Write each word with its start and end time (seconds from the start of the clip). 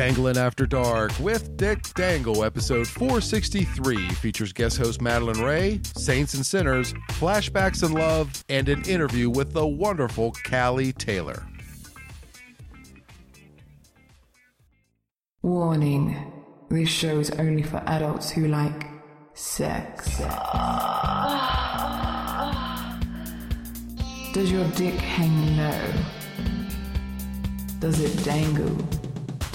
Danglin' 0.00 0.38
After 0.38 0.64
Dark 0.64 1.12
with 1.20 1.58
Dick 1.58 1.82
Dangle, 1.92 2.42
episode 2.42 2.88
463, 2.88 4.08
features 4.08 4.50
guest 4.50 4.78
host 4.78 5.00
Madalynn 5.00 5.44
Raye, 5.44 5.78
Saints 5.94 6.32
and 6.32 6.46
Sinners, 6.46 6.94
flashbacks 7.10 7.82
and 7.82 7.92
love, 7.92 8.42
and 8.48 8.70
an 8.70 8.82
interview 8.84 9.28
with 9.28 9.52
the 9.52 9.66
wonderful 9.66 10.32
Kallie 10.32 10.96
Taylor. 10.96 11.46
Warning 15.42 16.16
this 16.70 16.88
show 16.88 17.20
is 17.20 17.30
only 17.32 17.62
for 17.62 17.82
adults 17.84 18.30
who 18.30 18.48
like 18.48 18.86
sex. 19.34 20.16
Does 24.32 24.50
your 24.50 24.66
dick 24.70 24.94
hang 24.94 25.58
low? 25.58 25.92
Does 27.80 28.00
it 28.00 28.24
dangle 28.24 28.78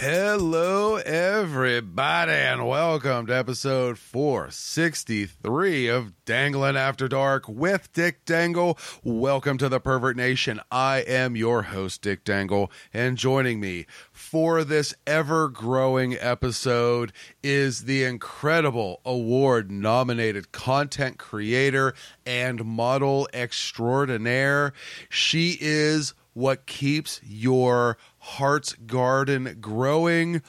Hello, 0.00 0.94
everybody, 0.94 2.30
and 2.30 2.68
welcome 2.68 3.26
to 3.26 3.36
episode 3.36 3.98
463 3.98 5.88
of 5.88 6.24
Dangling 6.24 6.76
After 6.76 7.08
Dark 7.08 7.48
with 7.48 7.92
Dick 7.92 8.24
Dangle. 8.24 8.78
Welcome 9.02 9.58
to 9.58 9.68
the 9.68 9.80
Pervert 9.80 10.16
Nation. 10.16 10.60
I 10.70 10.98
am 10.98 11.34
your 11.34 11.62
host, 11.62 12.02
Dick 12.02 12.22
Dangle, 12.22 12.70
and 12.94 13.18
joining 13.18 13.58
me 13.58 13.86
for 14.12 14.62
this 14.62 14.94
ever 15.04 15.48
growing 15.48 16.14
episode 16.14 17.12
is 17.42 17.86
the 17.86 18.04
incredible 18.04 19.00
award 19.04 19.68
nominated 19.68 20.52
content 20.52 21.18
creator 21.18 21.92
and 22.24 22.64
model 22.64 23.28
extraordinaire. 23.34 24.72
She 25.10 25.58
is 25.60 26.14
what 26.38 26.66
keeps 26.66 27.20
your 27.24 27.98
heart's 28.28 28.74
garden 28.74 29.56
growing. 29.60 30.42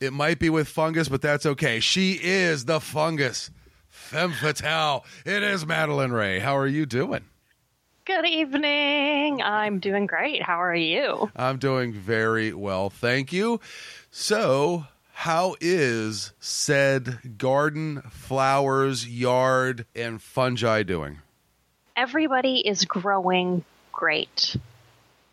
It 0.00 0.12
might 0.12 0.38
be 0.38 0.48
with 0.48 0.68
fungus, 0.68 1.08
but 1.08 1.20
that's 1.20 1.44
okay. 1.44 1.78
She 1.80 2.18
is 2.22 2.64
the 2.64 2.80
fungus. 2.80 3.50
Femme 3.88 4.32
fatale. 4.32 5.04
It 5.26 5.42
is 5.42 5.64
Madalynn 5.64 6.12
Raye. 6.12 6.38
How 6.38 6.56
are 6.56 6.66
you 6.66 6.86
doing? 6.86 7.24
Good 8.06 8.26
evening. 8.26 9.42
I'm 9.42 9.80
doing 9.80 10.06
great. 10.06 10.42
How 10.42 10.62
are 10.62 10.74
you? 10.74 11.30
I'm 11.36 11.58
doing 11.58 11.92
very 11.92 12.54
well. 12.54 12.88
Thank 12.88 13.34
you. 13.34 13.60
So, 14.10 14.86
how 15.12 15.56
is 15.60 16.32
said 16.40 17.36
garden, 17.36 18.00
flowers, 18.08 19.06
yard, 19.06 19.84
and 19.94 20.22
fungi 20.22 20.82
doing? 20.84 21.18
Everybody 21.94 22.66
is 22.66 22.86
growing 22.86 23.64
great 23.92 24.56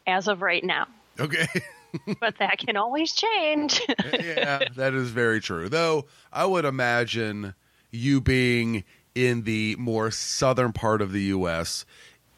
as 0.05 0.27
of 0.27 0.41
right 0.41 0.63
now. 0.63 0.87
Okay. 1.19 1.47
but 2.19 2.37
that 2.39 2.57
can 2.57 2.77
always 2.77 3.13
change. 3.13 3.81
yeah, 4.13 4.59
that 4.75 4.93
is 4.93 5.09
very 5.09 5.39
true. 5.41 5.69
Though 5.69 6.05
I 6.31 6.45
would 6.45 6.65
imagine 6.65 7.55
you 7.91 8.21
being 8.21 8.83
in 9.13 9.43
the 9.43 9.75
more 9.77 10.11
southern 10.11 10.73
part 10.73 11.01
of 11.01 11.11
the 11.11 11.21
U.S., 11.23 11.85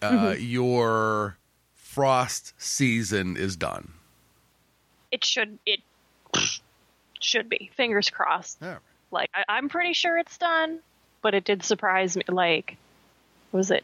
uh, 0.01 0.11
mm-hmm. 0.11 0.43
your 0.43 1.37
frost 1.73 2.53
season 2.57 3.35
is 3.35 3.55
done. 3.55 3.93
It 5.11 5.25
should 5.25 5.57
it 5.65 5.79
should 7.19 7.49
be. 7.49 7.71
Fingers 7.75 8.09
crossed. 8.09 8.59
Yeah. 8.61 8.77
Like 9.09 9.29
I, 9.33 9.57
am 9.57 9.69
pretty 9.69 9.93
sure 9.93 10.17
it's 10.17 10.37
done, 10.37 10.79
but 11.21 11.33
it 11.33 11.43
did 11.43 11.63
surprise 11.63 12.15
me. 12.15 12.23
Like, 12.27 12.77
was 13.51 13.71
it 13.71 13.83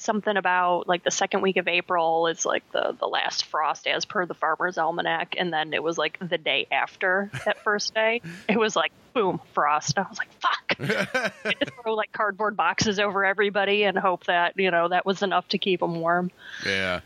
something 0.00 0.36
about 0.36 0.88
like 0.88 1.04
the 1.04 1.10
second 1.10 1.42
week 1.42 1.56
of 1.56 1.68
April 1.68 2.26
is 2.26 2.44
like 2.44 2.70
the 2.72 2.96
the 2.98 3.06
last 3.06 3.44
frost 3.44 3.86
as 3.86 4.04
per 4.04 4.26
the 4.26 4.34
farmer's 4.34 4.78
almanac, 4.78 5.36
and 5.38 5.52
then 5.52 5.72
it 5.72 5.82
was 5.82 5.98
like 5.98 6.18
the 6.20 6.38
day 6.38 6.66
after 6.70 7.30
that 7.44 7.58
first 7.64 7.94
day. 7.94 8.20
It 8.48 8.58
was 8.58 8.76
like 8.76 8.92
boom 9.12 9.40
frost. 9.52 9.98
I 9.98 10.06
was 10.08 10.18
like 10.18 10.32
fuck. 10.32 10.78
just 11.60 11.72
throw 11.82 11.94
like 11.94 12.12
cardboard 12.12 12.56
boxes 12.56 12.98
over 12.98 13.24
everybody 13.24 13.84
and 13.84 13.98
hope 13.98 14.24
that 14.24 14.54
you 14.56 14.70
know 14.70 14.88
that 14.88 15.06
was 15.06 15.22
enough 15.22 15.48
to 15.48 15.58
keep 15.58 15.80
them 15.80 16.00
warm. 16.00 16.30
Yeah. 16.64 17.00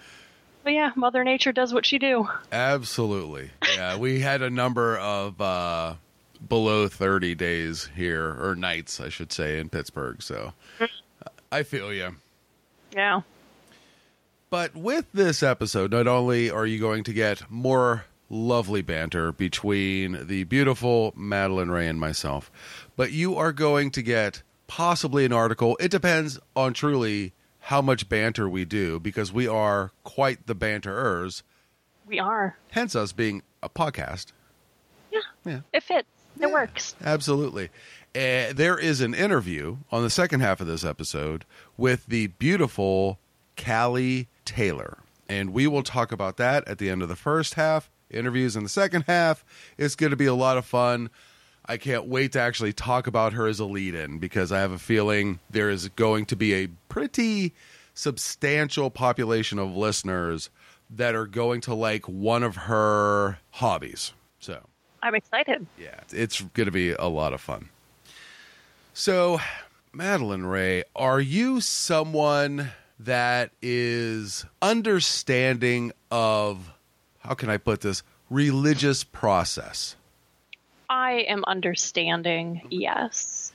But 0.62 0.72
yeah, 0.72 0.92
Mother 0.96 1.24
Nature 1.24 1.52
does 1.52 1.74
what 1.74 1.84
she 1.84 1.98
do. 1.98 2.26
Absolutely. 2.50 3.50
Yeah, 3.74 3.98
we 3.98 4.20
had 4.20 4.40
a 4.40 4.48
number 4.48 4.96
of 4.96 5.38
uh, 5.38 5.94
below 6.48 6.88
30 6.88 7.34
days 7.34 7.90
here, 7.94 8.34
or 8.40 8.56
nights, 8.56 8.98
I 8.98 9.10
should 9.10 9.30
say, 9.30 9.58
in 9.58 9.68
Pittsburgh. 9.68 10.22
So 10.22 10.54
I 11.52 11.64
feel 11.64 11.92
you. 11.92 12.16
Yeah. 12.94 13.22
But 14.50 14.76
with 14.76 15.06
this 15.12 15.42
episode, 15.42 15.90
not 15.90 16.06
only 16.06 16.50
are 16.50 16.66
you 16.66 16.78
going 16.78 17.02
to 17.04 17.12
get 17.12 17.50
more 17.50 18.04
lovely 18.30 18.82
banter 18.82 19.32
between 19.32 20.26
the 20.26 20.44
beautiful 20.44 21.12
Madalynn 21.12 21.72
Raye 21.72 21.88
and 21.88 21.98
myself, 21.98 22.50
but 22.96 23.12
you 23.12 23.36
are 23.36 23.52
going 23.52 23.90
to 23.92 24.02
get 24.02 24.42
possibly 24.66 25.24
an 25.24 25.32
article. 25.32 25.76
It 25.80 25.90
depends 25.90 26.38
on 26.54 26.72
truly 26.72 27.32
how 27.60 27.82
much 27.82 28.08
banter 28.08 28.48
we 28.48 28.64
do 28.64 29.00
because 29.00 29.32
we 29.32 29.48
are 29.48 29.90
quite 30.04 30.46
the 30.46 30.54
banterers. 30.54 31.42
We 32.06 32.20
are. 32.20 32.56
Hence 32.70 32.94
us 32.94 33.12
being 33.12 33.42
a 33.62 33.68
podcast. 33.68 34.26
Yeah. 35.10 35.20
Yeah. 35.44 35.60
It 35.72 35.82
fits. 35.82 36.08
It 36.36 36.42
yeah, 36.42 36.52
works. 36.52 36.94
Absolutely. 37.02 37.70
Uh, 38.14 38.52
there 38.52 38.78
is 38.78 39.00
an 39.00 39.12
interview 39.12 39.78
on 39.90 40.04
the 40.04 40.10
second 40.10 40.40
half 40.40 40.60
of 40.60 40.68
this 40.68 40.84
episode 40.84 41.44
with 41.76 42.06
the 42.06 42.28
beautiful 42.28 43.18
Kallie 43.56 44.28
Taylor. 44.44 44.98
And 45.28 45.52
we 45.52 45.66
will 45.66 45.82
talk 45.82 46.12
about 46.12 46.36
that 46.36 46.66
at 46.68 46.78
the 46.78 46.90
end 46.90 47.02
of 47.02 47.08
the 47.08 47.16
first 47.16 47.54
half. 47.54 47.90
Interviews 48.10 48.54
in 48.54 48.62
the 48.62 48.68
second 48.68 49.04
half. 49.08 49.44
It's 49.76 49.96
going 49.96 50.10
to 50.10 50.16
be 50.16 50.26
a 50.26 50.34
lot 50.34 50.58
of 50.58 50.64
fun. 50.64 51.10
I 51.66 51.76
can't 51.76 52.06
wait 52.06 52.32
to 52.32 52.40
actually 52.40 52.72
talk 52.72 53.08
about 53.08 53.32
her 53.32 53.48
as 53.48 53.58
a 53.58 53.64
lead 53.64 53.96
in 53.96 54.18
because 54.18 54.52
I 54.52 54.60
have 54.60 54.70
a 54.70 54.78
feeling 54.78 55.40
there 55.50 55.70
is 55.70 55.88
going 55.88 56.26
to 56.26 56.36
be 56.36 56.54
a 56.54 56.68
pretty 56.88 57.52
substantial 57.94 58.90
population 58.90 59.58
of 59.58 59.74
listeners 59.74 60.50
that 60.90 61.16
are 61.16 61.26
going 61.26 61.62
to 61.62 61.74
like 61.74 62.06
one 62.06 62.42
of 62.44 62.54
her 62.54 63.38
hobbies. 63.50 64.12
So 64.38 64.60
I'm 65.02 65.14
excited. 65.14 65.66
Yeah, 65.78 66.00
it's 66.12 66.42
going 66.42 66.66
to 66.66 66.72
be 66.72 66.92
a 66.92 67.06
lot 67.06 67.32
of 67.32 67.40
fun. 67.40 67.70
So, 68.96 69.40
Madalynn 69.92 70.48
Raye, 70.48 70.84
are 70.94 71.20
you 71.20 71.60
someone 71.60 72.70
that 73.00 73.50
is 73.60 74.46
understanding 74.62 75.90
of, 76.12 76.72
how 77.18 77.34
can 77.34 77.50
I 77.50 77.56
put 77.56 77.80
this, 77.80 78.04
religious 78.30 79.02
process? 79.02 79.96
I 80.88 81.24
am 81.28 81.42
understanding, 81.48 82.62
yes. 82.70 83.52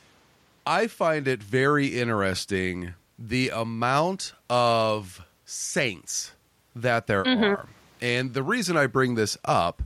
I 0.68 0.88
find 0.88 1.26
it 1.26 1.42
very 1.42 1.88
interesting 2.00 2.96
the 3.18 3.48
amount 3.48 4.34
of 4.50 5.26
saints 5.46 6.34
that 6.76 7.08
there 7.08 7.24
mm-hmm. 7.24 7.44
are. 7.46 7.66
And 8.02 8.34
the 8.34 8.44
reason 8.44 8.76
I 8.76 8.88
bring 8.88 9.16
this 9.16 9.38
up, 9.46 9.82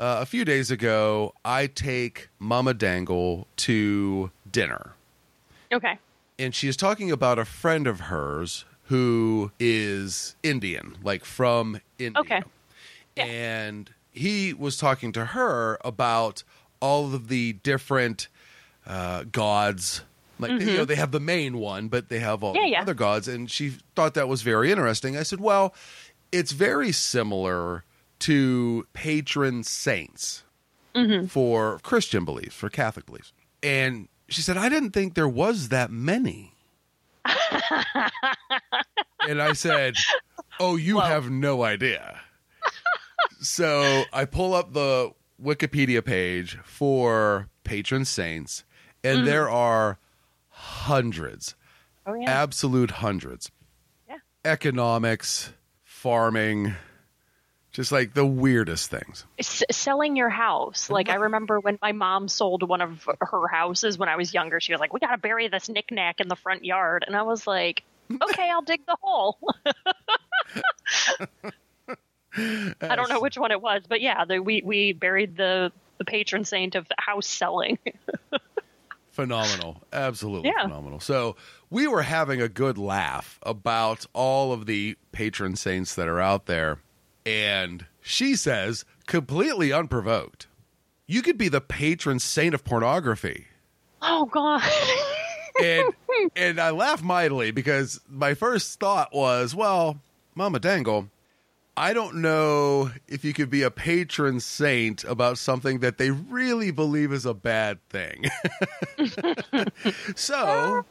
uh, 0.00 0.18
a 0.20 0.26
few 0.26 0.44
days 0.44 0.70
ago, 0.70 1.34
I 1.44 1.66
take 1.68 2.28
Mama 2.38 2.74
Dangle 2.74 3.46
to 3.58 4.30
dinner. 4.52 4.94
Okay. 5.72 5.98
And 6.38 6.54
she 6.54 6.68
is 6.68 6.76
talking 6.76 7.10
about 7.10 7.38
a 7.38 7.44
friend 7.44 7.86
of 7.86 8.00
hers 8.00 8.64
who 8.84 9.52
is 9.60 10.34
Indian, 10.42 10.96
like 11.02 11.24
from 11.24 11.80
India. 11.98 12.20
Okay. 12.20 12.42
Yeah. 13.16 13.24
And 13.24 13.90
he 14.10 14.52
was 14.52 14.76
talking 14.76 15.12
to 15.12 15.26
her 15.26 15.78
about 15.84 16.42
all 16.80 17.14
of 17.14 17.28
the 17.28 17.52
different 17.54 18.28
uh, 18.86 19.24
gods. 19.30 20.02
Like 20.38 20.52
mm-hmm. 20.52 20.68
you 20.68 20.76
know, 20.78 20.84
they 20.84 20.96
have 20.96 21.12
the 21.12 21.20
main 21.20 21.58
one, 21.58 21.88
but 21.88 22.08
they 22.08 22.18
have 22.18 22.42
all 22.42 22.54
yeah, 22.54 22.62
the 22.62 22.68
yeah. 22.70 22.82
other 22.82 22.94
gods, 22.94 23.28
and 23.28 23.50
she 23.50 23.74
thought 23.94 24.14
that 24.14 24.26
was 24.26 24.42
very 24.42 24.70
interesting. 24.70 25.16
I 25.16 25.22
said, 25.22 25.38
"Well, 25.38 25.74
it's 26.32 26.52
very 26.52 26.92
similar 26.92 27.84
to 28.20 28.86
patron 28.94 29.64
saints 29.64 30.44
mm-hmm. 30.94 31.26
for 31.26 31.78
Christian 31.80 32.24
beliefs, 32.24 32.54
for 32.56 32.70
Catholic 32.70 33.04
beliefs." 33.04 33.34
And 33.62 34.08
she 34.30 34.40
said, 34.42 34.56
I 34.56 34.68
didn't 34.68 34.90
think 34.92 35.14
there 35.14 35.28
was 35.28 35.68
that 35.68 35.90
many. 35.90 36.54
and 39.28 39.40
I 39.42 39.52
said, 39.52 39.96
Oh, 40.58 40.76
you 40.76 40.96
Whoa. 40.96 41.02
have 41.02 41.30
no 41.30 41.62
idea. 41.62 42.20
so 43.40 44.04
I 44.12 44.24
pull 44.24 44.54
up 44.54 44.72
the 44.72 45.12
Wikipedia 45.42 46.04
page 46.04 46.58
for 46.64 47.48
patron 47.64 48.04
saints, 48.04 48.64
and 49.02 49.18
Mm-hmm. 49.18 49.26
there 49.26 49.48
are 49.48 49.98
hundreds, 50.48 51.54
Oh 52.06 52.14
yeah. 52.14 52.30
absolute 52.30 52.90
hundreds. 52.92 53.50
Yeah. 54.08 54.16
Economics, 54.44 55.52
farming, 55.84 56.74
just 57.72 57.92
like 57.92 58.14
the 58.14 58.26
weirdest 58.26 58.90
things. 58.90 59.24
S- 59.38 59.62
selling 59.70 60.16
your 60.16 60.28
house. 60.30 60.90
Like 60.90 61.08
I 61.08 61.14
remember 61.26 61.60
when 61.60 61.78
my 61.80 61.92
mom 61.92 62.28
sold 62.28 62.68
one 62.68 62.80
of 62.80 63.08
her 63.20 63.48
houses 63.48 63.96
when 63.98 64.08
I 64.08 64.16
was 64.16 64.34
younger. 64.34 64.60
She 64.60 64.72
was 64.72 64.80
like, 64.80 64.92
"We 64.92 65.00
got 65.00 65.10
to 65.12 65.18
bury 65.18 65.48
this 65.48 65.68
knickknack 65.68 66.20
in 66.20 66.28
the 66.28 66.36
front 66.36 66.64
yard," 66.64 67.04
and 67.06 67.16
I 67.16 67.22
was 67.22 67.46
like, 67.46 67.82
"Okay, 68.10 68.48
I'll 68.50 68.62
dig 68.62 68.84
the 68.86 68.96
hole." 69.00 69.38
I 72.36 72.94
don't 72.96 73.08
know 73.10 73.20
which 73.20 73.36
one 73.36 73.50
it 73.50 73.60
was, 73.60 73.82
but 73.88 74.00
yeah, 74.00 74.24
the, 74.24 74.38
we 74.40 74.62
we 74.64 74.92
buried 74.92 75.36
the 75.36 75.72
the 75.98 76.04
patron 76.04 76.44
saint 76.44 76.74
of 76.74 76.86
house 76.98 77.26
selling. 77.26 77.78
phenomenal 79.10 79.82
absolutely 79.92 80.48
Yeah. 80.56 80.62
phenomenal 80.62 81.00
so 81.00 81.34
we 81.68 81.88
were 81.88 82.02
having 82.02 82.40
a 82.40 82.48
good 82.48 82.78
laugh 82.78 83.40
about 83.42 84.06
all 84.14 84.52
of 84.52 84.66
the 84.66 84.96
patron 85.10 85.56
saints 85.56 85.96
that 85.96 86.06
are 86.06 86.20
out 86.20 86.46
there 86.46 86.78
and 87.24 87.86
she 88.00 88.34
says 88.34 88.84
completely 89.06 89.72
unprovoked 89.72 90.46
you 91.06 91.22
could 91.22 91.38
be 91.38 91.48
the 91.48 91.60
patron 91.60 92.18
saint 92.18 92.54
of 92.54 92.64
pornography 92.64 93.46
oh 94.02 94.24
god. 94.26 94.62
and 95.62 95.92
and 96.36 96.60
i 96.60 96.70
laugh 96.70 97.02
mightily 97.02 97.50
because 97.50 98.00
my 98.08 98.34
first 98.34 98.78
thought 98.80 99.12
was 99.14 99.54
well 99.54 100.00
mama 100.34 100.58
dangle 100.58 101.08
I 101.80 101.94
don't 101.94 102.16
know 102.16 102.90
if 103.08 103.24
you 103.24 103.32
could 103.32 103.48
be 103.48 103.62
a 103.62 103.70
patron 103.70 104.40
saint 104.40 105.02
about 105.04 105.38
something 105.38 105.78
that 105.78 105.96
they 105.96 106.10
really 106.10 106.70
believe 106.72 107.10
is 107.10 107.24
a 107.24 107.32
bad 107.32 107.78
thing. 107.88 108.24
so, 110.14 110.84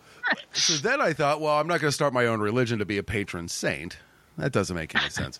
so 0.51 0.73
then 0.77 0.99
I 0.99 1.13
thought, 1.13 1.41
well, 1.41 1.59
I'm 1.59 1.67
not 1.67 1.79
going 1.79 1.89
to 1.89 1.91
start 1.91 2.11
my 2.11 2.25
own 2.25 2.39
religion 2.39 2.79
to 2.79 2.85
be 2.85 2.97
a 2.97 3.03
patron 3.03 3.49
saint. 3.49 3.97
That 4.39 4.51
doesn't 4.51 4.75
make 4.75 4.95
any 4.95 5.11
sense. 5.11 5.39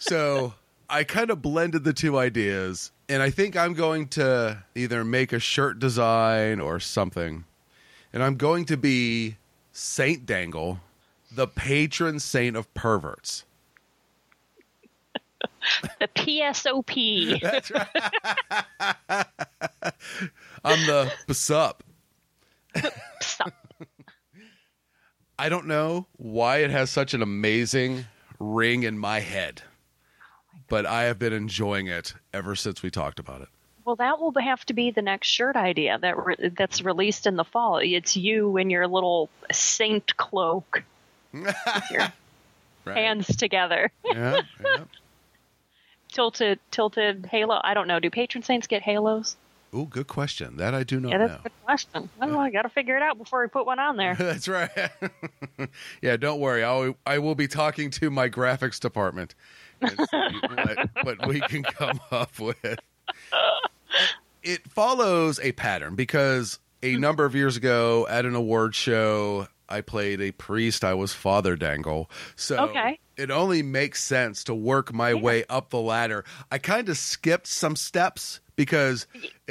So 0.00 0.54
I 0.88 1.04
kind 1.04 1.30
of 1.30 1.42
blended 1.42 1.84
the 1.84 1.92
two 1.92 2.18
ideas, 2.18 2.90
and 3.08 3.22
I 3.22 3.30
think 3.30 3.56
I'm 3.56 3.74
going 3.74 4.08
to 4.08 4.64
either 4.74 5.04
make 5.04 5.32
a 5.32 5.38
shirt 5.38 5.78
design 5.78 6.58
or 6.58 6.80
something, 6.80 7.44
and 8.12 8.22
I'm 8.22 8.36
going 8.36 8.64
to 8.64 8.76
be 8.76 9.36
Saint 9.72 10.26
Dangle, 10.26 10.80
the 11.30 11.46
patron 11.46 12.18
saint 12.18 12.56
of 12.56 12.72
perverts. 12.72 13.44
the 15.98 16.08
PSOP. 16.08 17.40
That's 17.42 17.70
right. 17.70 17.86
I'm 20.64 20.86
the 20.86 21.12
basup. 21.28 21.80
Stop. 23.20 23.52
I 25.38 25.48
don't 25.50 25.66
know 25.66 26.06
why 26.16 26.58
it 26.58 26.70
has 26.70 26.90
such 26.90 27.14
an 27.14 27.22
amazing 27.22 28.06
ring 28.38 28.82
in 28.82 28.98
my 28.98 29.20
head, 29.20 29.62
but 30.70 30.86
I 30.86 31.02
have 31.02 31.18
been 31.18 31.34
enjoying 31.34 31.88
it 31.88 32.14
ever 32.32 32.56
since 32.56 32.82
we 32.82 32.90
talked 32.90 33.18
about 33.18 33.42
it. 33.42 33.48
Well, 33.84 33.96
that 33.96 34.18
will 34.20 34.32
have 34.40 34.64
to 34.66 34.72
be 34.72 34.90
the 34.90 35.02
next 35.02 35.26
shirt 35.26 35.56
idea 35.56 35.98
that 35.98 36.16
re- 36.16 36.52
that's 36.56 36.80
released 36.80 37.26
in 37.26 37.36
the 37.36 37.44
fall. 37.44 37.78
It's 37.78 38.16
you 38.16 38.56
in 38.56 38.70
your 38.70 38.86
little 38.86 39.28
saint 39.52 40.16
cloak, 40.16 40.82
your 41.34 41.52
Right? 42.86 42.96
hands 42.96 43.36
together, 43.36 43.90
yeah, 44.06 44.40
yeah. 44.64 44.84
tilted, 46.12 46.58
tilted 46.70 47.26
halo. 47.26 47.60
I 47.62 47.74
don't 47.74 47.88
know. 47.88 48.00
Do 48.00 48.08
patron 48.08 48.42
saints 48.42 48.66
get 48.66 48.80
halos? 48.82 49.36
Oh, 49.72 49.84
good 49.84 50.08
question. 50.08 50.56
That 50.56 50.74
I 50.74 50.82
do 50.82 50.98
not 50.98 51.10
yeah, 51.10 51.18
that's 51.18 51.32
know. 51.32 51.38
a 51.38 51.42
good 51.42 51.64
question. 51.64 52.10
I. 52.20 52.26
I 52.26 52.50
got 52.50 52.62
to 52.62 52.68
figure 52.68 52.96
it 52.96 53.02
out 53.02 53.18
before 53.18 53.42
we 53.42 53.48
put 53.48 53.66
one 53.66 53.78
on 53.78 53.96
there. 53.96 54.14
That's 54.18 54.48
right. 54.48 54.70
yeah, 56.02 56.16
don't 56.16 56.40
worry. 56.40 56.64
I'll, 56.64 56.96
I 57.06 57.18
will 57.18 57.36
be 57.36 57.46
talking 57.46 57.90
to 57.92 58.10
my 58.10 58.28
graphics 58.28 58.80
department 58.80 59.36
and 59.80 59.98
see 60.10 60.40
what, 60.42 60.88
what 61.02 61.26
we 61.26 61.40
can 61.40 61.62
come 61.62 62.00
up 62.10 62.38
with. 62.38 62.78
It 64.42 64.66
follows 64.70 65.38
a 65.40 65.52
pattern 65.52 65.94
because 65.94 66.58
a 66.82 66.92
mm-hmm. 66.92 67.00
number 67.00 67.24
of 67.24 67.34
years 67.34 67.56
ago 67.56 68.06
at 68.08 68.24
an 68.24 68.34
award 68.34 68.74
show, 68.74 69.46
I 69.68 69.82
played 69.82 70.20
a 70.20 70.32
priest. 70.32 70.84
I 70.84 70.94
was 70.94 71.12
Father 71.12 71.56
Dangle. 71.56 72.10
So 72.36 72.64
Okay. 72.64 72.98
it 73.16 73.30
only 73.30 73.62
makes 73.62 74.02
sense 74.02 74.44
to 74.44 74.54
work 74.54 74.92
my 74.92 75.14
way 75.14 75.44
up 75.48 75.70
the 75.70 75.80
ladder. 75.80 76.24
I 76.50 76.58
kind 76.58 76.88
of 76.88 76.96
skipped 76.96 77.46
some 77.46 77.76
steps 77.76 78.40
because 78.56 79.06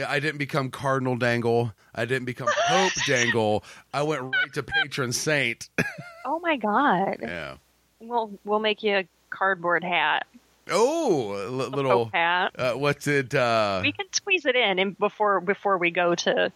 I 0.07 0.19
didn't 0.19 0.37
become 0.37 0.69
Cardinal 0.69 1.15
Dangle. 1.15 1.73
I 1.95 2.05
didn't 2.05 2.25
become 2.25 2.47
Pope 2.67 2.93
Dangle. 3.07 3.63
I 3.93 4.03
went 4.03 4.21
right 4.21 4.53
to 4.53 4.63
patron 4.63 5.13
saint. 5.13 5.69
Oh 6.25 6.37
my 6.39 6.57
god! 6.57 7.17
yeah. 7.21 7.55
We'll 7.99 8.31
we'll 8.45 8.59
make 8.59 8.83
you 8.83 8.97
a 8.97 9.07
cardboard 9.29 9.83
hat, 9.83 10.25
Oh, 10.71 11.31
a 11.33 11.49
li- 11.49 11.65
a 11.65 11.69
little. 11.69 12.05
Hat. 12.13 12.51
Uh, 12.57 12.73
what's 12.73 13.07
it? 13.07 13.33
Uh, 13.33 13.79
We 13.81 13.91
can 13.91 14.05
squeeze 14.11 14.45
it 14.45 14.55
in, 14.55 14.77
and 14.79 14.97
before 14.97 15.41
before 15.41 15.77
we 15.79 15.89
go 15.91 16.13
to 16.15 16.51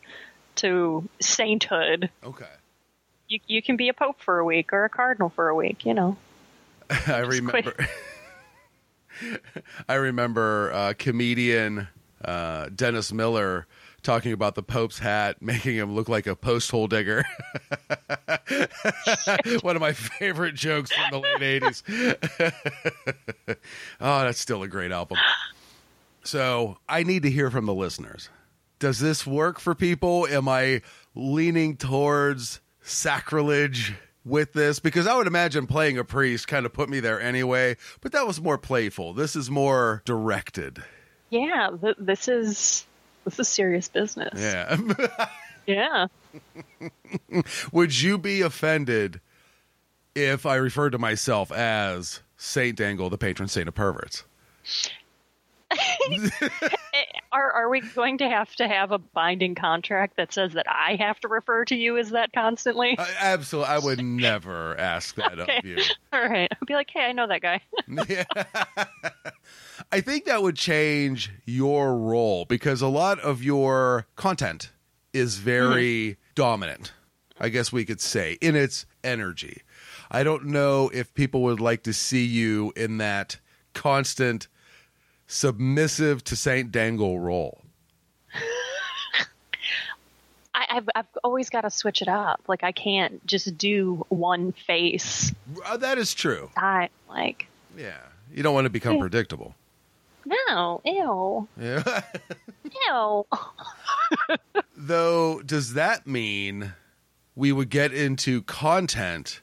to 0.58 1.08
sainthood. 1.20 2.10
okay. 2.24 2.46
You, 3.28 3.40
you 3.48 3.62
can 3.64 3.76
be 3.78 3.90
a 3.90 3.94
pope 3.94 4.22
for 4.22 4.38
a 4.38 4.46
week 4.46 4.72
or 4.74 4.84
a 4.86 4.90
cardinal 4.90 5.30
for 5.30 5.50
a 5.50 5.56
week, 5.56 5.86
you 5.86 5.94
know. 5.96 6.18
I 7.08 7.20
remember. 7.20 7.74
I 9.88 9.94
remember 9.96 10.72
uh, 10.74 10.94
comedian 10.98 11.88
uh, 12.24 12.70
Dennis 12.76 13.12
Miller 13.14 13.66
talking 14.04 14.34
about 14.34 14.56
the 14.56 14.64
Pope's 14.64 15.00
hat, 15.00 15.42
making 15.42 15.76
him 15.76 15.96
look 15.96 16.10
like 16.10 16.28
a 16.28 16.36
post 16.36 16.70
hole 16.72 16.88
digger. 16.88 17.24
One 19.62 19.76
of 19.76 19.82
my 19.82 19.94
favorite 19.94 20.56
jokes 20.56 20.92
from 20.92 21.12
the 21.12 21.20
late 21.20 21.42
eighties. 21.42 21.84
oh, 24.02 24.22
that's 24.22 24.40
still 24.40 24.64
a 24.64 24.68
great 24.68 24.92
album. 24.92 25.18
So 26.24 26.78
I 26.88 27.04
need 27.04 27.24
to 27.24 27.32
hear 27.32 27.50
from 27.50 27.66
the 27.66 27.74
listeners. 27.74 28.30
Does 28.80 29.00
this 29.00 29.26
work 29.26 29.60
for 29.60 29.76
people? 29.76 30.28
Am 30.28 30.48
I 30.48 30.82
leaning 31.16 31.78
towards 31.78 32.60
sacrilege 32.82 33.94
with 34.26 34.54
this? 34.54 34.80
Because 34.80 35.08
I 35.08 35.16
would 35.16 35.28
imagine 35.28 35.68
playing 35.68 35.98
a 35.98 36.04
priest 36.04 36.48
kind 36.48 36.66
of 36.66 36.74
put 36.74 36.90
me 36.90 37.00
there 37.00 37.22
anyway, 37.22 37.78
but 38.02 38.12
that 38.12 38.28
was 38.28 38.42
more 38.42 38.58
playful. 38.58 39.14
This 39.14 39.36
is 39.36 39.50
more 39.50 40.02
directed. 40.06 40.84
Yeah, 41.30 41.70
th- 41.82 41.96
this 41.98 42.28
is 42.28 42.86
this 43.24 43.40
is 43.40 43.48
serious 43.48 43.88
business. 43.88 44.40
Yeah. 44.40 44.78
Yeah. 45.66 46.08
would 47.72 48.02
you 48.02 48.18
be 48.18 48.42
offended 48.42 49.22
if 50.16 50.46
I 50.46 50.56
referred 50.56 50.92
to 50.92 50.98
myself 50.98 51.52
as 51.52 52.22
Saint 52.38 52.78
Dangle, 52.78 53.10
the 53.10 53.18
patron 53.18 53.48
saint 53.48 53.68
of 53.68 53.76
perverts? 53.76 54.26
Are 57.34 57.52
are 57.52 57.70
we 57.70 57.82
going 57.82 58.20
to 58.20 58.30
have 58.30 58.56
to 58.58 58.68
have 58.68 58.92
a 58.92 59.00
binding 59.00 59.56
contract 59.56 60.18
that 60.18 60.32
says 60.32 60.54
that 60.54 60.68
I 60.70 60.96
have 60.96 61.20
to 61.22 61.28
refer 61.28 61.66
to 61.66 61.76
you 61.76 61.98
as 61.98 62.12
that 62.12 62.32
constantly? 62.32 62.96
I, 62.98 63.10
absolutely. 63.20 63.74
I 63.74 63.80
would 63.80 64.04
never 64.04 64.78
ask 64.78 65.16
that 65.16 65.40
Okay. 65.40 65.58
of 65.58 65.66
you. 65.66 65.78
All 66.14 66.22
right. 66.22 66.50
I'll 66.52 66.66
be 66.68 66.76
like, 66.76 66.92
hey, 66.94 67.06
I 67.06 67.12
know 67.12 67.28
that 67.28 67.42
guy. 67.42 67.62
Yeah. 68.08 68.24
I 69.92 70.02
think 70.02 70.26
that 70.26 70.44
would 70.44 70.56
change 70.56 71.32
your 71.46 71.98
role 71.98 72.46
because 72.46 72.82
a 72.82 72.88
lot 72.88 73.20
of 73.20 73.44
your 73.44 74.06
content 74.16 74.72
is 75.12 75.38
very 75.38 76.12
mm-hmm. 76.12 76.22
dominant, 76.36 76.94
I 77.40 77.50
guess 77.50 77.72
we 77.72 77.84
could 77.84 78.00
say, 78.02 78.38
in 78.42 78.56
its 78.56 78.86
energy. 79.04 79.64
I 80.12 80.24
don't 80.24 80.46
know 80.46 80.92
if 80.94 81.14
people 81.16 81.42
would 81.44 81.60
like 81.60 81.82
to 81.84 81.94
see 81.94 82.26
you 82.26 82.74
in 82.76 82.98
that 83.00 83.40
constant 83.74 84.48
submissive 85.28 86.24
to 86.26 86.36
Saint 86.36 86.72
Dangle 86.72 87.20
role. 87.20 87.62
I, 90.56 90.66
I've 90.70 90.90
I've 90.96 91.06
always 91.24 91.50
got 91.50 91.62
to 91.62 91.72
switch 91.72 92.02
it 92.02 92.08
up. 92.08 92.42
Like 92.48 92.64
I 92.64 92.72
can't 92.72 93.26
just 93.26 93.58
do 93.58 94.06
one 94.10 94.52
face. 94.52 95.34
Uh, 95.66 95.78
That 95.78 95.98
is 95.98 96.14
true. 96.14 96.50
I 96.56 96.90
like 97.10 97.48
Yeah. 97.78 97.98
You 98.34 98.44
don't 98.44 98.54
want 98.54 98.66
to 98.66 98.70
become 98.72 98.98
predictable. 99.00 99.56
no, 100.26 100.82
ew, 100.86 101.48
Yeah. 101.60 102.02
ew. 102.88 103.26
Though, 104.76 105.42
does 105.42 105.74
that 105.74 106.08
mean 106.08 106.74
we 107.36 107.52
would 107.52 107.70
get 107.70 107.94
into 107.94 108.42
content 108.44 109.42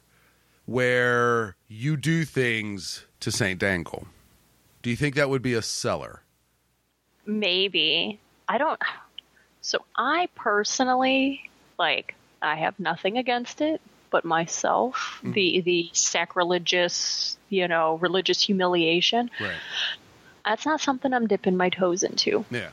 where 0.66 1.56
you 1.68 1.96
do 1.96 2.24
things 2.24 3.04
to 3.20 3.30
St. 3.30 3.58
Dangle? 3.60 4.06
Do 4.82 4.90
you 4.90 4.96
think 4.96 5.14
that 5.14 5.28
would 5.28 5.42
be 5.42 5.54
a 5.54 5.62
seller? 5.62 6.22
Maybe 7.26 8.18
I 8.48 8.58
don't. 8.58 8.80
So 9.60 9.84
I 9.96 10.28
personally 10.34 11.50
like. 11.78 12.14
I 12.42 12.56
have 12.56 12.80
nothing 12.80 13.18
against 13.18 13.60
it, 13.60 13.82
but 14.10 14.24
myself, 14.24 15.18
mm-hmm. 15.18 15.32
the 15.32 15.60
the 15.60 15.90
sacrilegious, 15.92 17.36
you 17.50 17.68
know, 17.68 17.96
religious 17.98 18.40
humiliation. 18.40 19.30
Right. 19.38 19.52
that's 20.44 20.64
not 20.64 20.80
something 20.80 21.12
I'm 21.12 21.26
dipping 21.26 21.56
my 21.56 21.68
toes 21.68 22.02
into. 22.02 22.46
Yeah, 22.50 22.70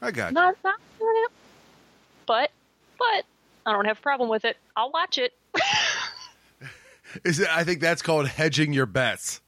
I 0.00 0.10
got 0.12 0.30
you. 0.30 0.34
Not, 0.34 0.56
not, 0.64 0.80
not 1.00 1.30
but 2.26 2.50
but 2.98 3.24
I 3.64 3.72
don't 3.72 3.84
have 3.86 3.98
a 3.98 4.02
problem 4.02 4.28
with 4.28 4.44
it. 4.44 4.56
I'll 4.76 4.90
watch 4.90 5.18
it. 5.18 5.32
Is 7.24 7.40
it, 7.40 7.48
I 7.48 7.64
think 7.64 7.80
that's 7.80 8.02
called 8.02 8.28
hedging 8.28 8.72
your 8.72 8.86
bets. 8.86 9.40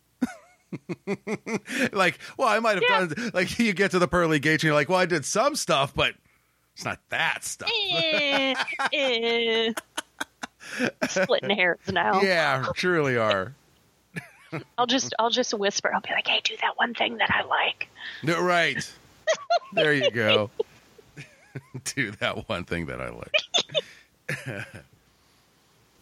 like, 1.92 2.18
well, 2.36 2.48
I 2.48 2.58
might 2.60 2.74
have 2.74 2.84
Yeah. 2.88 3.06
done 3.06 3.30
like 3.34 3.58
you 3.58 3.72
get 3.72 3.90
to 3.92 3.98
the 3.98 4.08
pearly 4.08 4.38
gates 4.38 4.62
and 4.62 4.68
you're 4.68 4.74
like, 4.74 4.88
well, 4.88 4.98
I 4.98 5.06
did 5.06 5.24
some 5.24 5.56
stuff, 5.56 5.94
but 5.94 6.14
it's 6.74 6.84
not 6.84 7.00
that 7.08 7.44
stuff. 7.44 7.70
eh, 7.90 8.54
eh. 8.92 9.72
Splitting 11.08 11.50
hairs 11.50 11.78
now. 11.90 12.20
yeah, 12.22 12.66
surely 12.74 13.16
are. 13.16 13.54
I'll 14.78 14.86
just 14.86 15.14
I'll 15.18 15.30
just 15.30 15.52
whisper. 15.54 15.92
I'll 15.94 16.00
be 16.00 16.10
like, 16.10 16.26
"Hey, 16.26 16.40
do 16.42 16.56
that 16.62 16.76
one 16.78 16.94
thing 16.94 17.18
that 17.18 17.30
I 17.30 17.42
like." 17.44 17.88
No, 18.22 18.40
right. 18.40 18.78
there 19.74 19.92
you 19.92 20.10
go. 20.10 20.50
Do 21.84 22.12
that 22.12 22.48
one 22.48 22.64
thing 22.64 22.86
that 22.86 22.98
I 23.00 23.10
like. 23.10 24.66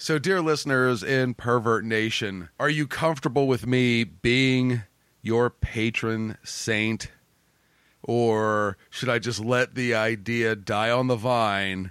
So, 0.06 0.20
dear 0.20 0.40
listeners 0.40 1.02
in 1.02 1.34
Pervert 1.34 1.84
Nation, 1.84 2.48
are 2.60 2.70
you 2.70 2.86
comfortable 2.86 3.48
with 3.48 3.66
me 3.66 4.04
being 4.04 4.82
your 5.20 5.50
patron 5.50 6.38
saint? 6.44 7.08
Or 8.04 8.76
should 8.88 9.08
I 9.08 9.18
just 9.18 9.44
let 9.44 9.74
the 9.74 9.96
idea 9.96 10.54
die 10.54 10.92
on 10.92 11.08
the 11.08 11.16
vine 11.16 11.90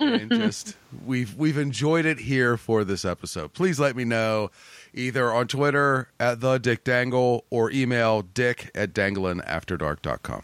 and 0.00 0.28
just 0.32 0.76
we've 1.06 1.36
we've 1.36 1.56
enjoyed 1.56 2.04
it 2.04 2.18
here 2.18 2.56
for 2.56 2.82
this 2.82 3.04
episode. 3.04 3.52
Please 3.52 3.78
let 3.78 3.94
me 3.94 4.04
know 4.04 4.50
either 4.92 5.32
on 5.32 5.46
Twitter 5.46 6.08
at 6.18 6.40
the 6.40 6.58
Dick 6.58 6.82
Dangle 6.82 7.44
or 7.48 7.70
email 7.70 8.22
dick 8.22 8.72
at 8.74 8.92
danglinafterdark.com. 8.92 10.42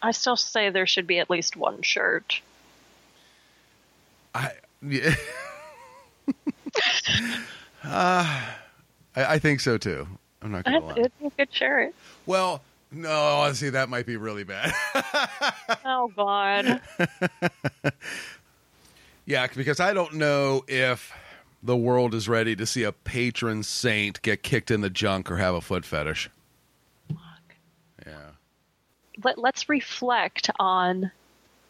I 0.00 0.12
still 0.12 0.36
say 0.36 0.70
there 0.70 0.86
should 0.86 1.08
be 1.08 1.18
at 1.18 1.28
least 1.28 1.56
one 1.56 1.82
shirt. 1.82 2.40
I 4.32 4.52
yeah. 4.80 5.16
uh, 7.84 8.42
I, 9.16 9.24
I 9.24 9.38
think 9.38 9.60
so 9.60 9.78
too. 9.78 10.06
I'm 10.42 10.52
not 10.52 10.64
gonna 10.64 10.80
lie. 10.80 10.94
It's 10.96 11.14
a 11.22 11.30
good 11.36 11.48
shirt. 11.52 11.94
Well, 12.26 12.62
no, 12.92 13.50
see 13.54 13.70
that 13.70 13.88
might 13.88 14.06
be 14.06 14.16
really 14.16 14.44
bad. 14.44 14.72
Oh 15.86 16.10
God. 16.16 16.80
yeah, 19.26 19.46
because 19.54 19.80
I 19.80 19.92
don't 19.92 20.14
know 20.14 20.64
if 20.66 21.12
the 21.62 21.76
world 21.76 22.14
is 22.14 22.28
ready 22.28 22.56
to 22.56 22.66
see 22.66 22.84
a 22.84 22.92
patron 22.92 23.62
saint 23.62 24.20
get 24.22 24.42
kicked 24.42 24.70
in 24.70 24.80
the 24.80 24.90
junk 24.90 25.30
or 25.30 25.36
have 25.36 25.54
a 25.54 25.60
foot 25.60 25.84
fetish. 25.84 26.30
Yeah. 28.06 28.30
Let, 29.22 29.38
let's 29.38 29.68
reflect 29.68 30.50
on 30.58 31.10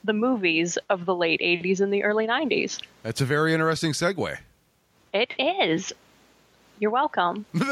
the 0.05 0.13
movies 0.13 0.79
of 0.91 1.07
the 1.07 1.15
late 1.15 1.41
'80s 1.41 1.81
and 1.81 1.93
the 1.93 2.03
early 2.03 2.27
'90s. 2.27 2.81
That's 3.03 3.21
a 3.21 3.25
very 3.25 3.53
interesting 3.53 3.93
segue. 3.93 4.39
It 5.15 5.33
is. 5.39 5.95
You're 6.79 6.91
welcome. 6.91 7.47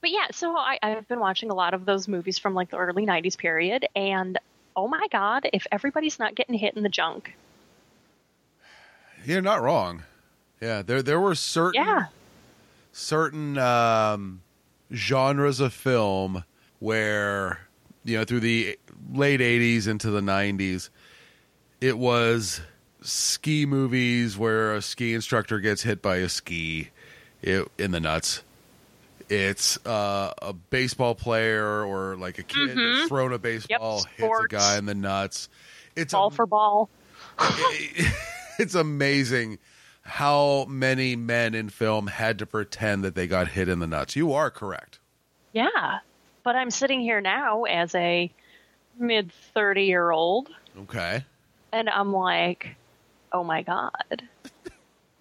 But 0.00 0.10
yeah, 0.10 0.26
so 0.30 0.56
I, 0.56 0.78
I've 0.80 1.08
been 1.08 1.18
watching 1.18 1.50
a 1.50 1.54
lot 1.54 1.74
of 1.74 1.84
those 1.84 2.06
movies 2.06 2.38
from 2.38 2.54
like 2.54 2.70
the 2.70 2.76
early 2.76 3.04
'90s 3.04 3.36
period, 3.36 3.86
and 3.96 4.38
oh 4.76 4.86
my 4.86 5.04
god, 5.10 5.48
if 5.52 5.66
everybody's 5.72 6.20
not 6.20 6.36
getting 6.36 6.54
hit 6.54 6.74
in 6.76 6.84
the 6.84 6.88
junk, 6.88 7.34
You're 9.24 9.42
not 9.42 9.60
wrong. 9.60 10.04
Yeah, 10.62 10.82
there 10.82 11.02
there 11.02 11.20
were 11.20 11.34
certain 11.34 11.82
yeah, 11.82 12.06
certain 12.92 13.58
um, 13.58 14.42
genres 14.92 15.58
of 15.58 15.72
film 15.72 16.44
where 16.78 17.60
you 18.04 18.18
know 18.18 18.24
through 18.24 18.40
the 18.40 18.78
late 19.12 19.40
80s 19.40 19.88
into 19.88 20.10
the 20.10 20.20
90s 20.20 20.90
it 21.80 21.98
was 21.98 22.60
ski 23.02 23.66
movies 23.66 24.36
where 24.36 24.74
a 24.74 24.82
ski 24.82 25.14
instructor 25.14 25.60
gets 25.60 25.82
hit 25.82 26.02
by 26.02 26.16
a 26.16 26.28
ski. 26.28 26.90
In 27.42 27.92
the 27.92 28.00
nuts. 28.00 28.42
It's 29.28 29.84
uh, 29.86 30.32
a 30.42 30.52
baseball 30.52 31.14
player 31.14 31.84
or 31.84 32.16
like 32.16 32.38
a 32.38 32.42
kid 32.42 32.76
that's 32.76 33.08
thrown 33.08 33.32
a 33.32 33.38
baseball 33.38 34.02
hits 34.16 34.40
a 34.44 34.48
guy 34.48 34.78
in 34.78 34.86
the 34.86 34.94
nuts. 34.94 35.48
It's 35.94 36.12
ball 36.12 36.28
a, 36.28 36.30
for 36.30 36.46
ball. 36.46 36.88
it's 38.58 38.74
amazing 38.74 39.58
how 40.02 40.64
many 40.64 41.14
men 41.14 41.54
in 41.54 41.68
film 41.68 42.06
had 42.08 42.38
to 42.38 42.46
pretend 42.46 43.04
that 43.04 43.14
they 43.14 43.26
got 43.26 43.48
hit 43.48 43.68
in 43.68 43.78
the 43.78 43.86
nuts. 43.86 44.16
You 44.16 44.32
are 44.32 44.50
correct. 44.50 44.98
Yeah, 45.52 45.98
but 46.42 46.56
I'm 46.56 46.70
sitting 46.70 47.00
here 47.00 47.20
now 47.20 47.64
as 47.64 47.94
a 47.94 48.32
mid 48.98 49.30
30 49.54 49.84
year 49.84 50.10
old, 50.10 50.48
okay. 50.82 51.24
And 51.70 51.88
I'm 51.90 52.12
like, 52.12 52.76
oh 53.32 53.44
my 53.44 53.62
god, 53.62 54.22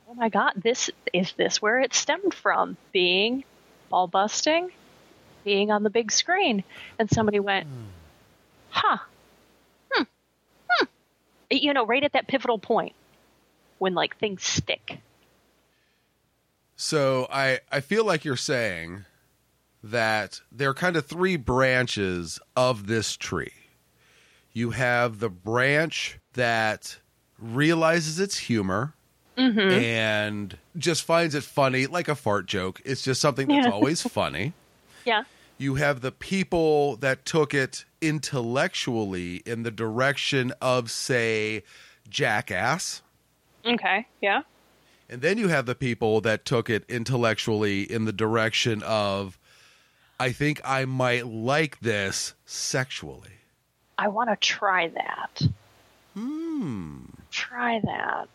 oh 0.10 0.14
my 0.16 0.30
god, 0.30 0.54
this 0.56 0.90
is 1.14 1.34
this 1.34 1.62
where 1.62 1.80
it 1.80 1.94
stemmed 1.94 2.34
from? 2.34 2.78
Being 2.92 3.44
ball 3.90 4.08
busting, 4.08 4.72
being 5.44 5.72
on 5.72 5.84
the 5.84 5.90
big 5.90 6.12
screen, 6.12 6.64
and 7.00 7.10
somebody 7.10 7.40
went, 7.40 7.68
huh, 8.70 8.98
hmm, 9.92 10.04
hmm, 10.70 10.86
you 11.50 11.74
know, 11.74 11.86
right 11.86 12.04
at 12.04 12.14
that 12.14 12.28
pivotal 12.28 12.60
point 12.60 12.94
when 13.80 13.94
like 13.94 14.18
things 14.18 14.44
stick. 14.44 15.00
So 16.76 17.28
I 17.32 17.60
I 17.72 17.80
feel 17.80 18.06
like 18.06 18.24
you're 18.24 18.36
saying 18.36 19.06
that 19.84 20.42
there 20.52 20.70
are 20.70 20.76
kind 20.76 20.96
of 20.96 21.06
three 21.06 21.36
branches 21.36 22.40
of 22.56 22.88
this 22.88 23.16
tree. 23.16 23.54
You 24.52 24.72
have 24.72 25.20
the 25.20 25.30
branch 25.30 26.20
that 26.34 27.00
realizes 27.40 28.20
its 28.20 28.38
humor 28.38 28.94
and 29.36 30.58
just 30.78 31.04
finds 31.04 31.36
it 31.36 31.44
funny, 31.44 31.86
like 31.86 32.08
a 32.08 32.16
fart 32.16 32.48
joke. 32.48 32.82
It's 32.84 33.04
just 33.04 33.22
something 33.22 33.48
that's 33.48 33.68
Yeah. 33.68 33.72
always 33.72 34.02
funny. 34.20 34.54
Yeah, 35.06 35.24
You 35.60 35.76
have 35.76 36.02
the 36.02 36.12
people 36.12 36.96
that 36.98 37.24
took 37.26 37.54
it 37.54 37.86
intellectually 38.02 39.38
in 39.46 39.62
the 39.64 39.70
direction 39.72 40.54
of, 40.62 40.90
say, 40.90 41.64
Jackass. 42.10 43.02
okay, 43.66 44.08
yeah, 44.22 44.42
And 45.10 45.22
then 45.22 45.38
you 45.38 45.48
have 45.50 45.66
the 45.68 45.76
people 45.76 46.20
that 46.22 46.44
took 46.44 46.70
it 46.70 46.84
intellectually 46.90 47.84
in 47.84 48.06
the 48.06 48.12
direction 48.12 48.82
of, 48.84 49.38
I 50.20 50.32
think 50.32 50.60
I 50.66 50.86
might 50.86 51.28
like 51.28 51.80
this 51.80 52.34
sexually. 52.46 53.30
I 54.00 54.08
want 54.10 54.30
to 54.32 54.36
try 54.36 54.88
that. 54.90 55.42
Hmm. 56.16 57.06
Try 57.32 57.80
that. 57.84 58.28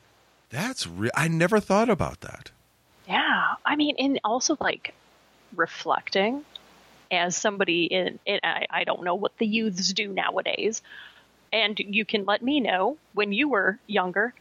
That's 0.50 0.86
real. 0.86 1.10
I 1.14 1.28
never 1.28 1.60
thought 1.60 1.88
about 1.88 2.20
that. 2.20 2.50
Yeah, 3.08 3.54
I 3.64 3.76
mean, 3.76 3.96
and 3.98 4.20
also 4.22 4.56
like 4.60 4.94
reflecting 5.56 6.44
as 7.10 7.36
somebody 7.36 7.84
in, 7.84 8.18
in 8.24 8.40
I, 8.42 8.66
I 8.70 8.84
don't 8.84 9.02
know 9.02 9.14
what 9.14 9.36
the 9.38 9.46
youths 9.46 9.92
do 9.92 10.08
nowadays, 10.08 10.82
and 11.52 11.78
you 11.78 12.04
can 12.04 12.24
let 12.24 12.42
me 12.42 12.60
know 12.60 12.96
when 13.14 13.32
you 13.32 13.48
were 13.48 13.78
younger. 13.86 14.32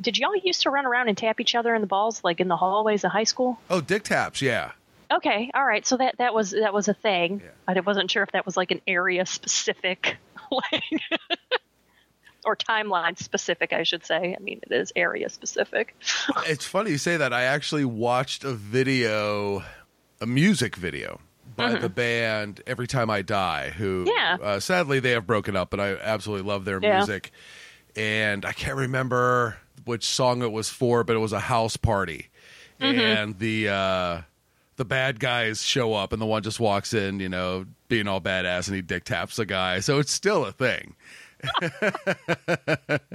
Did 0.00 0.18
y'all 0.18 0.36
used 0.36 0.62
to 0.62 0.70
run 0.70 0.86
around 0.86 1.08
and 1.08 1.16
tap 1.16 1.40
each 1.40 1.54
other 1.54 1.74
in 1.74 1.80
the 1.80 1.86
balls 1.86 2.22
like 2.24 2.40
in 2.40 2.48
the 2.48 2.56
hallways 2.56 3.04
of 3.04 3.12
high 3.12 3.24
school? 3.24 3.58
Oh, 3.70 3.80
dick 3.80 4.02
taps. 4.02 4.42
Yeah. 4.42 4.72
Okay, 5.10 5.50
all 5.54 5.64
right. 5.64 5.86
So 5.86 5.96
that 5.98 6.18
that 6.18 6.34
was 6.34 6.50
that 6.50 6.72
was 6.72 6.88
a 6.88 6.94
thing. 6.94 7.42
Yeah. 7.44 7.76
I 7.76 7.80
wasn't 7.80 8.10
sure 8.10 8.22
if 8.22 8.32
that 8.32 8.44
was 8.44 8.56
like 8.56 8.70
an 8.70 8.80
area 8.86 9.26
specific, 9.26 10.16
like, 10.50 10.82
or 12.44 12.56
timeline 12.56 13.18
specific. 13.18 13.72
I 13.72 13.82
should 13.82 14.04
say. 14.04 14.34
I 14.38 14.42
mean, 14.42 14.60
it 14.62 14.72
is 14.74 14.92
area 14.96 15.28
specific. 15.28 15.94
It's 16.46 16.64
funny 16.66 16.90
you 16.90 16.98
say 16.98 17.16
that. 17.16 17.32
I 17.32 17.44
actually 17.44 17.84
watched 17.84 18.44
a 18.44 18.52
video, 18.54 19.62
a 20.20 20.26
music 20.26 20.76
video 20.76 21.20
by 21.56 21.74
the 21.76 21.88
band 21.88 22.60
Every 22.66 22.86
Time 22.86 23.10
I 23.10 23.22
Die, 23.22 23.70
who 23.70 24.06
Yeah. 24.08 24.36
uh, 24.42 24.60
sadly 24.60 24.98
they 25.00 25.10
have 25.12 25.26
broken 25.26 25.56
up, 25.56 25.70
but 25.70 25.78
I 25.80 25.94
absolutely 25.96 26.46
love 26.48 26.64
their 26.64 26.80
Yeah. 26.82 26.96
music. 26.98 27.30
And 27.96 28.44
I 28.44 28.52
can't 28.52 28.76
remember 28.76 29.58
which 29.84 30.04
song 30.04 30.42
it 30.42 30.50
was 30.50 30.68
for, 30.68 31.04
but 31.04 31.14
it 31.14 31.20
was 31.20 31.32
a 31.32 31.40
house 31.40 31.76
party. 31.76 32.28
And 32.80 33.38
the 33.38 33.68
uh 33.68 34.22
the 34.76 34.84
bad 34.84 35.20
guys 35.20 35.62
show 35.62 35.94
up 35.94 36.12
and 36.12 36.20
the 36.20 36.26
one 36.26 36.42
just 36.42 36.58
walks 36.58 36.92
in, 36.92 37.20
you 37.20 37.28
know, 37.28 37.64
being 37.88 38.08
all 38.08 38.20
badass 38.20 38.66
and 38.66 38.74
he 38.74 38.82
dick 38.82 39.04
taps 39.04 39.36
the 39.36 39.46
guy. 39.46 39.78
So 39.80 40.00
it's 40.00 40.10
still 40.12 40.44
a 40.44 40.50
thing. 40.52 40.96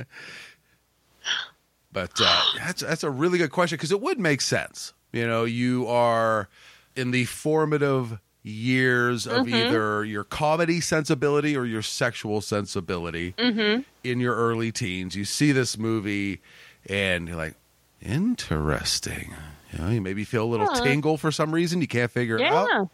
But 1.92 2.12
uh, 2.22 2.42
that's 2.58 2.82
that's 2.82 3.04
a 3.04 3.10
really 3.10 3.40
good 3.40 3.52
question 3.52 3.76
because 3.78 3.92
it 3.92 4.00
would 4.00 4.20
make 4.20 4.42
sense. 4.42 4.94
You 5.12 5.26
know, 5.26 5.44
you 5.44 5.88
are 5.88 6.48
in 6.96 7.10
the 7.12 7.26
formative 7.26 8.20
years 8.44 9.26
of 9.26 9.48
either 9.66 10.06
your 10.06 10.24
comedy 10.24 10.82
sensibility 10.82 11.58
or 11.58 11.66
your 11.66 11.82
sexual 11.82 12.42
sensibility 12.42 13.34
in 14.04 14.20
your 14.20 14.36
early 14.36 14.72
teens. 14.72 15.16
You 15.16 15.26
see 15.26 15.52
this 15.52 15.78
movie 15.80 16.42
and 16.88 17.28
you're 17.28 17.38
like, 17.38 17.56
interesting. 18.02 19.34
You 19.74 19.80
know, 19.80 19.90
you 19.90 20.00
maybe 20.02 20.24
feel 20.24 20.44
a 20.44 20.46
little 20.50 20.68
tingle 20.84 21.18
for 21.18 21.32
some 21.32 21.52
reason. 21.54 21.82
You 21.82 21.88
can't 21.88 22.12
figure 22.12 22.38
it 22.38 22.42
out. 22.54 22.90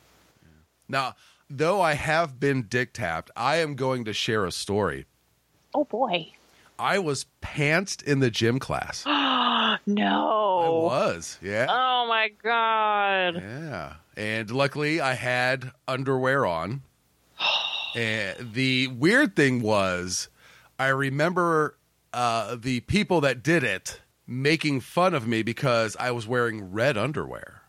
Now, 0.88 1.15
though 1.50 1.82
I 1.82 1.94
have 1.94 2.39
been 2.39 2.63
dick 2.63 2.94
tapped, 2.94 3.30
I 3.36 3.58
am 3.58 3.75
going 3.75 4.06
to 4.06 4.13
share 4.13 4.46
a 4.46 4.51
story. 4.54 5.06
Oh 5.75 5.84
boy. 5.84 6.32
I 6.79 7.00
was 7.00 7.25
pantsed 7.41 8.01
in 8.01 8.20
the 8.22 8.32
gym 8.32 8.60
class. 8.60 9.05
No. 9.88 10.63
It 10.63 10.84
was, 10.86 11.38
yeah. 11.41 11.67
Oh 11.70 12.08
my 12.08 12.29
god. 12.41 13.36
Yeah. 13.36 13.96
And 14.15 14.50
luckily 14.50 15.01
I 15.01 15.13
had 15.13 15.72
underwear 15.86 16.46
on. 16.46 16.82
and 17.94 18.38
the 18.53 18.88
weird 18.88 19.36
thing 19.36 19.62
was 19.62 20.29
I 20.79 20.88
remember 20.88 21.77
uh, 22.13 22.55
the 22.55 22.79
people 22.82 23.20
that 23.22 23.44
did 23.44 23.65
it 23.65 24.00
making 24.25 24.79
fun 24.79 25.13
of 25.13 25.27
me 25.27 25.44
because 25.44 25.98
I 26.00 26.12
was 26.12 26.25
wearing 26.25 26.72
red 26.72 26.98
underwear. 26.98 27.63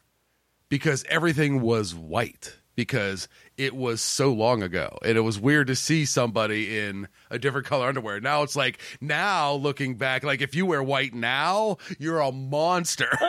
Because 0.69 1.05
everything 1.09 1.61
was 1.61 1.93
white 1.93 2.57
because 2.77 3.27
it 3.59 3.75
was 3.75 4.01
so 4.03 4.33
long 4.33 4.63
ago 4.63 4.99
and 5.03 5.17
it 5.17 5.23
was 5.23 5.41
weird 5.41 5.67
to 5.69 5.75
see 5.77 6.05
somebody 6.05 6.79
in 6.79 7.09
a 7.31 7.39
different 7.39 7.67
color 7.67 7.89
underwear. 7.89 8.21
Now 8.21 8.43
it's 8.43 8.55
like 8.57 8.79
now 9.01 9.55
looking 9.55 9.95
back 9.97 10.23
like 10.25 10.43
if 10.43 10.55
you 10.55 10.67
wear 10.67 10.83
white 10.83 11.15
now, 11.15 11.79
you're 11.99 12.21
a 12.21 12.31
monster. 12.33 13.09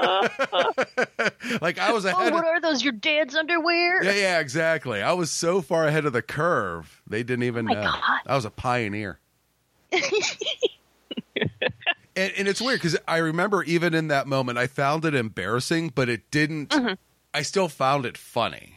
like 1.62 1.80
I 1.80 1.92
was 1.94 2.06
Oh, 2.06 2.10
ahead 2.10 2.34
what 2.34 2.44
of, 2.44 2.50
are 2.50 2.60
those? 2.62 2.84
Your 2.84 2.94
dad's 2.94 3.36
underwear? 3.36 4.04
Yeah, 4.04 4.14
yeah, 4.14 4.40
exactly. 4.40 5.02
I 5.02 5.14
was 5.14 5.32
so 5.32 5.62
far 5.62 5.86
ahead 5.88 6.06
of 6.06 6.14
the 6.14 6.22
curve. 6.22 7.02
They 7.08 7.24
didn't 7.24 7.44
even 7.44 7.70
Oh 7.70 7.74
know. 7.74 7.82
God. 7.84 8.20
I 8.26 8.36
was 8.36 8.46
a 8.46 8.52
pioneer. 8.52 9.20
and, 9.92 10.02
and 12.16 12.48
it's 12.48 12.62
weird 12.62 12.80
because 12.80 12.98
I 13.08 13.18
remember 13.18 13.64
even 13.64 13.94
in 13.94 14.10
that 14.10 14.28
moment, 14.28 14.58
I 14.58 14.68
found 14.68 15.06
it 15.06 15.16
embarrassing, 15.16 15.94
but 15.96 16.10
it 16.10 16.30
didn't. 16.32 16.70
Mm-hmm. 16.70 16.94
I 17.34 17.42
still 17.44 17.68
found 17.68 18.06
it 18.06 18.18
funny 18.18 18.77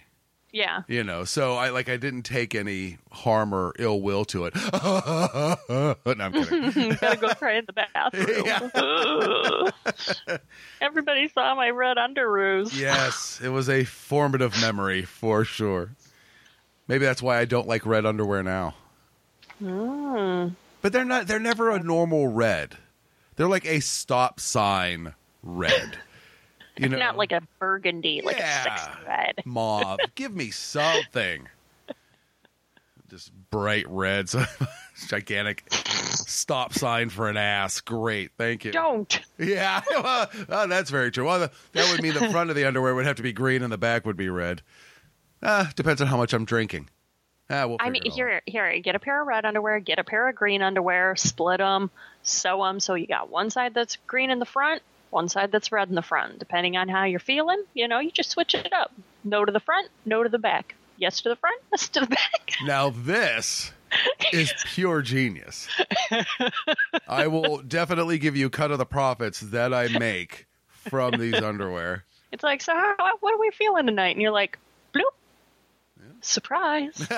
Yeah. 0.52 0.82
you 0.88 1.04
know 1.04 1.24
so 1.24 1.54
i 1.54 1.68
like 1.70 1.88
i 1.88 1.96
didn't 1.96 2.22
take 2.24 2.54
any 2.54 2.98
harm 3.12 3.54
or 3.54 3.72
ill 3.78 4.00
will 4.00 4.24
to 4.26 4.44
it 4.46 4.54
no, 4.72 5.96
i'm 6.18 6.32
kidding 6.32 6.90
Gotta 7.00 7.16
go 7.18 7.28
cry 7.34 7.54
in 7.58 7.66
the 7.66 7.72
bathroom. 7.72 9.68
Everybody 10.80 11.28
saw 11.28 11.54
my 11.54 11.70
red 11.70 11.96
underoos. 11.98 12.76
yes 12.78 13.40
it 13.42 13.48
was 13.50 13.68
a 13.68 13.84
formative 13.84 14.58
memory 14.60 15.02
for 15.04 15.44
sure 15.44 15.90
maybe 16.88 17.04
that's 17.04 17.22
why 17.22 17.38
i 17.38 17.44
don't 17.44 17.68
like 17.68 17.84
red 17.86 18.04
underwear 18.06 18.42
now 18.42 18.74
Mm. 19.62 20.54
but 20.80 20.90
they're 20.90 21.04
not 21.04 21.26
they're 21.26 21.38
never 21.38 21.68
a 21.70 21.78
normal 21.82 22.28
red 22.28 22.78
they're 23.36 23.46
like 23.46 23.66
a 23.66 23.80
stop 23.80 24.40
sign 24.40 25.12
red 25.42 25.98
you 26.76 26.88
know 26.88 26.98
Not 26.98 27.16
like 27.16 27.32
a 27.32 27.42
burgundy, 27.58 28.22
like 28.22 28.38
Yeah. 28.38 28.60
a 28.60 28.78
sexy 28.78 28.90
red. 29.06 29.34
mauve 29.44 29.98
give 30.14 30.34
me 30.34 30.50
something 30.50 31.48
just 33.08 33.32
bright 33.50 33.88
reds 33.88 34.36
gigantic 35.08 35.64
stop 35.72 36.72
sign 36.72 37.08
for 37.08 37.28
an 37.28 37.36
ass 37.36 37.80
great 37.80 38.30
thank 38.38 38.64
you 38.64 38.70
Don't. 38.72 39.20
Yeah, 39.38 39.80
well, 39.90 40.30
oh, 40.48 40.66
that's 40.68 40.90
very 40.90 41.10
true. 41.10 41.24
Well, 41.24 41.40
that 41.72 41.90
would 41.90 42.02
mean 42.02 42.14
the 42.14 42.28
front 42.30 42.50
of 42.50 42.56
the 42.56 42.66
underwear 42.66 42.94
would 42.94 43.06
have 43.06 43.16
to 43.16 43.22
be 43.22 43.32
green 43.32 43.62
and 43.62 43.72
the 43.72 43.78
back 43.78 44.04
would 44.06 44.16
be 44.16 44.28
red. 44.28 44.62
Ah, 45.42 45.72
depends 45.74 46.00
on 46.02 46.06
how 46.08 46.16
much 46.18 46.32
I'm 46.34 46.44
drinking. 46.44 46.88
Ah, 47.48 47.66
we'll 47.66 47.78
I 47.80 47.90
mean, 47.90 48.02
figure 48.02 48.28
it 48.28 48.30
all 48.32 48.36
out. 48.36 48.42
here, 48.46 48.70
here, 48.70 48.80
get 48.80 48.94
a 48.94 48.98
pair 49.00 49.20
of 49.20 49.26
red 49.26 49.44
underwear, 49.44 49.80
get 49.80 49.98
a 49.98 50.04
pair 50.04 50.28
of 50.28 50.36
green 50.36 50.62
underwear, 50.62 51.16
split 51.16 51.58
them, 51.58 51.90
sew 52.22 52.62
them 52.62 52.78
so 52.78 52.94
you 52.94 53.06
got 53.08 53.28
one 53.30 53.50
side 53.50 53.74
that's 53.74 53.96
green 54.06 54.30
in 54.30 54.38
the 54.38 54.44
front, 54.44 54.82
one 55.10 55.28
side 55.28 55.52
that's 55.52 55.72
red 55.72 55.88
in 55.88 55.94
the 55.94 56.02
front. 56.02 56.38
Depending 56.38 56.76
on 56.76 56.88
how 56.88 57.04
you're 57.04 57.20
feeling, 57.20 57.62
you 57.74 57.88
know, 57.88 57.98
you 57.98 58.10
just 58.10 58.30
switch 58.30 58.54
it 58.54 58.72
up. 58.72 58.92
No 59.24 59.44
to 59.44 59.52
the 59.52 59.60
front, 59.60 59.88
no 60.04 60.22
to 60.22 60.28
the 60.28 60.38
back. 60.38 60.74
Yes 60.96 61.20
to 61.22 61.28
the 61.28 61.36
front, 61.36 61.60
yes 61.70 61.88
to 61.90 62.00
the 62.00 62.06
back. 62.06 62.50
Now 62.66 62.90
this 62.90 63.72
is 64.32 64.52
pure 64.66 65.00
genius. 65.00 65.66
I 67.08 67.26
will 67.26 67.58
definitely 67.58 68.18
give 68.18 68.36
you 68.36 68.50
cut 68.50 68.70
of 68.70 68.78
the 68.78 68.84
profits 68.84 69.40
that 69.40 69.72
I 69.72 69.88
make 69.88 70.46
from 70.70 71.18
these 71.18 71.34
underwear. 71.42 72.04
It's 72.32 72.44
like, 72.44 72.60
so 72.60 72.74
how, 72.74 72.94
what 73.20 73.34
are 73.34 73.38
we 73.38 73.50
feeling 73.50 73.86
tonight? 73.86 74.10
And 74.10 74.22
you're 74.22 74.30
like, 74.30 74.58
bloop, 74.94 75.02
surprise. 76.20 77.08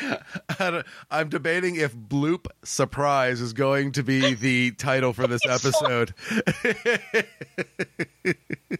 I'm 1.10 1.28
debating 1.28 1.76
if 1.76 1.94
Bloop 1.94 2.46
Surprise 2.64 3.40
is 3.40 3.52
going 3.52 3.92
to 3.92 4.02
be 4.02 4.34
the 4.34 4.72
title 4.72 5.12
for 5.12 5.26
this 5.26 5.40
episode. 5.48 6.14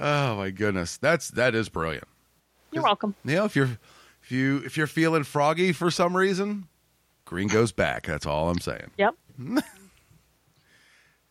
oh 0.00 0.36
my 0.36 0.50
goodness. 0.50 0.96
That's 0.96 1.28
that 1.30 1.54
is 1.54 1.68
brilliant. 1.68 2.04
you're 2.72 2.82
welcome. 2.82 3.14
You 3.24 3.36
know, 3.36 3.44
if 3.44 3.56
you're 3.56 3.78
if 4.22 4.32
you 4.32 4.58
if 4.64 4.76
you're 4.76 4.86
feeling 4.86 5.24
froggy 5.24 5.72
for 5.72 5.90
some 5.90 6.16
reason, 6.16 6.68
green 7.24 7.48
goes 7.48 7.72
back. 7.72 8.06
That's 8.06 8.26
all 8.26 8.50
I'm 8.50 8.60
saying. 8.60 8.90
Yep. 8.98 9.14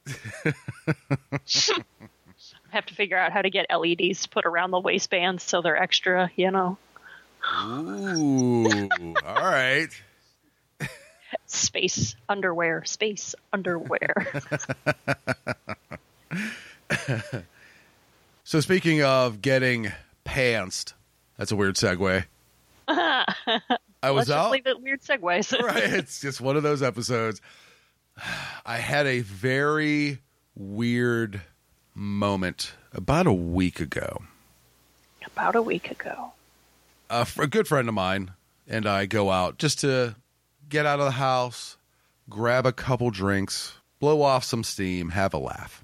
I 0.08 0.54
have 2.70 2.86
to 2.88 2.96
figure 2.96 3.18
out 3.18 3.32
how 3.32 3.42
to 3.42 3.50
get 3.50 3.68
LEDs 3.70 4.24
to 4.24 4.30
put 4.30 4.46
around 4.46 4.72
the 4.72 4.80
waistbands 4.80 5.44
so 5.44 5.62
they're 5.62 5.82
extra, 5.82 6.32
you 6.36 6.52
know, 6.52 6.78
Ooh. 7.46 8.90
all 9.26 9.36
right. 9.36 9.90
space 11.46 12.16
underwear, 12.30 12.84
space 12.86 13.36
underwear. 13.54 14.28
So 18.48 18.62
speaking 18.62 19.04
of 19.04 19.42
getting 19.42 19.92
pantsed, 20.26 20.94
that's 21.36 21.52
a 21.52 21.56
weird 21.58 21.76
segue. 21.76 22.24
I 22.88 23.26
was 24.06 24.16
Let's 24.16 24.28
just 24.30 24.32
out. 24.32 24.52
leave 24.52 24.68
it 24.68 24.82
weird 24.82 25.02
segues. 25.02 25.52
right. 25.62 25.84
It's 25.84 26.22
just 26.22 26.40
one 26.40 26.56
of 26.56 26.64
those 26.64 26.82
episodes. 26.82 27.42
I 28.66 28.78
had 28.78 29.06
a 29.06 29.20
very 29.20 30.20
weird 30.56 31.42
moment 31.94 32.72
about 32.94 33.28
a 33.28 33.34
week 33.34 33.82
ago. 33.82 34.22
About 35.26 35.58
a 35.58 35.62
week 35.62 35.92
ago. 35.92 36.32
A, 37.10 37.26
fr- 37.26 37.44
a 37.44 37.48
good 37.48 37.68
friend 37.68 37.88
of 37.88 37.96
mine 37.96 38.32
and 38.68 38.86
I 38.86 39.06
go 39.06 39.30
out 39.32 39.58
just 39.58 39.80
to 39.80 40.16
get 40.70 40.86
out 40.86 41.00
of 41.00 41.06
the 41.06 41.12
house, 41.12 41.78
grab 42.30 42.66
a 42.66 42.74
couple 42.74 43.10
drinks, 43.10 43.74
blow 44.00 44.22
off 44.22 44.44
some 44.44 44.64
steam, 44.64 45.10
have 45.10 45.34
a 45.34 45.38
laugh. 45.38 45.84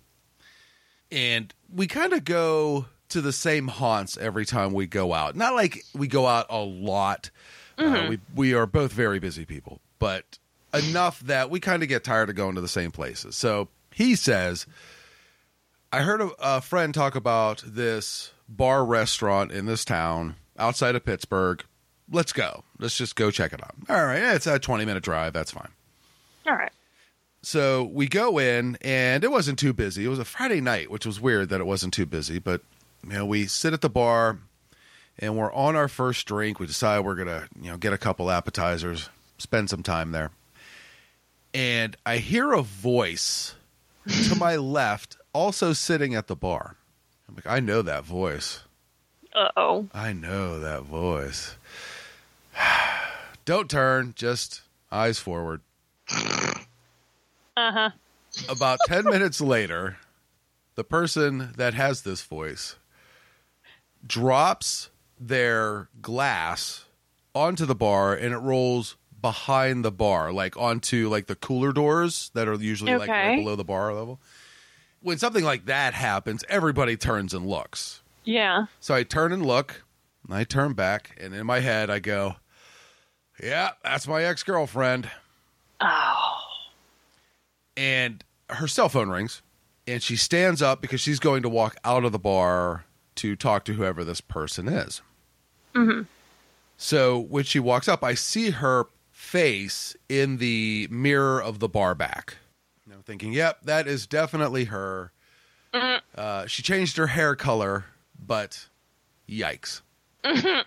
And 1.11 1.53
we 1.73 1.87
kind 1.87 2.13
of 2.13 2.25
go 2.25 2.87
to 3.09 3.21
the 3.21 3.31
same 3.31 3.67
haunts 3.67 4.17
every 4.17 4.45
time 4.45 4.73
we 4.73 4.87
go 4.87 5.13
out. 5.13 5.35
Not 5.35 5.53
like 5.53 5.83
we 5.93 6.07
go 6.07 6.25
out 6.27 6.47
a 6.49 6.59
lot. 6.59 7.29
Uh, 7.77 8.07
we 8.09 8.19
we 8.35 8.53
are 8.53 8.65
both 8.65 8.91
very 8.91 9.19
busy 9.19 9.45
people, 9.45 9.79
but 9.99 10.37
enough 10.73 11.19
that 11.21 11.49
we 11.49 11.59
kind 11.59 11.83
of 11.83 11.89
get 11.89 12.03
tired 12.03 12.29
of 12.29 12.35
going 12.35 12.55
to 12.55 12.61
the 12.61 12.67
same 12.67 12.91
places. 12.91 13.35
So 13.35 13.67
he 13.91 14.15
says, 14.15 14.65
I 15.91 16.01
heard 16.01 16.21
a, 16.21 16.31
a 16.39 16.61
friend 16.61 16.93
talk 16.93 17.15
about 17.15 17.63
this 17.65 18.31
bar 18.49 18.83
restaurant 18.83 19.51
in 19.51 19.65
this 19.65 19.85
town 19.85 20.35
outside 20.57 20.95
of 20.95 21.05
Pittsburgh. 21.05 21.63
Let's 22.11 22.33
go. 22.33 22.63
Let's 22.79 22.97
just 22.97 23.15
go 23.15 23.31
check 23.31 23.53
it 23.53 23.63
out. 23.63 23.75
All 23.89 24.05
right, 24.05 24.19
yeah, 24.19 24.33
it's 24.33 24.47
a 24.47 24.59
20 24.59 24.85
minute 24.85 25.03
drive. 25.03 25.33
That's 25.33 25.51
fine. 25.51 25.69
All 26.45 26.53
right. 26.53 26.71
So 27.41 27.83
we 27.83 28.07
go 28.07 28.39
in, 28.39 28.77
and 28.81 29.23
it 29.23 29.31
wasn't 29.31 29.59
too 29.59 29.73
busy. 29.73 30.05
It 30.05 30.09
was 30.09 30.19
a 30.19 30.25
Friday 30.25 30.61
night, 30.61 30.89
which 30.89 31.05
was 31.05 31.19
weird 31.19 31.49
that 31.49 31.59
it 31.59 31.65
wasn't 31.65 31.93
too 31.93 32.05
busy. 32.05 32.39
But 32.39 32.61
you 33.05 33.13
know, 33.13 33.25
we 33.25 33.47
sit 33.47 33.73
at 33.73 33.81
the 33.81 33.89
bar, 33.89 34.39
and 35.19 35.37
we're 35.37 35.51
on 35.53 35.75
our 35.75 35.89
first 35.89 36.25
drink. 36.25 36.59
We 36.59 36.67
decide 36.67 37.01
we're 37.01 37.15
gonna, 37.15 37.47
you 37.61 37.69
know, 37.69 37.77
get 37.77 37.93
a 37.93 37.97
couple 37.97 38.31
appetizers, 38.31 39.09
spend 39.37 39.69
some 39.69 39.83
time 39.83 40.11
there. 40.11 40.31
And 41.53 41.95
I 42.05 42.17
hear 42.17 42.53
a 42.53 42.61
voice 42.61 43.55
to 44.27 44.35
my 44.35 44.55
left, 44.57 45.17
also 45.33 45.73
sitting 45.73 46.15
at 46.15 46.27
the 46.27 46.35
bar. 46.35 46.77
I'm 47.27 47.35
like, 47.35 47.47
I 47.47 47.59
know 47.59 47.81
that 47.81 48.05
voice. 48.05 48.62
Uh 49.33 49.49
oh. 49.57 49.87
I 49.93 50.13
know 50.13 50.59
that 50.59 50.83
voice. 50.83 51.55
Don't 53.45 53.69
turn, 53.69 54.13
just 54.15 54.61
eyes 54.91 55.19
forward. 55.19 55.61
Uh 56.11 57.71
huh. 57.71 57.89
About 58.49 58.79
10 58.87 59.05
minutes 59.05 59.39
later, 59.41 59.97
the 60.75 60.83
person 60.83 61.51
that 61.57 61.73
has 61.73 62.01
this 62.01 62.21
voice 62.21 62.75
drops 64.05 64.89
their 65.19 65.87
glass 66.01 66.85
onto 67.35 67.65
the 67.65 67.75
bar 67.75 68.13
and 68.13 68.33
it 68.33 68.37
rolls 68.39 68.95
behind 69.21 69.83
the 69.85 69.91
bar, 69.91 70.31
like 70.31 70.57
onto 70.57 71.09
like 71.09 71.27
the 71.27 71.35
cooler 71.35 71.71
doors 71.71 72.29
that 72.33 72.47
are 72.47 72.55
usually 72.55 72.95
like 72.95 73.09
right 73.09 73.37
below 73.37 73.55
the 73.55 73.63
bar 73.63 73.93
level. 73.93 74.19
When 75.01 75.17
something 75.17 75.43
like 75.43 75.65
that 75.65 75.93
happens, 75.93 76.43
everybody 76.49 76.97
turns 76.97 77.33
and 77.33 77.45
looks. 77.47 78.02
Yeah. 78.23 78.65
So 78.79 78.93
I 78.95 79.03
turn 79.03 79.31
and 79.33 79.45
look, 79.45 79.83
and 80.25 80.35
I 80.35 80.43
turn 80.43 80.73
back, 80.73 81.17
and 81.19 81.33
in 81.33 81.45
my 81.45 81.59
head 81.59 81.89
I 81.89 81.99
go, 81.99 82.35
"Yeah, 83.41 83.71
that's 83.83 84.07
my 84.07 84.23
ex-girlfriend." 84.23 85.09
Oh. 85.81 86.39
and 87.75 88.23
her 88.49 88.67
cell 88.67 88.87
phone 88.87 89.09
rings 89.09 89.41
and 89.87 90.01
she 90.01 90.15
stands 90.15 90.61
up 90.61 90.79
because 90.81 91.01
she's 91.01 91.19
going 91.19 91.41
to 91.43 91.49
walk 91.49 91.75
out 91.83 92.05
of 92.05 92.11
the 92.11 92.19
bar 92.19 92.85
to 93.15 93.35
talk 93.35 93.65
to 93.65 93.73
whoever 93.73 94.03
this 94.03 94.21
person 94.21 94.67
is. 94.67 95.01
Mm-hmm. 95.75 96.03
So 96.77 97.19
when 97.19 97.43
she 97.43 97.59
walks 97.59 97.87
up, 97.87 98.03
I 98.03 98.13
see 98.13 98.51
her 98.51 98.85
face 99.11 99.95
in 100.07 100.37
the 100.37 100.87
mirror 100.89 101.41
of 101.41 101.59
the 101.59 101.67
bar 101.67 101.95
back. 101.95 102.37
I'm 102.91 103.01
thinking, 103.03 103.33
yep, 103.33 103.59
that 103.63 103.87
is 103.87 104.05
definitely 104.07 104.65
her. 104.65 105.11
Mhm. 105.73 105.99
Uh, 106.15 106.45
she 106.47 106.61
changed 106.61 106.95
her 106.97 107.07
hair 107.07 107.35
color, 107.35 107.85
but 108.25 108.67
yikes. 109.27 109.81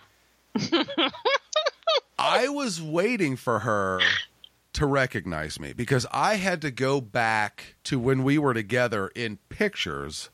I 2.19 2.49
was 2.49 2.81
waiting 2.81 3.35
for 3.35 3.59
her 3.59 3.99
to 4.73 4.85
recognize 4.85 5.59
me 5.59 5.73
because 5.73 6.05
I 6.11 6.35
had 6.35 6.61
to 6.61 6.71
go 6.71 7.01
back 7.01 7.75
to 7.85 7.99
when 7.99 8.23
we 8.23 8.37
were 8.37 8.53
together 8.53 9.07
in 9.15 9.37
pictures. 9.49 10.29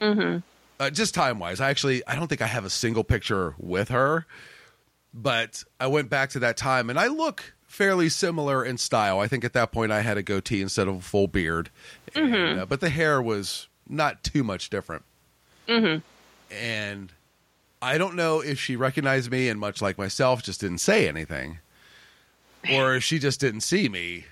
Mm-hmm. 0.00 0.38
Uh, 0.80 0.90
just 0.90 1.14
time 1.14 1.38
wise, 1.38 1.60
I 1.60 1.70
actually 1.70 2.02
I 2.06 2.14
don't 2.14 2.28
think 2.28 2.42
I 2.42 2.46
have 2.46 2.64
a 2.64 2.70
single 2.70 3.04
picture 3.04 3.54
with 3.58 3.88
her, 3.90 4.26
but 5.12 5.62
I 5.78 5.86
went 5.86 6.08
back 6.10 6.30
to 6.30 6.38
that 6.40 6.56
time 6.56 6.90
and 6.90 6.98
I 6.98 7.08
look 7.08 7.54
fairly 7.66 8.08
similar 8.08 8.64
in 8.64 8.78
style. 8.78 9.20
I 9.20 9.28
think 9.28 9.44
at 9.44 9.52
that 9.52 9.72
point 9.72 9.92
I 9.92 10.00
had 10.00 10.18
a 10.18 10.22
goatee 10.22 10.62
instead 10.62 10.88
of 10.88 10.96
a 10.96 11.00
full 11.00 11.28
beard, 11.28 11.70
and, 12.14 12.60
uh, 12.60 12.66
but 12.66 12.80
the 12.80 12.90
hair 12.90 13.22
was 13.22 13.68
not 13.88 14.22
too 14.24 14.42
much 14.42 14.70
different. 14.70 15.04
Mm-hmm. 15.68 16.00
And 16.60 17.12
I 17.80 17.98
don't 17.98 18.14
know 18.14 18.40
if 18.40 18.58
she 18.60 18.76
recognized 18.76 19.30
me 19.30 19.48
and 19.48 19.58
much 19.58 19.82
like 19.82 19.98
myself 19.98 20.42
just 20.42 20.60
didn't 20.60 20.78
say 20.78 21.08
anything, 21.08 21.58
or 22.72 22.94
if 22.94 23.04
she 23.04 23.18
just 23.18 23.40
didn't 23.40 23.62
see 23.62 23.88
me. 23.88 24.26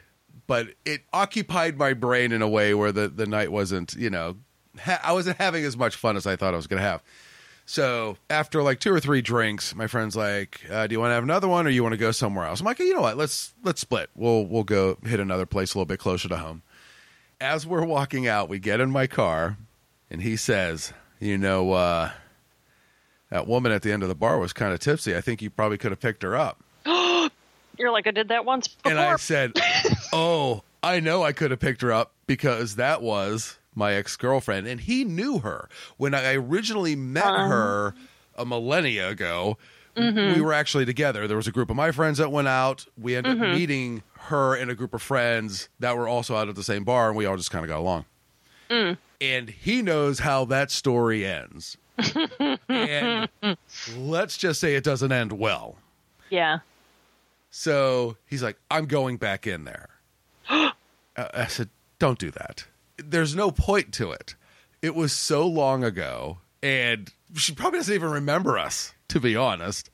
But 0.46 0.68
it 0.84 1.02
occupied 1.12 1.78
my 1.78 1.94
brain 1.94 2.32
in 2.32 2.42
a 2.42 2.48
way 2.48 2.74
where 2.74 2.92
the 2.92 3.08
the 3.08 3.26
night 3.26 3.52
wasn't 3.52 3.94
you 3.94 4.10
know 4.10 4.36
ha- 4.78 5.00
I 5.02 5.12
wasn't 5.12 5.38
having 5.38 5.64
as 5.64 5.76
much 5.76 5.96
fun 5.96 6.16
as 6.16 6.26
I 6.26 6.36
thought 6.36 6.54
I 6.54 6.56
was 6.56 6.66
going 6.66 6.82
to 6.82 6.88
have. 6.88 7.02
So 7.66 8.16
after 8.28 8.62
like 8.62 8.80
two 8.80 8.92
or 8.92 8.98
three 8.98 9.22
drinks, 9.22 9.74
my 9.76 9.86
friend's 9.86 10.16
like, 10.16 10.60
uh, 10.70 10.86
"Do 10.86 10.92
you 10.94 11.00
want 11.00 11.10
to 11.10 11.14
have 11.14 11.22
another 11.22 11.46
one, 11.48 11.66
or 11.66 11.70
you 11.70 11.82
want 11.82 11.92
to 11.92 11.98
go 11.98 12.10
somewhere 12.10 12.46
else?" 12.46 12.60
I'm 12.60 12.66
like, 12.66 12.78
"You 12.80 12.94
know 12.94 13.00
what? 13.00 13.16
Let's 13.16 13.54
let's 13.62 13.80
split. 13.80 14.10
We'll 14.16 14.44
we'll 14.44 14.64
go 14.64 14.98
hit 15.04 15.20
another 15.20 15.46
place 15.46 15.74
a 15.74 15.78
little 15.78 15.86
bit 15.86 16.00
closer 16.00 16.28
to 16.28 16.36
home." 16.36 16.62
As 17.40 17.66
we're 17.66 17.84
walking 17.84 18.26
out, 18.26 18.48
we 18.48 18.58
get 18.58 18.80
in 18.80 18.90
my 18.90 19.06
car, 19.06 19.56
and 20.10 20.20
he 20.20 20.36
says, 20.36 20.92
"You 21.20 21.38
know, 21.38 21.72
uh, 21.72 22.10
that 23.30 23.46
woman 23.46 23.70
at 23.72 23.82
the 23.82 23.92
end 23.92 24.02
of 24.02 24.08
the 24.08 24.14
bar 24.14 24.38
was 24.38 24.52
kind 24.52 24.72
of 24.72 24.80
tipsy. 24.80 25.16
I 25.16 25.20
think 25.20 25.40
you 25.42 25.50
probably 25.50 25.78
could 25.78 25.92
have 25.92 26.00
picked 26.00 26.22
her 26.22 26.36
up." 26.36 26.62
You're 27.78 27.92
like, 27.92 28.06
I 28.06 28.10
did 28.10 28.28
that 28.28 28.44
once 28.44 28.68
before. 28.68 28.92
And 28.92 29.00
I 29.00 29.16
said, 29.16 29.52
"Oh, 30.12 30.62
I 30.82 31.00
know 31.00 31.22
I 31.22 31.32
could 31.32 31.50
have 31.50 31.60
picked 31.60 31.82
her 31.82 31.92
up 31.92 32.12
because 32.26 32.76
that 32.76 33.00
was 33.02 33.58
my 33.74 33.94
ex-girlfriend 33.94 34.66
and 34.66 34.80
he 34.80 35.04
knew 35.04 35.38
her. 35.38 35.68
When 35.96 36.12
I 36.12 36.34
originally 36.34 36.96
met 36.96 37.24
Uh-huh. 37.24 37.46
her 37.48 37.94
a 38.36 38.44
millennia 38.44 39.08
ago, 39.10 39.56
Mm-hmm. 39.96 40.34
we 40.34 40.40
were 40.40 40.52
actually 40.52 40.84
together. 40.86 41.26
There 41.26 41.36
was 41.36 41.46
a 41.48 41.52
group 41.52 41.68
of 41.68 41.76
my 41.76 41.90
friends 41.90 42.18
that 42.18 42.30
went 42.30 42.48
out. 42.48 42.86
We 43.00 43.16
ended 43.16 43.34
Mm-hmm. 43.38 43.42
up 43.44 43.56
meeting 43.56 44.02
her 44.18 44.54
and 44.54 44.70
a 44.70 44.74
group 44.74 44.94
of 44.94 45.02
friends 45.02 45.68
that 45.80 45.96
were 45.96 46.06
also 46.08 46.36
out 46.36 46.48
at 46.48 46.54
the 46.54 46.62
same 46.62 46.84
bar 46.84 47.08
and 47.08 47.16
we 47.16 47.26
all 47.26 47.36
just 47.36 47.50
kind 47.50 47.64
of 47.64 47.68
got 47.68 47.78
along. 47.80 48.04
Mm. 48.70 48.98
And 49.20 49.50
he 49.50 49.82
knows 49.82 50.20
how 50.20 50.44
that 50.46 50.70
story 50.70 51.26
ends. 51.26 51.76
and 52.68 53.28
let's 53.96 54.36
just 54.38 54.60
say 54.60 54.74
it 54.74 54.84
doesn't 54.84 55.12
end 55.12 55.32
well. 55.32 55.76
yeah. 56.30 56.60
So 57.52 58.16
he's 58.26 58.42
like, 58.44 58.56
I'm 58.70 58.86
going 58.86 59.16
back 59.16 59.46
in 59.46 59.64
there. 59.64 59.88
Uh, 61.16 61.26
I 61.34 61.46
said, 61.48 61.68
Don't 61.98 62.20
do 62.20 62.30
that. 62.30 62.64
There's 62.96 63.34
no 63.34 63.50
point 63.50 63.92
to 63.94 64.12
it. 64.12 64.36
It 64.80 64.94
was 64.94 65.12
so 65.12 65.44
long 65.44 65.82
ago, 65.82 66.38
and 66.62 67.12
she 67.34 67.52
probably 67.52 67.80
doesn't 67.80 67.92
even 67.94 68.10
remember 68.10 68.56
us, 68.56 68.94
to 69.08 69.18
be 69.18 69.34
honest. 69.34 69.90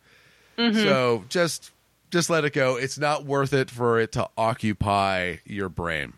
So 0.59 1.25
just 1.31 1.73
just 2.11 2.29
let 2.29 2.45
it 2.45 2.53
go. 2.53 2.77
It's 2.77 2.99
not 2.99 3.25
worth 3.25 3.55
it 3.55 3.71
for 3.71 3.99
it 3.99 4.13
to 4.13 4.29
occupy 4.37 5.37
your 5.47 5.71
brain. 5.71 6.13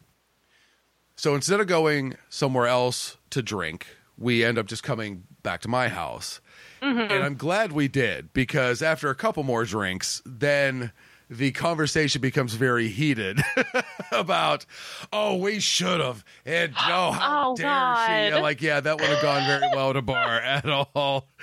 So 1.18 1.34
instead 1.34 1.58
of 1.58 1.66
going 1.66 2.14
somewhere 2.28 2.68
else 2.68 3.16
to 3.30 3.42
drink, 3.42 3.88
we 4.16 4.44
end 4.44 4.56
up 4.56 4.66
just 4.66 4.84
coming 4.84 5.24
back 5.42 5.60
to 5.62 5.68
my 5.68 5.88
house. 5.88 6.40
And 6.80 7.10
I'm 7.12 7.34
glad 7.34 7.72
we 7.72 7.88
did 7.88 8.32
because 8.32 8.82
after 8.82 9.10
a 9.10 9.14
couple 9.16 9.42
more 9.42 9.64
drinks, 9.64 10.22
then 10.24 10.92
the 11.28 11.50
conversation 11.50 12.20
becomes 12.20 12.54
very 12.54 12.86
heated 12.86 13.40
about, 14.12 14.64
oh, 15.12 15.34
we 15.34 15.58
should 15.58 15.98
have. 15.98 16.24
And 16.46 16.72
oh, 16.88 17.10
how 17.10 17.50
Oh, 17.50 17.56
dare 17.56 17.66
God. 17.66 18.06
she? 18.06 18.32
I'm 18.32 18.42
like, 18.42 18.62
yeah, 18.62 18.78
that 18.78 19.00
would 19.00 19.08
have 19.08 19.20
gone 19.20 19.44
very 19.44 19.68
well 19.74 19.92
to 19.92 20.02
bar 20.02 20.38
at 20.40 20.68
all. 20.70 21.26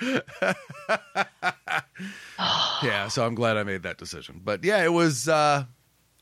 yeah, 2.82 3.08
so 3.08 3.26
I'm 3.26 3.34
glad 3.34 3.58
I 3.58 3.62
made 3.62 3.82
that 3.82 3.98
decision. 3.98 4.40
But 4.42 4.64
yeah, 4.64 4.82
it 4.84 4.92
was 4.92 5.28
uh 5.28 5.64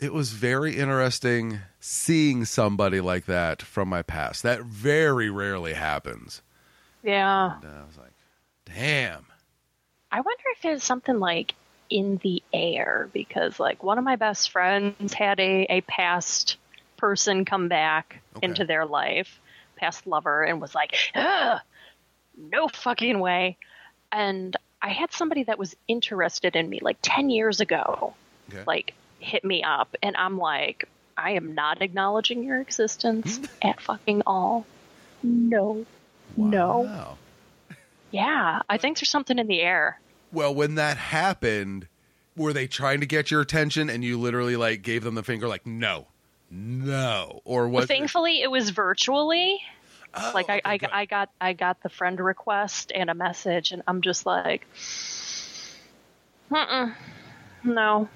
it 0.00 0.12
was 0.12 0.30
very 0.32 0.76
interesting 0.76 1.60
seeing 1.80 2.44
somebody 2.44 3.00
like 3.00 3.26
that 3.26 3.62
from 3.62 3.88
my 3.88 4.02
past. 4.02 4.42
That 4.42 4.62
very 4.62 5.30
rarely 5.30 5.74
happens. 5.74 6.42
Yeah. 7.02 7.56
And 7.56 7.64
uh, 7.64 7.68
I 7.68 7.86
was 7.86 7.96
like, 7.98 8.12
damn. 8.66 9.26
I 10.10 10.20
wonder 10.20 10.42
if 10.56 10.64
it's 10.64 10.84
something 10.84 11.18
like 11.18 11.54
in 11.90 12.18
the 12.22 12.42
air 12.52 13.08
because 13.12 13.60
like 13.60 13.82
one 13.82 13.98
of 13.98 14.04
my 14.04 14.16
best 14.16 14.50
friends 14.50 15.12
had 15.12 15.38
a, 15.40 15.66
a 15.68 15.80
past 15.82 16.56
person 16.96 17.44
come 17.44 17.68
back 17.68 18.20
Okay. 18.36 18.46
into 18.48 18.64
their 18.64 18.84
life, 18.86 19.38
past 19.76 20.06
lover, 20.06 20.42
and 20.42 20.60
was 20.60 20.74
like, 20.74 20.96
Ugh, 21.14 21.60
no 22.36 22.66
fucking 22.68 23.20
way. 23.20 23.56
And 24.10 24.56
I 24.82 24.88
had 24.90 25.12
somebody 25.12 25.44
that 25.44 25.58
was 25.58 25.76
interested 25.86 26.56
in 26.56 26.68
me 26.68 26.80
like 26.82 26.96
10 27.02 27.30
years 27.30 27.60
ago, 27.60 28.14
Okay. 28.50 28.64
like 28.66 28.94
hit 29.24 29.44
me 29.44 29.62
up, 29.62 29.96
and 30.02 30.16
I'm 30.16 30.38
like, 30.38 30.88
I 31.16 31.32
am 31.32 31.54
not 31.54 31.82
acknowledging 31.82 32.42
your 32.44 32.60
existence 32.60 33.40
at 33.62 33.80
fucking 33.80 34.22
all. 34.26 34.66
No. 35.22 35.86
No. 36.36 37.18
Yeah, 38.10 38.62
I 38.68 38.78
think 38.78 38.98
there's 38.98 39.10
something 39.10 39.38
in 39.38 39.46
the 39.46 39.60
air. 39.60 39.98
Well, 40.32 40.54
when 40.54 40.74
that 40.76 40.96
happened, 40.96 41.86
were 42.36 42.52
they 42.52 42.66
trying 42.66 43.00
to 43.00 43.06
get 43.06 43.30
your 43.30 43.40
attention 43.40 43.88
and 43.90 44.04
you 44.04 44.18
literally 44.18 44.56
like 44.56 44.82
gave 44.82 45.04
them 45.04 45.14
the 45.14 45.22
finger 45.22 45.48
like 45.48 45.66
no. 45.66 46.06
No. 46.50 47.40
Or 47.44 47.68
was 47.68 47.84
it- 47.84 47.88
Thankfully, 47.88 48.42
it 48.42 48.50
was 48.50 48.70
virtually. 48.70 49.60
Oh, 50.16 50.30
like 50.34 50.48
I, 50.48 50.60
I. 50.64 50.78
I 50.92 51.04
got 51.06 51.30
I 51.40 51.52
got 51.54 51.82
the 51.82 51.88
friend 51.88 52.20
request 52.20 52.92
and 52.94 53.10
a 53.10 53.14
message, 53.14 53.72
and 53.72 53.82
I'm 53.88 54.00
just 54.00 54.24
like, 54.26 54.64
Mm-mm, 56.50 56.94
no. 57.64 58.08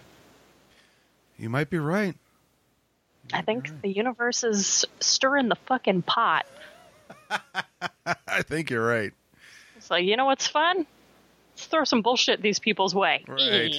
You 1.39 1.49
might 1.49 1.71
be 1.71 1.79
right. 1.79 2.17
I 3.33 3.43
think 3.43 3.83
the 3.83 3.89
universe 3.89 4.43
is 4.43 4.85
stirring 5.01 5.49
the 5.49 5.57
fucking 5.67 6.03
pot. 6.03 6.47
I 8.07 8.43
think 8.43 8.71
you're 8.71 8.87
right. 8.87 9.13
It's 9.77 9.91
like, 9.91 10.05
you 10.05 10.17
know 10.17 10.25
what's 10.25 10.47
fun? 10.47 10.87
Let's 11.55 11.67
throw 11.67 11.85
some 11.85 12.03
bullshit 12.03 12.43
these 12.43 12.59
people's 12.59 12.95
way. 12.95 13.25
Right. 13.29 13.75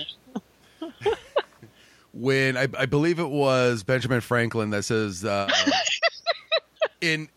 when 2.13 2.57
I, 2.57 2.67
I 2.77 2.85
believe 2.85 3.19
it 3.19 3.29
was 3.29 3.83
Benjamin 3.83 4.21
Franklin 4.21 4.69
that 4.69 4.83
says 4.83 5.25
uh, 5.25 5.49
in 7.01 7.29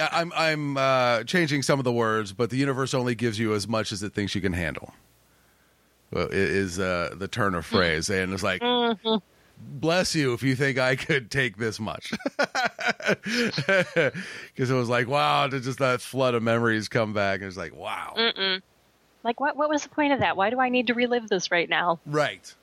I'm 0.00 0.32
I'm 0.34 0.76
uh, 0.76 1.24
changing 1.24 1.62
some 1.62 1.78
of 1.78 1.84
the 1.84 1.92
words, 1.92 2.32
but 2.32 2.50
the 2.50 2.56
universe 2.56 2.94
only 2.94 3.14
gives 3.14 3.38
you 3.38 3.54
as 3.54 3.68
much 3.68 3.92
as 3.92 4.02
it 4.02 4.14
thinks 4.14 4.34
you 4.34 4.40
can 4.40 4.52
handle. 4.52 4.92
Well, 6.10 6.26
it 6.26 6.34
is 6.34 6.80
uh, 6.80 7.14
the 7.16 7.28
turn 7.28 7.54
of 7.54 7.64
phrase, 7.64 8.08
and 8.08 8.32
it's 8.32 8.42
like, 8.42 8.62
bless 9.60 10.14
you 10.14 10.32
if 10.32 10.42
you 10.42 10.56
think 10.56 10.78
I 10.78 10.96
could 10.96 11.30
take 11.30 11.56
this 11.56 11.78
much, 11.80 12.12
because 13.06 14.70
it 14.70 14.74
was 14.74 14.88
like, 14.88 15.08
wow, 15.08 15.46
to 15.46 15.60
just 15.60 15.78
that 15.78 16.00
flood 16.00 16.34
of 16.34 16.42
memories 16.42 16.88
come 16.88 17.12
back, 17.12 17.40
and 17.40 17.48
it's 17.48 17.56
like, 17.56 17.74
wow, 17.74 18.14
Mm-mm. 18.16 18.62
Like, 19.22 19.38
what? 19.38 19.56
What 19.56 19.68
was 19.68 19.82
the 19.82 19.88
point 19.90 20.12
of 20.12 20.20
that? 20.20 20.36
Why 20.36 20.50
do 20.50 20.58
I 20.60 20.68
need 20.70 20.86
to 20.86 20.94
relive 20.94 21.28
this 21.28 21.50
right 21.50 21.68
now? 21.68 22.00
right. 22.06 22.54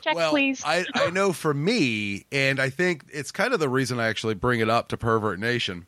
Check, 0.00 0.16
well, 0.16 0.30
please. 0.30 0.62
I, 0.66 0.84
I 0.94 1.08
know 1.10 1.32
for 1.32 1.54
me, 1.54 2.26
and 2.30 2.60
I 2.60 2.68
think 2.68 3.06
it's 3.10 3.32
kind 3.32 3.54
of 3.54 3.60
the 3.60 3.70
reason 3.70 3.98
I 3.98 4.08
actually 4.08 4.34
bring 4.34 4.60
it 4.60 4.68
up 4.68 4.88
to 4.88 4.98
Pervert 4.98 5.40
Nation. 5.40 5.86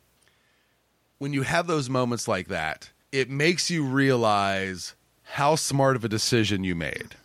When 1.19 1.33
you 1.33 1.43
have 1.43 1.67
those 1.67 1.87
moments 1.87 2.27
like 2.27 2.47
that, 2.47 2.89
it 3.11 3.29
makes 3.29 3.69
you 3.69 3.83
realize 3.83 4.95
how 5.23 5.55
smart 5.55 5.95
of 5.95 6.03
a 6.03 6.09
decision 6.09 6.63
you 6.63 6.73
made. 6.73 7.15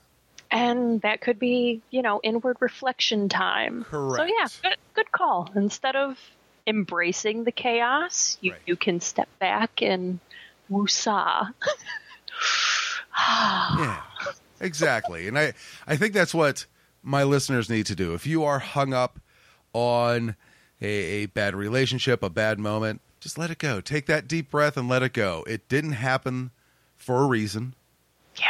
And 0.53 1.01
that 1.01 1.21
could 1.21 1.39
be, 1.41 1.81
you 1.91 2.03
know, 2.03 2.21
inward 2.23 2.59
reflection 2.61 3.29
time. 3.29 3.85
Correct. 3.85 4.17
So 4.17 4.25
yeah, 4.25 4.47
good, 4.71 4.77
good 4.95 5.11
call. 5.13 5.51
Instead 5.57 5.97
of 5.97 6.19
embracing 6.67 7.43
the 7.45 7.51
chaos, 7.51 8.39
you, 8.41 8.53
Right. 8.53 8.61
you 8.67 8.77
can 8.77 9.01
step 9.01 9.29
back 9.41 9.83
and 9.83 10.21
woosah. 10.71 11.53
Yeah, 13.15 14.01
exactly. 14.61 15.29
And 15.29 15.39
I, 15.39 15.53
I 15.87 15.97
think 15.97 16.15
that's 16.15 16.33
what 16.35 16.65
my 17.03 17.25
listeners 17.25 17.69
need 17.69 17.85
to 17.87 17.95
do. 17.95 18.15
If 18.15 18.27
you 18.27 18.43
are 18.45 18.59
hung 18.59 18.95
up 18.95 19.19
on 19.75 20.35
a, 20.81 20.87
a 20.87 21.27
bad 21.27 21.55
relationship, 21.55 22.23
a 22.23 22.31
bad 22.31 22.59
moment, 22.59 23.01
just 23.21 23.37
let 23.39 23.51
it 23.51 23.59
go. 23.59 23.81
Take 23.83 24.07
that 24.07 24.27
deep 24.27 24.51
breath 24.51 24.77
and 24.79 24.89
let 24.89 25.03
it 25.03 25.13
go. 25.13 25.45
It 25.47 25.69
didn't 25.69 25.93
happen 25.93 26.51
for 26.97 27.23
a 27.23 27.27
reason, 27.27 27.75
Yeah. 28.37 28.47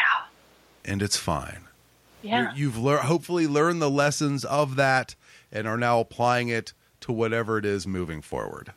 and 0.85 1.03
it's 1.03 1.17
fine. 1.17 1.67
Yeah. 2.23 2.55
you 2.55 2.71
have 2.71 2.79
lear- 2.79 2.99
hopefully 2.99 3.47
learned 3.47 3.83
the 3.83 3.91
lessons 3.91 4.45
of 4.45 4.77
that 4.77 5.15
and 5.51 5.67
are 5.67 5.77
now 5.77 6.01
applying 6.01 6.49
it 6.49 6.73
to 7.01 7.13
whatever 7.13 7.59
it 7.59 7.65
is 7.65 7.87
moving 7.87 8.23
forward. 8.23 8.73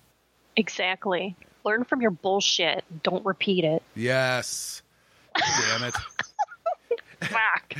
exactly. 0.55 1.35
Learn 1.63 1.83
from 1.83 2.01
your 2.01 2.11
bullshit. 2.11 2.83
Don't 3.03 3.25
repeat 3.25 3.63
it. 3.63 3.81
Yes. 3.95 4.83
Damn 5.35 5.83
it. 5.83 5.95
Fuck. 7.21 7.75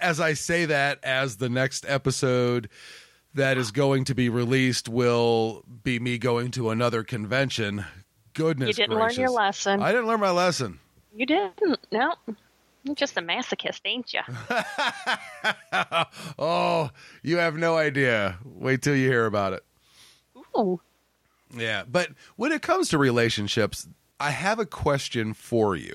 As 0.00 0.18
I 0.18 0.32
say 0.32 0.64
that, 0.66 0.98
as 1.04 1.36
the 1.36 1.48
next 1.48 1.84
episode 1.88 2.68
that 3.34 3.56
is 3.58 3.70
going 3.70 4.04
to 4.06 4.14
be 4.14 4.28
released 4.28 4.88
will 4.88 5.64
be 5.84 5.98
me 6.00 6.18
going 6.18 6.50
to 6.52 6.70
another 6.70 7.04
convention. 7.04 7.84
Goodness 8.34 8.68
you 8.68 8.72
didn't 8.84 8.96
gracious. 8.98 9.18
learn 9.18 9.22
your 9.22 9.30
lesson. 9.30 9.82
I 9.82 9.92
didn't 9.92 10.06
learn 10.08 10.20
my 10.20 10.30
lesson. 10.32 10.80
you 11.14 11.26
didn't. 11.26 11.78
No. 11.92 12.14
You're 12.84 12.96
just 12.96 13.16
a 13.16 13.20
masochist, 13.20 13.80
ain't 13.84 14.12
you? 14.12 14.20
oh, 16.38 16.90
you 17.22 17.36
have 17.36 17.56
no 17.56 17.76
idea. 17.76 18.38
Wait 18.44 18.82
till 18.82 18.96
you 18.96 19.08
hear 19.08 19.26
about 19.26 19.52
it. 19.52 19.64
Ooh. 20.56 20.80
Yeah, 21.54 21.84
but 21.88 22.08
when 22.36 22.50
it 22.50 22.62
comes 22.62 22.88
to 22.88 22.98
relationships, 22.98 23.86
I 24.18 24.30
have 24.30 24.58
a 24.58 24.66
question 24.66 25.34
for 25.34 25.76
you. 25.76 25.94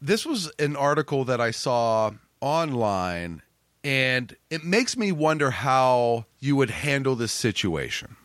This 0.00 0.24
was 0.24 0.50
an 0.58 0.74
article 0.74 1.24
that 1.24 1.40
I 1.40 1.50
saw 1.50 2.12
online, 2.40 3.42
and 3.84 4.34
it 4.50 4.64
makes 4.64 4.96
me 4.96 5.12
wonder 5.12 5.50
how 5.50 6.26
you 6.38 6.56
would 6.56 6.70
handle 6.70 7.14
this 7.14 7.32
situation. 7.32 8.16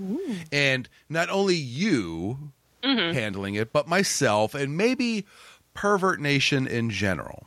Ooh. 0.00 0.36
And 0.52 0.88
not 1.08 1.30
only 1.30 1.56
you 1.56 2.52
mm-hmm. 2.82 3.14
handling 3.14 3.54
it, 3.54 3.72
but 3.72 3.88
myself 3.88 4.54
and 4.54 4.76
maybe 4.76 5.24
Pervert 5.74 6.20
Nation 6.20 6.66
in 6.66 6.90
general. 6.90 7.46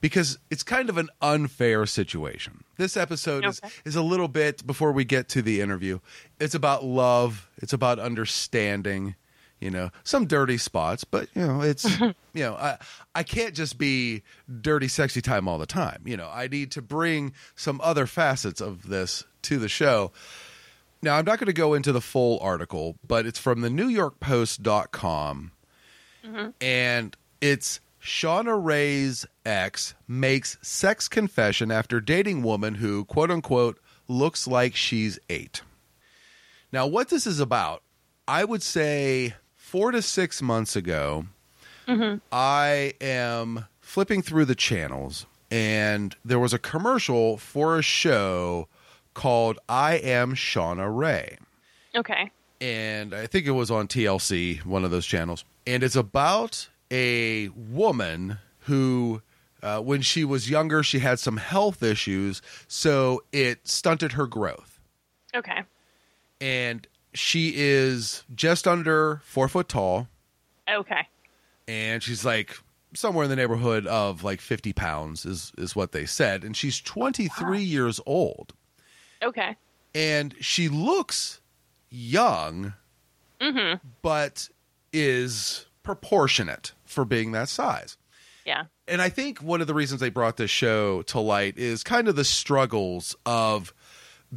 Because 0.00 0.38
it's 0.50 0.62
kind 0.62 0.90
of 0.90 0.98
an 0.98 1.08
unfair 1.22 1.86
situation. 1.86 2.64
This 2.76 2.96
episode 2.98 3.46
is, 3.46 3.60
Okay. 3.64 3.72
is 3.86 3.96
a 3.96 4.02
little 4.02 4.28
bit, 4.28 4.66
before 4.66 4.92
we 4.92 5.04
get 5.04 5.28
to 5.30 5.42
the 5.42 5.60
interview, 5.62 6.00
it's 6.38 6.54
about 6.54 6.84
love, 6.84 7.48
it's 7.56 7.72
about 7.72 7.98
understanding, 7.98 9.14
you 9.58 9.70
know, 9.70 9.90
some 10.04 10.26
dirty 10.26 10.58
spots, 10.58 11.04
but, 11.04 11.28
you 11.34 11.46
know, 11.46 11.62
it's, 11.62 11.98
you 12.00 12.14
know, 12.34 12.54
I, 12.56 12.76
I 13.14 13.22
can't 13.22 13.54
just 13.54 13.78
be 13.78 14.22
dirty, 14.60 14.86
sexy 14.86 15.22
time 15.22 15.48
all 15.48 15.56
the 15.58 15.66
time. 15.66 16.02
You 16.04 16.18
know, 16.18 16.30
I 16.32 16.46
need 16.46 16.70
to 16.72 16.82
bring 16.82 17.32
some 17.54 17.80
other 17.82 18.06
facets 18.06 18.60
of 18.60 18.88
this 18.88 19.24
to 19.42 19.58
the 19.58 19.68
show. 19.68 20.12
Now, 21.02 21.16
I'm 21.16 21.24
not 21.24 21.38
going 21.38 21.46
to 21.46 21.52
go 21.54 21.72
into 21.72 21.90
the 21.92 22.02
full 22.02 22.38
article, 22.40 22.96
but 23.06 23.24
it's 23.24 23.38
from 23.38 23.62
the 23.62 23.70
New 23.70 23.88
York 23.88 24.20
Post.com. 24.20 25.52
Mm-hmm. 26.24 26.48
And 26.60 27.16
it's 27.40 27.80
Shauna 28.00 28.62
Rae's 28.62 29.26
ex 29.44 29.94
makes 30.06 30.58
sex 30.62 31.08
confession 31.08 31.70
after 31.70 32.00
dating 32.00 32.42
woman 32.42 32.76
who, 32.76 33.04
quote 33.04 33.30
unquote, 33.30 33.78
looks 34.08 34.46
like 34.46 34.76
she's 34.76 35.18
eight. 35.28 35.62
Now, 36.72 36.86
what 36.86 37.08
this 37.08 37.26
is 37.26 37.40
about, 37.40 37.82
I 38.28 38.44
would 38.44 38.62
say 38.62 39.34
four 39.56 39.90
to 39.90 40.02
six 40.02 40.40
months 40.40 40.76
ago, 40.76 41.26
mm-hmm. 41.86 42.18
I 42.30 42.94
am 43.00 43.66
flipping 43.80 44.22
through 44.22 44.44
the 44.44 44.54
channels 44.54 45.26
and 45.50 46.14
there 46.24 46.38
was 46.38 46.52
a 46.52 46.58
commercial 46.58 47.36
for 47.36 47.78
a 47.78 47.82
show 47.82 48.68
called 49.14 49.58
I 49.68 49.94
Am 49.94 50.34
Shauna 50.34 50.94
Ray. 50.94 51.38
Okay. 51.94 52.30
And 52.60 53.14
I 53.14 53.26
think 53.26 53.46
it 53.46 53.52
was 53.52 53.70
on 53.70 53.88
TLC, 53.88 54.64
one 54.64 54.84
of 54.84 54.90
those 54.90 55.06
channels. 55.06 55.44
And 55.66 55.82
it's 55.82 55.96
about 55.96 56.68
a 56.90 57.48
woman 57.48 58.38
who, 58.60 59.22
uh, 59.62 59.80
when 59.80 60.02
she 60.02 60.24
was 60.24 60.48
younger, 60.50 60.82
she 60.82 60.98
had 61.00 61.18
some 61.18 61.36
health 61.38 61.82
issues. 61.82 62.42
So 62.68 63.22
it 63.32 63.66
stunted 63.68 64.12
her 64.12 64.26
growth. 64.26 64.80
Okay. 65.34 65.62
And 66.40 66.86
she 67.14 67.52
is 67.56 68.24
just 68.34 68.66
under 68.68 69.20
four 69.24 69.48
foot 69.48 69.68
tall. 69.68 70.08
Okay. 70.68 71.08
and 71.68 72.02
she's 72.02 72.24
like 72.24 72.58
somewhere 72.94 73.24
in 73.24 73.30
the 73.30 73.36
neighborhood 73.36 73.86
of 73.86 74.24
like 74.24 74.40
50 74.40 74.72
pounds 74.72 75.24
is 75.26 75.52
is 75.58 75.76
what 75.76 75.92
they 75.92 76.04
said 76.06 76.42
and 76.44 76.56
she's 76.56 76.80
23 76.80 77.62
years 77.62 78.00
old 78.06 78.52
Okay. 79.22 79.54
and 79.94 80.34
she 80.40 80.68
looks 80.68 81.40
young 81.90 82.72
but 84.02 84.48
is 84.92 85.66
proportionate 85.82 86.72
for 86.96 87.04
being 87.04 87.30
that 87.30 87.48
size 87.48 87.96
Yeah. 88.44 88.64
and 88.88 89.00
I 89.00 89.08
think 89.08 89.38
one 89.38 89.60
of 89.60 89.68
the 89.68 89.74
reasons 89.74 90.00
they 90.00 90.10
brought 90.10 90.36
this 90.36 90.50
show 90.50 91.02
to 91.02 91.20
light 91.20 91.56
is 91.56 91.84
kind 91.84 92.08
of 92.08 92.16
the 92.16 92.24
struggles 92.24 93.14
of 93.24 93.72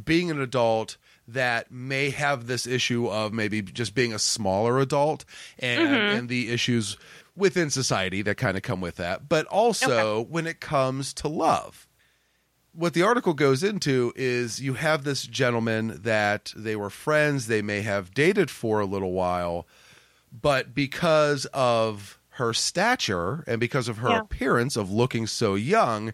being 0.04 0.30
an 0.30 0.40
adult 0.40 0.96
that 1.26 1.70
may 1.70 2.10
have 2.10 2.46
this 2.46 2.66
issue 2.66 3.08
of 3.08 3.32
maybe 3.32 3.62
just 3.62 3.94
being 3.94 4.12
a 4.12 4.18
smaller 4.18 4.78
adult 4.78 5.24
and, 5.58 5.80
mm-hmm. 5.80 6.18
and 6.18 6.28
the 6.28 6.50
issues 6.50 6.96
within 7.36 7.70
society 7.70 8.22
that 8.22 8.36
kind 8.36 8.56
of 8.56 8.62
come 8.62 8.80
with 8.80 8.96
that, 8.96 9.28
but 9.28 9.46
also 9.46 10.22
when 10.22 10.46
it 10.46 10.60
comes 10.60 11.14
to 11.14 11.28
love. 11.28 11.86
What 12.72 12.94
the 12.94 13.02
article 13.02 13.34
goes 13.34 13.62
into 13.64 14.12
is 14.14 14.60
you 14.60 14.74
have 14.74 15.02
this 15.02 15.24
gentleman 15.24 16.00
that 16.02 16.52
they 16.54 16.76
were 16.76 16.90
friends, 16.90 17.46
they 17.46 17.62
may 17.62 17.80
have 17.82 18.14
dated 18.14 18.50
for 18.50 18.80
a 18.80 18.86
little 18.86 19.12
while, 19.12 19.66
but 20.32 20.74
because 20.74 21.46
of 21.46 22.19
her 22.40 22.52
stature 22.52 23.44
and 23.46 23.60
because 23.60 23.86
of 23.86 23.98
her 23.98 24.08
Yeah. 24.08 24.20
appearance 24.20 24.74
of 24.76 24.90
looking 24.90 25.26
so 25.28 25.54
young, 25.54 26.12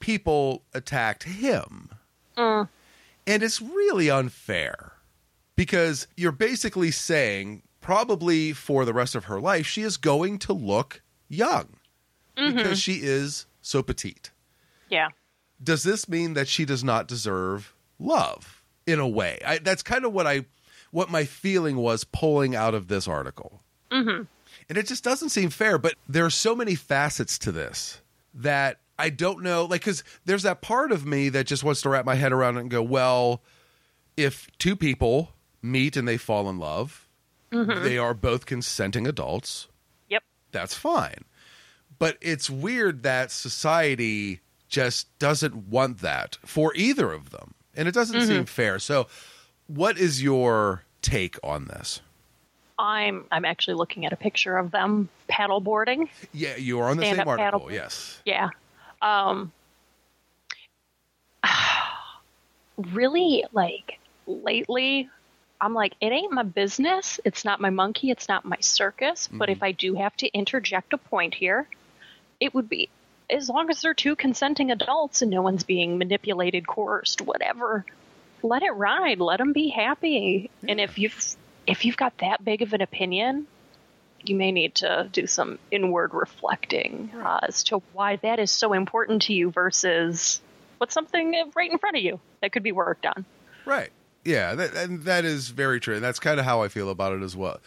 people 0.00 0.64
attacked 0.74 1.22
him. 1.22 1.90
Mm. 2.36 2.68
And 3.26 3.42
it's 3.42 3.62
really 3.62 4.10
unfair 4.10 4.92
because 5.56 6.06
you're 6.16 6.32
basically 6.32 6.90
saying, 6.90 7.62
probably 7.80 8.52
for 8.52 8.84
the 8.84 8.92
rest 8.92 9.14
of 9.14 9.24
her 9.24 9.40
life, 9.40 9.66
she 9.66 9.82
is 9.82 9.96
going 9.96 10.38
to 10.40 10.52
look 10.52 11.00
young 11.28 11.76
because 12.36 12.80
she 12.80 13.00
is 13.02 13.46
so 13.62 13.82
petite. 13.82 14.30
Yeah. 14.88 15.08
Does 15.62 15.82
this 15.82 16.08
mean 16.08 16.34
that 16.34 16.48
she 16.48 16.64
does 16.64 16.82
not 16.82 17.06
deserve 17.06 17.74
love 17.98 18.62
in 18.86 18.98
a 18.98 19.08
way? 19.08 19.38
I, 19.46 19.58
that's 19.58 19.82
kind 19.82 20.04
of 20.04 20.12
what 20.12 20.26
I, 20.26 20.46
what 20.90 21.10
my 21.10 21.24
feeling 21.24 21.76
was 21.76 22.04
pulling 22.04 22.56
out 22.56 22.74
of 22.74 22.88
this 22.88 23.06
article. 23.06 23.60
Mm-hmm. 23.90 24.22
And 24.70 24.78
it 24.78 24.86
just 24.86 25.02
doesn't 25.04 25.30
seem 25.30 25.50
fair. 25.50 25.76
But 25.76 25.94
there 26.08 26.24
are 26.24 26.30
so 26.30 26.54
many 26.54 26.76
facets 26.76 27.38
to 27.40 27.52
this 27.52 28.00
that 28.32 28.78
I 28.98 29.10
don't 29.10 29.42
know. 29.42 29.64
Like, 29.64 29.80
because 29.80 30.04
there's 30.24 30.44
that 30.44 30.62
part 30.62 30.92
of 30.92 31.04
me 31.04 31.28
that 31.30 31.46
just 31.46 31.64
wants 31.64 31.82
to 31.82 31.88
wrap 31.88 32.06
my 32.06 32.14
head 32.14 32.32
around 32.32 32.56
it 32.56 32.60
and 32.60 32.70
go, 32.70 32.80
well, 32.80 33.42
if 34.16 34.48
two 34.58 34.76
people 34.76 35.32
meet 35.60 35.96
and 35.96 36.06
they 36.06 36.16
fall 36.16 36.48
in 36.48 36.58
love, 36.58 37.08
mm-hmm. 37.50 37.82
they 37.82 37.98
are 37.98 38.14
both 38.14 38.46
consenting 38.46 39.06
adults. 39.06 39.66
Yep. 40.08 40.22
That's 40.52 40.74
fine. 40.74 41.24
But 41.98 42.16
it's 42.20 42.48
weird 42.48 43.02
that 43.02 43.32
society 43.32 44.40
just 44.68 45.18
doesn't 45.18 45.68
want 45.68 45.98
that 45.98 46.38
for 46.44 46.72
either 46.76 47.12
of 47.12 47.30
them. 47.30 47.54
And 47.74 47.88
it 47.88 47.92
doesn't 47.92 48.16
mm-hmm. 48.16 48.28
seem 48.28 48.44
fair. 48.46 48.78
So, 48.78 49.08
what 49.66 49.98
is 49.98 50.22
your 50.22 50.84
take 51.02 51.38
on 51.42 51.66
this? 51.66 52.00
I'm 52.80 53.26
I'm 53.30 53.44
actually 53.44 53.74
looking 53.74 54.06
at 54.06 54.12
a 54.12 54.16
picture 54.16 54.56
of 54.56 54.70
them 54.70 55.10
paddleboarding. 55.28 56.08
Yeah, 56.32 56.56
you 56.56 56.80
are 56.80 56.88
on 56.88 56.96
the 56.96 57.02
same 57.04 57.18
article. 57.20 57.36
paddle. 57.36 57.72
Yes. 57.72 58.20
Yeah. 58.24 58.48
Um 59.02 59.52
really 62.92 63.44
like 63.52 63.98
lately 64.26 65.08
I'm 65.60 65.74
like 65.74 65.92
it 66.00 66.06
ain't 66.06 66.32
my 66.32 66.42
business. 66.42 67.20
It's 67.24 67.44
not 67.44 67.60
my 67.60 67.70
monkey, 67.70 68.10
it's 68.10 68.28
not 68.28 68.44
my 68.46 68.56
circus, 68.60 69.28
but 69.30 69.48
Mm-hmm. 69.48 69.52
if 69.52 69.62
I 69.62 69.72
do 69.72 69.94
have 69.96 70.16
to 70.18 70.28
interject 70.28 70.94
a 70.94 70.98
point 70.98 71.34
here, 71.34 71.68
it 72.40 72.54
would 72.54 72.68
be 72.68 72.88
as 73.28 73.48
long 73.50 73.68
as 73.68 73.82
they're 73.82 73.92
two 73.94 74.16
consenting 74.16 74.70
adults 74.70 75.20
and 75.20 75.30
no 75.30 75.42
one's 75.42 75.62
being 75.64 75.98
manipulated, 75.98 76.66
coerced, 76.66 77.20
whatever. 77.20 77.84
Let 78.42 78.62
it 78.62 78.70
ride. 78.72 79.20
Let 79.20 79.36
them 79.36 79.52
be 79.52 79.68
happy. 79.68 80.50
And 80.66 80.80
if 80.80 80.98
you've 80.98 81.36
if 81.66 81.84
you've 81.84 81.96
got 81.96 82.16
that 82.18 82.44
big 82.44 82.62
of 82.62 82.72
an 82.72 82.80
opinion, 82.80 83.46
you 84.22 84.36
may 84.36 84.52
need 84.52 84.74
to 84.76 85.08
do 85.12 85.26
some 85.26 85.58
inward 85.70 86.12
reflecting 86.14 87.10
uh, 87.22 87.40
as 87.42 87.64
to 87.64 87.78
why 87.92 88.16
that 88.16 88.38
is 88.38 88.50
so 88.50 88.72
important 88.72 89.22
to 89.22 89.32
you 89.34 89.50
versus 89.50 90.40
what's 90.78 90.94
something 90.94 91.50
right 91.56 91.70
in 91.70 91.78
front 91.78 91.96
of 91.96 92.02
you 92.02 92.20
that 92.42 92.52
could 92.52 92.62
be 92.62 92.72
worked 92.72 93.06
on. 93.06 93.24
Right. 93.64 93.90
Yeah, 94.24 94.54
that, 94.54 94.74
and 94.74 95.02
that 95.04 95.24
is 95.24 95.48
very 95.48 95.80
true. 95.80 95.94
And 95.94 96.04
that's 96.04 96.18
kind 96.18 96.38
of 96.38 96.44
how 96.44 96.62
I 96.62 96.68
feel 96.68 96.90
about 96.90 97.14
it 97.14 97.22
as 97.22 97.34
well. 97.36 97.60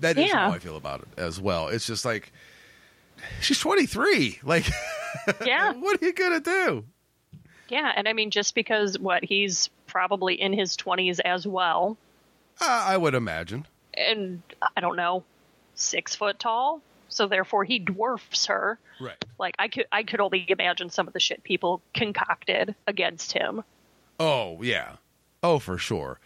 That 0.00 0.16
is 0.16 0.30
Yeah. 0.30 0.48
how 0.48 0.54
I 0.54 0.58
feel 0.58 0.76
about 0.76 1.00
it 1.00 1.08
as 1.20 1.40
well. 1.40 1.68
It's 1.68 1.86
just 1.86 2.04
like 2.04 2.32
she's 3.40 3.58
23. 3.58 4.40
Like 4.42 4.64
Yeah. 5.44 5.72
what 5.74 6.00
are 6.00 6.06
you 6.06 6.12
going 6.12 6.40
to 6.42 6.50
do? 6.50 6.84
Yeah, 7.68 7.92
and 7.94 8.08
I 8.08 8.14
mean, 8.14 8.30
just 8.30 8.54
because 8.54 8.98
what 8.98 9.22
he's 9.24 9.68
probably 9.86 10.40
in 10.40 10.54
his 10.54 10.74
20s 10.78 11.20
as 11.22 11.46
well, 11.46 11.98
Uh, 12.60 12.84
I 12.88 12.96
would 12.96 13.14
imagine. 13.14 13.66
and 13.94 14.42
I 14.76 14.80
don't 14.80 14.96
know, 14.96 15.24
six 15.74 16.14
foot 16.14 16.38
tall, 16.38 16.80
so 17.08 17.26
therefore 17.26 17.64
he 17.64 17.78
dwarfs 17.78 18.46
her. 18.46 18.78
Right. 19.00 19.22
Like 19.38 19.54
I 19.58 19.68
could 19.68 19.86
I 19.92 20.02
could 20.02 20.20
only 20.20 20.44
imagine 20.48 20.90
some 20.90 21.06
of 21.06 21.12
the 21.12 21.20
shit 21.20 21.42
people 21.44 21.80
concocted 21.94 22.74
against 22.86 23.32
him. 23.32 23.62
Oh, 24.20 24.60
yeah. 24.62 24.96
Oh, 25.42 25.58
for 25.60 25.78
sure. 25.78 26.18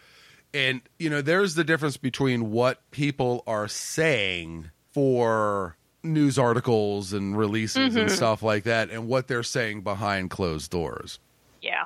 And, 0.55 0.81
you 0.99 1.09
know, 1.09 1.21
there's 1.21 1.55
the 1.55 1.63
difference 1.63 1.97
between 1.97 2.51
what 2.51 2.79
people 2.91 3.43
are 3.47 3.67
saying 3.67 4.69
for 4.91 5.75
news 6.03 6.37
articles 6.37 7.13
and 7.13 7.37
releases 7.37 7.95
and 7.95 8.11
stuff 8.11 8.43
like 8.43 8.63
that 8.63 8.89
and 8.89 9.07
what 9.07 9.27
they're 9.27 9.41
saying 9.43 9.81
behind 9.81 10.29
closed 10.31 10.69
doors. 10.71 11.19
Yeah. 11.61 11.85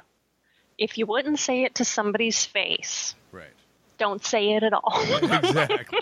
If 0.77 0.97
you 0.97 1.05
wouldn't 1.05 1.39
say 1.39 1.63
it 1.63 1.75
to 1.75 1.85
somebody's 1.85 2.45
face, 2.45 3.15
Don't 3.97 4.23
say 4.23 4.53
it 4.53 4.63
at 4.63 4.73
all. 4.73 5.01
exactly. 5.21 5.99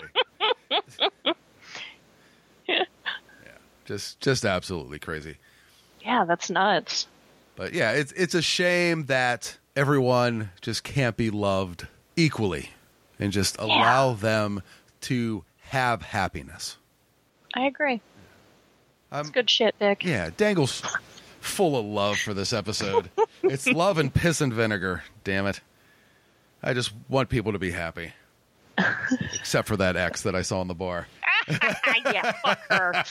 yeah. 2.68 2.82
Just 3.84 4.20
just 4.20 4.44
absolutely 4.44 4.98
crazy. 4.98 5.36
yeah, 6.04 6.24
that's 6.24 6.50
nuts. 6.50 7.06
But 7.54 7.72
yeah, 7.72 7.92
it's 7.92 8.10
it's 8.12 8.34
a 8.34 8.42
shame 8.42 9.04
that 9.06 9.56
everyone 9.76 10.50
just 10.60 10.82
can't 10.82 11.16
be 11.16 11.30
loved 11.30 11.86
equally 12.16 12.70
and 13.20 13.30
just 13.32 13.56
allow 13.60 14.14
them 14.14 14.60
to 15.02 15.44
have 15.60 16.02
happiness. 16.02 16.78
I 17.54 17.66
agree. 17.66 18.00
Um, 19.12 19.20
It's 19.20 19.30
good 19.30 19.48
shit, 19.48 19.76
Dick. 19.78 20.04
Yeah, 20.04 20.30
Dangle's 20.36 20.82
full 21.40 21.78
of 21.78 21.86
love 21.86 22.18
for 22.18 22.34
this 22.34 22.52
episode. 22.52 23.08
it's 23.44 23.68
love 23.68 23.98
and 23.98 24.12
piss 24.12 24.40
and 24.40 24.52
vinegar, 24.52 25.04
damn 25.22 25.46
it. 25.46 25.60
I 26.62 26.74
just 26.74 26.92
want 27.08 27.28
people 27.28 27.52
to 27.52 27.58
be 27.58 27.70
happy. 27.70 28.12
Except 29.34 29.68
for 29.68 29.76
that 29.76 29.96
ex 29.96 30.22
that 30.22 30.34
I 30.34 30.42
saw 30.42 30.60
in 30.62 30.68
the 30.68 30.74
bar. 30.74 31.06
yeah, 31.48 32.32
fuck 32.44 32.58
her. 32.68 32.92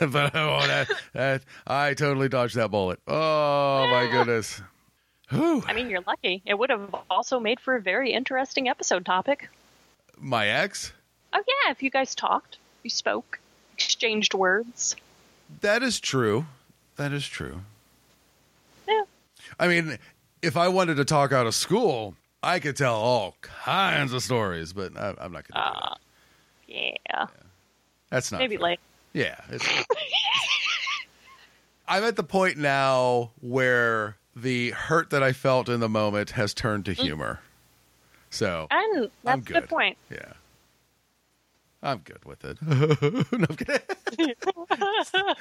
but 0.00 0.36
oh, 0.36 0.66
that, 0.66 0.88
that, 1.12 1.42
I 1.66 1.94
totally 1.94 2.28
dodged 2.28 2.54
that 2.54 2.70
bullet. 2.70 3.00
Oh, 3.08 3.88
my 3.90 4.08
goodness. 4.10 4.62
Whew. 5.30 5.62
I 5.66 5.72
mean, 5.72 5.90
you're 5.90 6.02
lucky. 6.06 6.42
It 6.46 6.54
would 6.54 6.70
have 6.70 6.94
also 7.08 7.40
made 7.40 7.60
for 7.60 7.76
a 7.76 7.80
very 7.80 8.12
interesting 8.12 8.68
episode 8.68 9.04
topic. 9.04 9.48
My 10.18 10.46
ex? 10.48 10.92
Oh 11.32 11.42
yeah, 11.46 11.70
if 11.70 11.82
you 11.82 11.90
guys 11.90 12.14
talked, 12.14 12.58
you 12.82 12.90
spoke, 12.90 13.38
exchanged 13.74 14.34
words. 14.34 14.96
That 15.60 15.82
is 15.82 16.00
true. 16.00 16.46
That 16.96 17.12
is 17.12 17.26
true. 17.26 17.60
Yeah. 18.88 19.02
I 19.58 19.68
mean, 19.68 19.98
if 20.42 20.56
I 20.56 20.68
wanted 20.68 20.96
to 20.96 21.04
talk 21.04 21.32
out 21.32 21.46
of 21.46 21.54
school, 21.54 22.14
I 22.42 22.58
could 22.58 22.76
tell 22.76 22.94
all 22.94 23.36
kinds 23.42 24.12
of 24.12 24.22
stories, 24.22 24.72
but 24.72 24.96
I, 24.96 25.14
I'm 25.18 25.32
not 25.32 25.46
going 25.48 25.62
to. 25.62 25.68
Uh, 25.80 25.94
yeah. 26.68 27.26
That's 28.10 28.32
not 28.32 28.38
Maybe 28.38 28.56
fair. 28.56 28.62
like 28.62 28.80
Yeah. 29.12 29.36
It's, 29.50 29.66
I'm 31.88 32.04
at 32.04 32.16
the 32.16 32.22
point 32.22 32.56
now 32.56 33.30
where 33.40 34.16
the 34.36 34.70
hurt 34.70 35.10
that 35.10 35.22
I 35.22 35.32
felt 35.32 35.68
in 35.68 35.80
the 35.80 35.88
moment 35.88 36.30
has 36.30 36.54
turned 36.54 36.84
to 36.86 36.92
humor. 36.92 37.40
So, 38.30 38.68
and 38.70 39.04
I'm 39.04 39.10
that's 39.24 39.40
a 39.40 39.44
good. 39.44 39.54
good 39.62 39.68
point. 39.68 39.98
yeah. 40.08 40.32
I'm 41.82 41.98
good 41.98 42.24
with 42.24 42.44
it. 42.44 42.58
no, 42.66 43.24
I'm 43.32 43.56
kidding. 43.56 43.80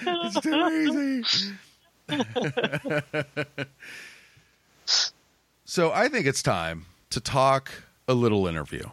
it's 0.07 0.39
too 0.41 1.23
easy. 2.09 2.25
So, 5.65 5.91
I 5.91 6.07
think 6.09 6.25
it's 6.25 6.41
time 6.41 6.85
to 7.11 7.19
talk 7.19 7.71
a 8.07 8.13
little 8.13 8.47
interview. 8.47 8.83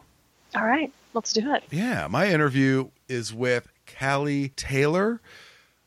All 0.54 0.66
right, 0.66 0.92
let's 1.14 1.32
do 1.32 1.54
it. 1.54 1.64
Yeah, 1.70 2.06
my 2.08 2.28
interview 2.28 2.88
is 3.08 3.32
with 3.32 3.68
Kallie 3.86 4.54
Taylor. 4.56 5.20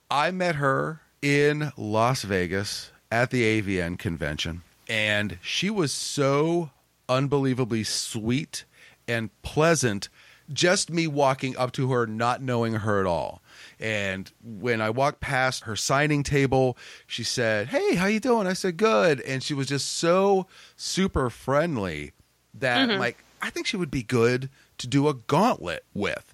I 0.10 0.32
met 0.32 0.56
her 0.56 1.02
in 1.22 1.72
Las 1.78 2.24
Vegas 2.24 2.92
at 3.12 3.30
the 3.32 3.62
AVN 3.62 3.98
convention, 4.00 4.62
and 4.88 5.38
she 5.42 5.70
was 5.70 5.92
so 5.92 6.72
unbelievably 7.08 7.84
sweet 7.84 8.66
and 9.08 9.30
pleasant. 9.42 10.10
Just 10.52 10.90
me 10.90 11.08
walking 11.08 11.56
up 11.58 11.72
to 11.74 11.92
her, 11.92 12.08
not 12.08 12.42
knowing 12.42 12.74
her 12.74 13.00
at 13.00 13.06
all. 13.06 13.42
And 13.80 14.32
when 14.44 14.82
I 14.82 14.90
walked 14.90 15.20
past 15.22 15.64
her 15.64 15.76
signing 15.76 16.24
table, 16.24 16.78
she 17.06 17.24
said, 17.24 17.68
"Hey, 17.68 17.96
how 17.96 18.08
you 18.08 18.20
doing?" 18.20 18.48
I 18.48 18.54
said, 18.54 18.78
"Good." 18.78 19.22
And 19.22 19.44
she 19.44 19.54
was 19.54 19.68
just 19.68 19.98
so 19.98 20.48
super 20.76 21.30
friendly 21.30 22.14
that 22.54 22.90
mm-hmm. 22.90 23.00
like 23.00 23.24
I 23.42 23.50
think 23.50 23.68
she 23.68 23.78
would 23.78 23.92
be 23.92 24.04
good 24.04 24.50
to 24.80 24.88
do 24.88 25.08
a 25.08 25.14
gauntlet 25.14 25.86
with. 25.94 26.34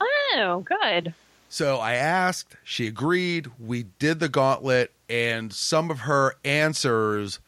Oh, 0.00 0.64
good. 0.66 1.14
So 1.48 1.78
I 1.78 1.94
asked, 1.94 2.56
she 2.64 2.86
agreed, 2.88 3.50
we 3.60 3.84
did 4.00 4.18
the 4.18 4.28
gauntlet, 4.28 4.92
and 5.08 5.52
some 5.52 5.90
of 5.90 6.00
her 6.00 6.34
answers 6.44 7.38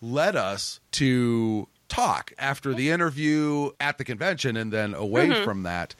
led 0.00 0.34
us 0.34 0.80
to 0.92 1.68
talk 1.92 2.32
after 2.38 2.74
the 2.74 2.90
interview 2.90 3.70
at 3.80 3.98
the 3.98 4.04
convention 4.04 4.56
and 4.56 4.72
then 4.72 4.94
away 4.94 5.28
mm-hmm. 5.28 5.44
from 5.44 5.62
that. 5.64 5.94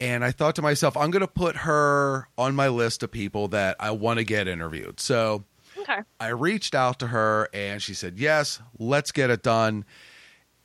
And 0.00 0.24
I 0.24 0.32
thought 0.32 0.56
to 0.56 0.62
myself, 0.62 0.96
I'm 0.96 1.10
going 1.10 1.20
to 1.20 1.28
put 1.28 1.56
her 1.58 2.28
on 2.36 2.54
my 2.54 2.68
list 2.68 3.02
of 3.02 3.10
people 3.10 3.48
that 3.48 3.76
I 3.78 3.92
want 3.92 4.18
to 4.18 4.24
get 4.24 4.48
interviewed. 4.48 5.00
So 5.00 5.44
Okay. 5.78 6.00
I 6.20 6.28
reached 6.28 6.74
out 6.74 6.98
to 7.00 7.08
her 7.08 7.48
and 7.52 7.82
she 7.82 7.94
said, 7.94 8.18
Yes, 8.18 8.60
let's 8.78 9.12
get 9.12 9.30
it 9.30 9.42
done. 9.42 9.84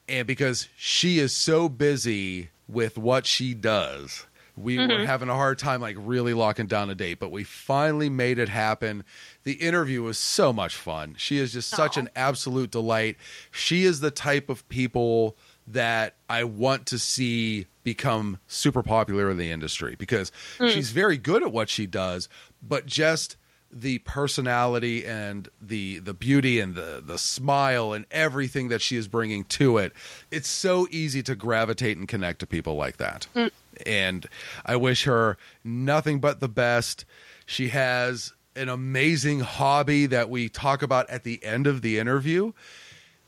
And 0.07 0.25
because 0.25 0.67
she 0.77 1.19
is 1.19 1.35
so 1.35 1.69
busy 1.69 2.49
with 2.67 2.97
what 2.97 3.25
she 3.25 3.53
does, 3.53 4.25
we 4.55 4.77
were 4.77 4.87
mm-hmm. 4.87 5.05
having 5.05 5.29
a 5.29 5.35
hard 5.35 5.59
time 5.59 5.81
like 5.81 5.95
really 5.99 6.33
locking 6.33 6.67
down 6.67 6.89
a 6.89 6.95
date, 6.95 7.19
but 7.19 7.31
we 7.31 7.43
finally 7.43 8.09
made 8.09 8.39
it 8.39 8.49
happen. 8.49 9.03
The 9.43 9.53
interview 9.53 10.03
was 10.03 10.17
so 10.17 10.51
much 10.51 10.75
fun. 10.75 11.15
She 11.17 11.37
is 11.37 11.53
just 11.53 11.69
such 11.69 11.97
Aw. 11.97 12.01
an 12.01 12.09
absolute 12.15 12.71
delight. 12.71 13.17
She 13.51 13.83
is 13.83 13.99
the 13.99 14.11
type 14.11 14.49
of 14.49 14.67
people 14.69 15.35
that 15.67 16.15
I 16.29 16.43
want 16.43 16.85
to 16.87 16.99
see 16.99 17.67
become 17.83 18.39
super 18.47 18.83
popular 18.83 19.29
in 19.29 19.37
the 19.37 19.51
industry 19.51 19.95
because 19.97 20.31
hmm. 20.57 20.67
she's 20.67 20.91
very 20.91 21.17
good 21.17 21.43
at 21.43 21.51
what 21.51 21.69
she 21.69 21.85
does, 21.85 22.27
but 22.61 22.85
just 22.85 23.37
the 23.71 23.99
personality 23.99 25.05
and 25.05 25.47
the 25.61 25.99
the 25.99 26.13
beauty 26.13 26.59
and 26.59 26.73
the 26.75 27.03
the 27.05 27.17
smile 27.17 27.93
and 27.93 28.05
everything 28.09 28.69
that 28.69 28.81
she 28.81 28.95
is 28.95 29.07
bringing 29.07 29.43
to 29.43 29.77
it 29.77 29.93
it's 30.31 30.49
so 30.49 30.87
easy 30.89 31.21
to 31.21 31.35
gravitate 31.35 31.95
and 31.95 32.07
connect 32.07 32.39
to 32.39 32.47
people 32.47 32.75
like 32.75 32.97
that 32.97 33.27
hmm. 33.35 33.45
and 33.85 34.25
i 34.65 34.75
wish 34.75 35.03
her 35.03 35.37
nothing 35.63 36.19
but 36.19 36.39
the 36.39 36.49
best 36.49 37.05
she 37.45 37.69
has 37.69 38.33
an 38.59 38.69
amazing 38.69 39.39
hobby 39.39 40.05
that 40.07 40.29
we 40.29 40.49
talk 40.49 40.81
about 40.83 41.09
at 41.09 41.23
the 41.23 41.43
end 41.43 41.65
of 41.67 41.81
the 41.81 41.97
interview 41.97 42.51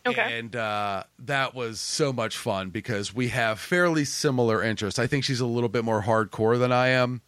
Okay. 0.05 0.39
and 0.39 0.55
uh, 0.55 1.03
that 1.19 1.53
was 1.53 1.79
so 1.79 2.11
much 2.11 2.35
fun 2.35 2.71
because 2.71 3.13
we 3.13 3.27
have 3.27 3.59
fairly 3.59 4.03
similar 4.03 4.63
interests. 4.63 4.97
I 4.99 5.05
think 5.05 5.23
she's 5.23 5.41
a 5.41 5.45
little 5.45 5.69
bit 5.69 5.85
more 5.85 6.01
hardcore 6.01 6.57
than 6.57 6.71
I 6.71 6.87
am, 6.87 7.21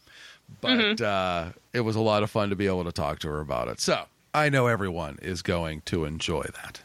but 0.59 0.99
uh, 0.99 1.49
it 1.71 1.81
was 1.81 1.95
a 1.95 2.01
lot 2.01 2.23
of 2.23 2.31
fun 2.31 2.49
to 2.49 2.55
be 2.55 2.65
able 2.65 2.83
to 2.85 2.91
talk 2.91 3.19
to 3.19 3.27
her 3.27 3.41
about 3.41 3.67
it. 3.67 3.79
So 3.79 4.05
I 4.33 4.49
know 4.49 4.65
everyone 4.65 5.19
is 5.21 5.43
going 5.43 5.81
to 5.85 6.05
enjoy 6.05 6.45
that. 6.63 6.81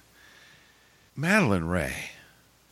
Madalynn 1.18 1.70
Raye, 1.70 2.10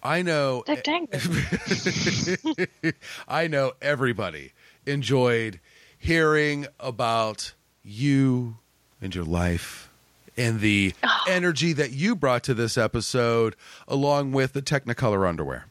I 0.02 0.20
know, 0.20 0.62
I 3.28 3.48
know 3.48 3.72
everybody 3.80 4.52
enjoyed 4.84 5.58
hearing 5.98 6.66
about 6.78 7.54
you 7.86 8.58
and 9.00 9.14
your 9.14 9.24
life 9.24 9.90
and 10.36 10.60
the 10.60 10.92
energy 11.28 11.72
that 11.72 11.92
you 11.92 12.16
brought 12.16 12.42
to 12.44 12.54
this 12.54 12.76
episode, 12.76 13.56
along 13.88 14.32
with 14.32 14.52
the 14.52 14.62
Technicolor 14.62 15.28
underwear. 15.28 15.66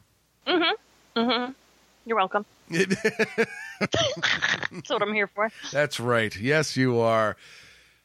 Mm 0.46 0.62
hmm. 1.14 1.20
Mm 1.20 1.46
hmm. 1.46 1.52
You're 2.04 2.16
welcome. 2.16 2.44
That's 2.70 2.94
what 4.88 5.02
I'm 5.02 5.12
here 5.12 5.26
for. 5.26 5.50
That's 5.72 6.00
right. 6.00 6.34
Yes, 6.36 6.76
you 6.76 6.98
are. 7.00 7.36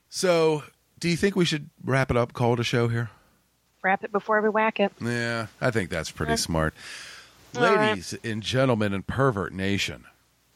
So, 0.10 0.64
do 1.00 1.08
you 1.08 1.16
think 1.16 1.36
we 1.36 1.46
should 1.46 1.70
wrap 1.84 2.12
it 2.12 2.18
up, 2.18 2.34
call 2.34 2.54
it 2.54 2.60
a 2.60 2.64
show 2.64 2.88
here? 2.88 3.10
Wrap 3.84 4.04
it 4.04 4.12
before 4.12 4.42
we 4.42 4.50
whack 4.50 4.80
it. 4.80 4.92
Yeah, 5.02 5.48
I 5.60 5.72
think 5.72 5.90
that's 5.90 6.12
pretty 6.12 6.38
smart. 6.38 6.74
All 7.56 7.64
right. 7.64 7.90
Ladies 7.90 8.16
and 8.24 8.44
gentlemen 8.44 8.94
and 8.94 9.06
Pervert 9.06 9.54
Nation, 9.54 10.06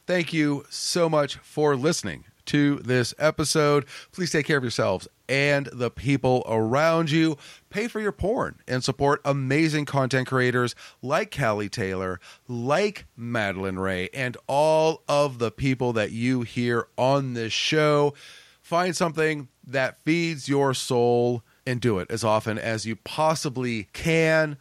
thank 0.06 0.32
you 0.32 0.64
so 0.70 1.08
much 1.08 1.36
for 1.36 1.74
listening 1.76 2.24
to 2.46 2.76
this 2.76 3.14
episode. 3.18 3.86
Please 4.12 4.30
take 4.30 4.46
care 4.46 4.56
of 4.56 4.64
yourselves 4.64 5.08
and 5.28 5.66
the 5.72 5.90
people 5.90 6.44
around 6.46 7.10
you. 7.10 7.36
Pay 7.70 7.88
for 7.88 8.00
your 8.00 8.12
porn 8.12 8.60
and 8.66 8.82
support 8.82 9.20
amazing 9.24 9.84
content 9.84 10.28
creators 10.28 10.74
like 11.02 11.30
Kallie 11.30 11.70
Taylor, 11.70 12.20
like 12.48 13.06
Madalynn 13.18 13.78
Raye, 13.78 14.08
and 14.14 14.36
all 14.46 15.02
of 15.08 15.38
the 15.38 15.50
people 15.50 15.92
that 15.94 16.12
you 16.12 16.42
hear 16.42 16.88
on 16.96 17.34
this 17.34 17.52
show. 17.52 18.14
Find 18.60 18.96
something 18.96 19.48
that 19.64 20.02
feeds 20.04 20.48
your 20.48 20.74
soul 20.74 21.42
and 21.66 21.80
do 21.80 21.98
it 21.98 22.10
as 22.10 22.24
often 22.24 22.58
as 22.58 22.86
you 22.86 22.96
possibly 22.96 23.88
can. 23.92 24.56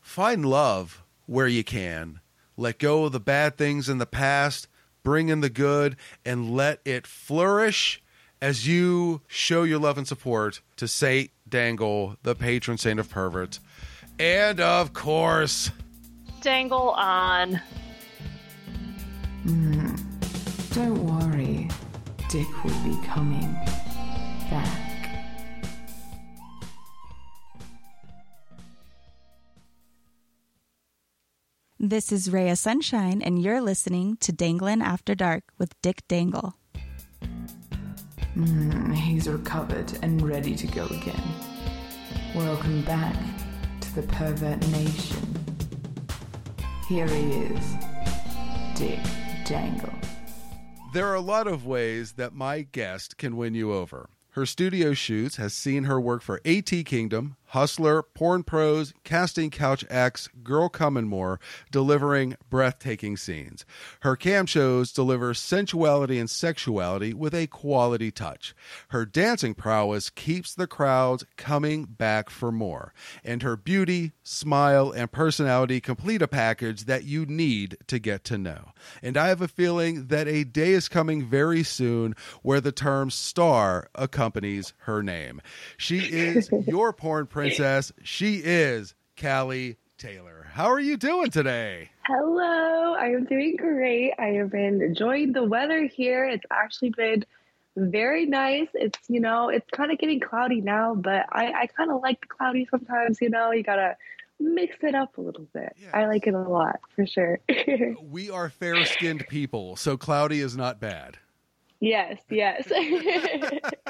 Find 0.00 0.44
love 0.44 1.02
where 1.26 1.48
you 1.48 1.64
can. 1.64 2.20
Let 2.56 2.78
go 2.78 3.04
of 3.04 3.12
the 3.12 3.20
bad 3.20 3.56
things 3.56 3.88
in 3.88 3.98
the 3.98 4.06
past. 4.06 4.67
Bring 5.02 5.28
in 5.28 5.40
the 5.40 5.50
good, 5.50 5.96
and 6.24 6.54
let 6.54 6.80
it 6.84 7.06
flourish 7.06 8.02
as 8.40 8.66
you 8.66 9.20
show 9.26 9.62
your 9.64 9.78
love 9.78 9.98
and 9.98 10.06
support 10.06 10.60
to 10.76 10.86
Saint 10.86 11.30
Dangle, 11.48 12.16
the 12.22 12.34
patron 12.34 12.78
saint 12.78 13.00
of 13.00 13.10
perverts. 13.10 13.60
And 14.18 14.60
of 14.60 14.92
course, 14.92 15.70
Dangle 16.40 16.90
on. 16.90 17.60
Mm, 19.44 20.74
don't 20.74 21.04
worry, 21.04 21.68
Dick 22.28 22.64
will 22.64 22.78
be 22.84 22.96
coming 23.06 23.52
back. 24.50 24.77
This 31.80 32.10
is 32.10 32.30
Raya 32.30 32.58
Sunshine, 32.58 33.22
and 33.22 33.40
you're 33.40 33.60
listening 33.60 34.16
to 34.16 34.32
Danglin' 34.32 34.82
After 34.82 35.14
Dark 35.14 35.44
with 35.58 35.80
Dick 35.80 36.02
Dangle. 36.08 36.56
Mm, 38.34 38.92
he's 38.96 39.28
recovered 39.28 39.96
and 40.02 40.20
ready 40.20 40.56
to 40.56 40.66
go 40.66 40.86
again. 40.86 41.22
Welcome 42.34 42.82
back 42.82 43.14
to 43.80 43.94
the 43.94 44.02
Pervert 44.02 44.66
Nation. 44.72 45.46
Here 46.88 47.06
he 47.06 47.44
is, 47.44 47.74
Dick 48.74 48.98
Dangle. 49.44 49.94
There 50.92 51.06
are 51.06 51.14
a 51.14 51.20
lot 51.20 51.46
of 51.46 51.64
ways 51.64 52.14
that 52.14 52.34
my 52.34 52.62
guest 52.62 53.18
can 53.18 53.36
win 53.36 53.54
you 53.54 53.72
over. 53.72 54.10
Her 54.30 54.46
studio 54.46 54.94
shoots 54.94 55.36
has 55.36 55.54
seen 55.54 55.84
her 55.84 56.00
work 56.00 56.22
for 56.22 56.40
AT 56.44 56.70
Kingdom, 56.86 57.36
Hustler, 57.48 58.02
Porn 58.02 58.42
Pros, 58.42 58.92
Casting 59.04 59.50
Couch 59.50 59.84
X, 59.88 60.28
Girl 60.42 60.68
Come 60.68 60.96
and 60.96 61.08
More, 61.08 61.40
delivering 61.70 62.36
breathtaking 62.50 63.16
scenes. 63.16 63.64
Her 64.00 64.16
cam 64.16 64.44
shows 64.44 64.92
deliver 64.92 65.32
sensuality 65.32 66.18
and 66.18 66.28
sexuality 66.28 67.14
with 67.14 67.34
a 67.34 67.46
quality 67.46 68.10
touch. 68.10 68.54
Her 68.88 69.06
dancing 69.06 69.54
prowess 69.54 70.10
keeps 70.10 70.54
the 70.54 70.66
crowds 70.66 71.24
coming 71.36 71.84
back 71.84 72.28
for 72.28 72.52
more. 72.52 72.92
And 73.24 73.42
her 73.42 73.56
beauty, 73.56 74.12
smile, 74.22 74.90
and 74.90 75.10
personality 75.10 75.80
complete 75.80 76.20
a 76.20 76.28
package 76.28 76.84
that 76.84 77.04
you 77.04 77.24
need 77.24 77.78
to 77.86 77.98
get 77.98 78.24
to 78.24 78.36
know. 78.36 78.72
And 79.02 79.16
I 79.16 79.28
have 79.28 79.40
a 79.40 79.48
feeling 79.48 80.08
that 80.08 80.28
a 80.28 80.44
day 80.44 80.72
is 80.72 80.88
coming 80.88 81.24
very 81.24 81.62
soon 81.62 82.14
where 82.42 82.60
the 82.60 82.72
term 82.72 83.10
star 83.10 83.88
accompanies 83.94 84.74
her 84.80 85.02
name. 85.02 85.40
She 85.76 86.00
is 86.00 86.50
your 86.66 86.92
porn 86.92 87.26
princess. 87.38 87.92
She 88.02 88.36
is 88.36 88.94
Kallie 89.16 89.76
Taylor. 89.96 90.48
How 90.52 90.66
are 90.66 90.80
you 90.80 90.96
doing 90.96 91.30
today? 91.30 91.90
Hello, 92.04 92.94
I 92.94 93.10
am 93.10 93.26
doing 93.26 93.54
great. 93.56 94.14
I 94.18 94.30
have 94.38 94.50
been 94.50 94.82
enjoying 94.82 95.32
the 95.32 95.44
weather 95.44 95.84
here. 95.84 96.24
It's 96.24 96.44
actually 96.50 96.90
been 96.90 97.24
very 97.76 98.26
nice. 98.26 98.66
It's, 98.74 98.98
you 99.08 99.20
know, 99.20 99.50
it's 99.50 99.70
kind 99.70 99.92
of 99.92 99.98
getting 99.98 100.18
cloudy 100.18 100.60
now, 100.60 100.96
but 100.96 101.26
I, 101.30 101.52
I 101.52 101.66
kind 101.68 101.92
of 101.92 102.02
like 102.02 102.20
the 102.22 102.26
cloudy 102.26 102.66
sometimes, 102.72 103.20
you 103.20 103.30
know, 103.30 103.52
you 103.52 103.62
gotta 103.62 103.96
mix 104.40 104.76
it 104.82 104.96
up 104.96 105.16
a 105.16 105.20
little 105.20 105.46
bit. 105.54 105.76
Yeah. 105.80 105.90
I 105.94 106.06
like 106.06 106.26
it 106.26 106.34
a 106.34 106.40
lot 106.40 106.80
for 106.96 107.06
sure. 107.06 107.38
we 108.02 108.30
are 108.30 108.50
fair 108.50 108.84
skinned 108.84 109.28
people, 109.28 109.76
so 109.76 109.96
cloudy 109.96 110.40
is 110.40 110.56
not 110.56 110.80
bad. 110.80 111.18
Yes, 111.80 112.18
yes. 112.28 112.68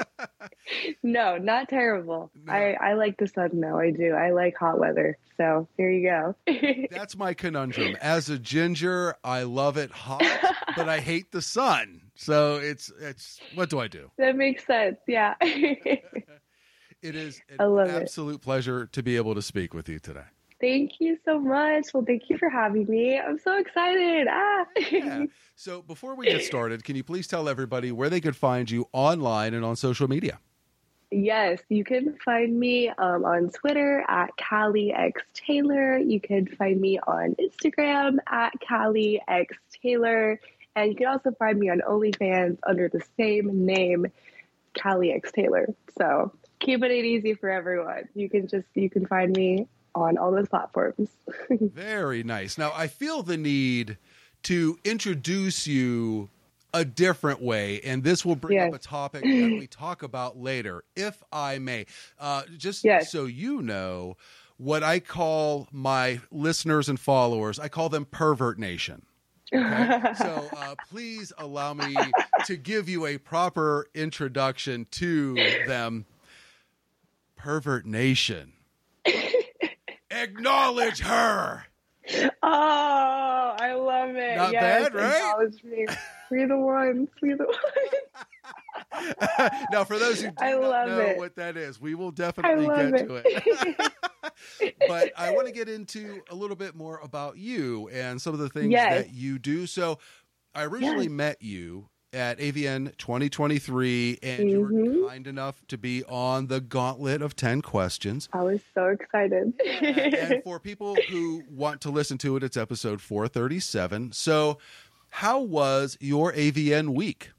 no, 1.11 1.37
not 1.37 1.69
terrible. 1.69 2.31
No. 2.45 2.53
I, 2.53 2.77
I 2.79 2.93
like 2.93 3.17
the 3.17 3.27
sun 3.27 3.59
though. 3.59 3.79
I 3.79 3.91
do. 3.91 4.13
I 4.13 4.31
like 4.31 4.55
hot 4.55 4.79
weather. 4.79 5.17
So 5.37 5.67
here 5.77 5.89
you 5.89 6.09
go. 6.09 6.87
That's 6.91 7.15
my 7.15 7.33
conundrum. 7.33 7.95
As 8.01 8.29
a 8.29 8.37
ginger, 8.37 9.15
I 9.23 9.43
love 9.43 9.77
it 9.77 9.91
hot, 9.91 10.23
but 10.75 10.89
I 10.89 10.99
hate 10.99 11.31
the 11.31 11.41
sun. 11.41 12.01
So 12.15 12.57
it's 12.57 12.91
it's 12.99 13.39
what 13.55 13.69
do 13.69 13.79
I 13.79 13.87
do? 13.87 14.11
That 14.17 14.35
makes 14.35 14.65
sense. 14.65 14.97
Yeah. 15.07 15.35
it 15.41 16.05
is 17.01 17.41
an 17.57 17.89
absolute 17.89 18.35
it. 18.35 18.41
pleasure 18.41 18.87
to 18.87 19.03
be 19.03 19.15
able 19.15 19.35
to 19.35 19.41
speak 19.41 19.73
with 19.73 19.87
you 19.89 19.99
today. 19.99 20.25
Thank 20.61 20.99
you 20.99 21.17
so 21.23 21.39
much. 21.39 21.85
Well, 21.93 22.03
thank 22.05 22.23
you 22.29 22.37
for 22.37 22.49
having 22.49 22.85
me. 22.87 23.17
I'm 23.17 23.39
so 23.39 23.57
excited. 23.57 24.27
Ah. 24.29 24.65
yeah. 24.91 25.25
So, 25.55 25.81
before 25.81 26.15
we 26.15 26.25
get 26.25 26.43
started, 26.43 26.83
can 26.83 26.97
you 26.97 27.03
please 27.03 27.27
tell 27.27 27.47
everybody 27.47 27.93
where 27.93 28.09
they 28.09 28.19
could 28.19 28.35
find 28.35 28.69
you 28.69 28.87
online 28.91 29.53
and 29.53 29.63
on 29.63 29.77
social 29.77 30.09
media? 30.09 30.39
Yes, 31.11 31.59
you 31.69 31.83
can 31.83 32.17
find 32.23 32.57
me 32.57 32.89
um, 32.89 33.25
on 33.25 33.49
Twitter 33.49 34.03
at 34.07 34.29
Kallie 34.37 34.93
X 34.93 35.21
Taylor. 35.33 35.97
You 35.97 36.21
can 36.21 36.45
find 36.45 36.79
me 36.79 36.99
on 36.99 37.35
Instagram 37.35 38.17
at 38.27 38.53
Kallie 38.59 39.19
X 39.27 39.57
Taylor. 39.81 40.39
And 40.75 40.91
you 40.91 40.95
can 40.95 41.07
also 41.07 41.31
find 41.31 41.57
me 41.57 41.69
on 41.69 41.81
OnlyFans 41.81 42.59
under 42.65 42.89
the 42.89 43.01
same 43.17 43.65
name, 43.65 44.05
Kallie 44.75 45.15
X 45.15 45.31
Taylor. 45.31 45.73
So 45.97 46.31
keeping 46.59 46.91
it 46.91 47.05
easy 47.05 47.33
for 47.33 47.49
everyone. 47.49 48.07
You 48.13 48.29
can 48.29 48.47
just 48.47 48.67
you 48.75 48.89
can 48.89 49.07
find 49.07 49.35
me 49.35 49.67
on 49.95 50.17
all 50.17 50.31
those 50.31 50.47
platforms. 50.47 51.09
Very 51.49 52.23
nice. 52.23 52.57
Now, 52.57 52.71
I 52.75 52.87
feel 52.87 53.23
the 53.23 53.37
need 53.37 53.97
to 54.43 54.77
introduce 54.85 55.65
you 55.65 56.29
a 56.73 56.85
different 56.85 57.41
way, 57.41 57.81
and 57.81 58.03
this 58.03 58.25
will 58.25 58.35
bring 58.35 58.57
yes. 58.57 58.69
up 58.69 58.75
a 58.75 58.83
topic 58.83 59.23
that 59.23 59.57
we 59.59 59.67
talk 59.67 60.03
about 60.03 60.37
later, 60.37 60.83
if 60.95 61.23
I 61.31 61.59
may. 61.59 61.85
Uh, 62.19 62.43
just 62.57 62.83
yes. 62.83 63.11
so 63.11 63.25
you 63.25 63.61
know, 63.61 64.17
what 64.57 64.83
I 64.83 64.99
call 64.99 65.67
my 65.71 66.21
listeners 66.31 66.89
and 66.89 66.99
followers, 66.99 67.59
I 67.59 67.69
call 67.69 67.89
them 67.89 68.05
Pervert 68.05 68.59
Nation. 68.59 69.05
Okay? 69.53 70.13
so 70.17 70.49
uh, 70.55 70.75
please 70.89 71.33
allow 71.37 71.73
me 71.73 71.95
to 72.45 72.55
give 72.55 72.87
you 72.87 73.05
a 73.07 73.17
proper 73.17 73.87
introduction 73.95 74.85
to 74.91 75.35
them. 75.65 76.05
Pervert 77.35 77.85
Nation 77.85 78.51
Acknowledge 80.11 80.99
her. 80.99 81.65
Oh, 82.41 83.55
I 83.59 83.73
love 83.73 84.15
it. 84.15 84.35
Not 84.35 84.51
yes, 84.51 84.89
bad, 84.89 84.95
right? 84.95 86.09
We're 86.31 86.47
the 86.47 86.57
ones. 86.57 87.09
We're 87.21 87.37
the 87.37 87.45
ones. 87.45 87.57
now, 89.71 89.83
for 89.83 89.97
those 89.97 90.21
who 90.21 90.29
do 90.29 90.35
I 90.39 90.51
not 90.51 90.87
know 90.87 90.99
it. 90.99 91.17
what 91.17 91.35
that 91.35 91.57
is, 91.57 91.79
we 91.79 91.95
will 91.95 92.11
definitely 92.11 92.65
get 92.65 93.01
it. 93.01 93.07
to 93.07 93.21
it. 93.25 93.93
but 94.87 95.11
I 95.17 95.31
want 95.31 95.47
to 95.47 95.53
get 95.53 95.69
into 95.69 96.21
a 96.29 96.35
little 96.35 96.55
bit 96.55 96.75
more 96.75 96.99
about 97.03 97.37
you 97.37 97.89
and 97.89 98.21
some 98.21 98.33
of 98.33 98.39
the 98.39 98.49
things 98.49 98.71
yes. 98.71 99.05
that 99.05 99.13
you 99.13 99.39
do. 99.39 99.65
So, 99.65 99.99
I 100.55 100.65
originally 100.65 101.05
yes. 101.05 101.11
met 101.11 101.41
you 101.41 101.89
at 102.11 102.39
AVN 102.39 102.97
2023, 102.97 104.19
and 104.23 104.39
mm-hmm. 104.39 104.49
you 104.49 104.59
were 104.59 104.69
mm-hmm. 104.69 105.07
kind 105.07 105.27
enough 105.27 105.61
to 105.67 105.77
be 105.77 106.03
on 106.05 106.47
the 106.47 106.59
gauntlet 106.59 107.21
of 107.21 107.35
10 107.35 107.61
questions. 107.61 108.27
I 108.33 108.41
was 108.41 108.61
so 108.73 108.87
excited. 108.87 109.53
and 109.81 110.41
for 110.43 110.59
people 110.59 110.95
who 111.09 111.43
want 111.49 111.81
to 111.81 111.91
listen 111.91 112.17
to 112.19 112.35
it, 112.35 112.43
it's 112.43 112.57
episode 112.57 113.01
437. 113.01 114.11
So, 114.13 114.57
how 115.09 115.41
was 115.41 115.97
your 115.99 116.33
AVN 116.33 116.89
week? 116.89 117.31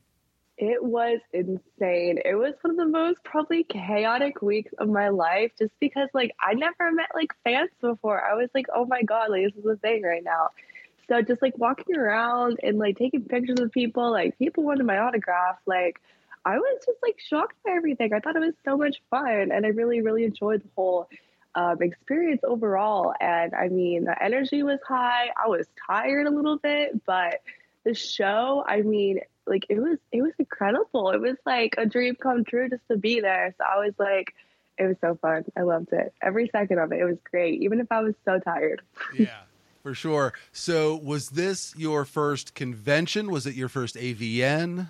It 0.58 0.84
was 0.84 1.20
insane. 1.32 2.18
It 2.22 2.34
was 2.34 2.52
one 2.60 2.72
of 2.72 2.76
the 2.76 2.86
most 2.86 3.24
probably 3.24 3.64
chaotic 3.64 4.42
weeks 4.42 4.72
of 4.78 4.88
my 4.88 5.08
life 5.08 5.52
just 5.58 5.72
because 5.80 6.08
like 6.12 6.32
I 6.38 6.52
never 6.52 6.92
met 6.92 7.08
like 7.14 7.30
fans 7.44 7.70
before. 7.80 8.22
I 8.22 8.34
was 8.34 8.50
like, 8.54 8.66
oh 8.74 8.84
my 8.84 9.02
God, 9.02 9.30
like 9.30 9.44
this 9.44 9.56
is 9.56 9.64
a 9.64 9.76
thing 9.76 10.02
right 10.02 10.22
now. 10.22 10.48
So 11.08 11.22
just 11.22 11.40
like 11.40 11.56
walking 11.56 11.96
around 11.96 12.60
and 12.62 12.78
like 12.78 12.98
taking 12.98 13.24
pictures 13.24 13.58
of 13.58 13.72
people, 13.72 14.10
like 14.10 14.38
people 14.38 14.62
wanted 14.62 14.84
my 14.84 14.98
autograph, 14.98 15.56
like 15.64 15.98
I 16.44 16.58
was 16.58 16.82
just 16.84 16.98
like 17.02 17.16
shocked 17.18 17.56
by 17.64 17.72
everything. 17.72 18.12
I 18.12 18.20
thought 18.20 18.36
it 18.36 18.40
was 18.40 18.54
so 18.64 18.76
much 18.76 19.00
fun 19.08 19.50
and 19.52 19.64
I 19.64 19.70
really, 19.70 20.02
really 20.02 20.24
enjoyed 20.24 20.62
the 20.62 20.68
whole 20.76 21.08
um, 21.54 21.78
experience 21.80 22.42
overall. 22.44 23.14
And 23.20 23.54
I 23.54 23.68
mean, 23.68 24.04
the 24.04 24.22
energy 24.22 24.62
was 24.62 24.78
high. 24.86 25.30
I 25.42 25.48
was 25.48 25.66
tired 25.86 26.26
a 26.26 26.30
little 26.30 26.58
bit, 26.58 27.04
but 27.06 27.40
the 27.84 27.94
show, 27.94 28.64
I 28.66 28.82
mean, 28.82 29.20
like 29.46 29.66
it 29.68 29.80
was, 29.80 29.98
it 30.12 30.22
was 30.22 30.32
incredible. 30.38 31.10
It 31.10 31.20
was 31.20 31.36
like 31.46 31.74
a 31.78 31.86
dream 31.86 32.16
come 32.16 32.44
true 32.44 32.68
just 32.68 32.86
to 32.90 32.96
be 32.96 33.20
there. 33.20 33.54
So 33.58 33.64
I 33.64 33.78
was 33.78 33.94
like, 33.98 34.34
it 34.78 34.86
was 34.86 34.96
so 35.00 35.18
fun. 35.20 35.44
I 35.56 35.62
loved 35.62 35.92
it. 35.92 36.12
Every 36.22 36.48
second 36.52 36.78
of 36.78 36.92
it. 36.92 37.00
It 37.00 37.04
was 37.04 37.18
great, 37.30 37.62
even 37.62 37.80
if 37.80 37.86
I 37.90 38.00
was 38.00 38.14
so 38.24 38.38
tired. 38.38 38.82
Yeah 39.18 39.40
for 39.82 39.94
sure. 39.94 40.32
So, 40.52 40.96
was 40.96 41.30
this 41.30 41.74
your 41.76 42.04
first 42.04 42.54
convention? 42.54 43.30
Was 43.30 43.46
it 43.46 43.54
your 43.54 43.68
first 43.68 43.96
AVN? 43.96 44.88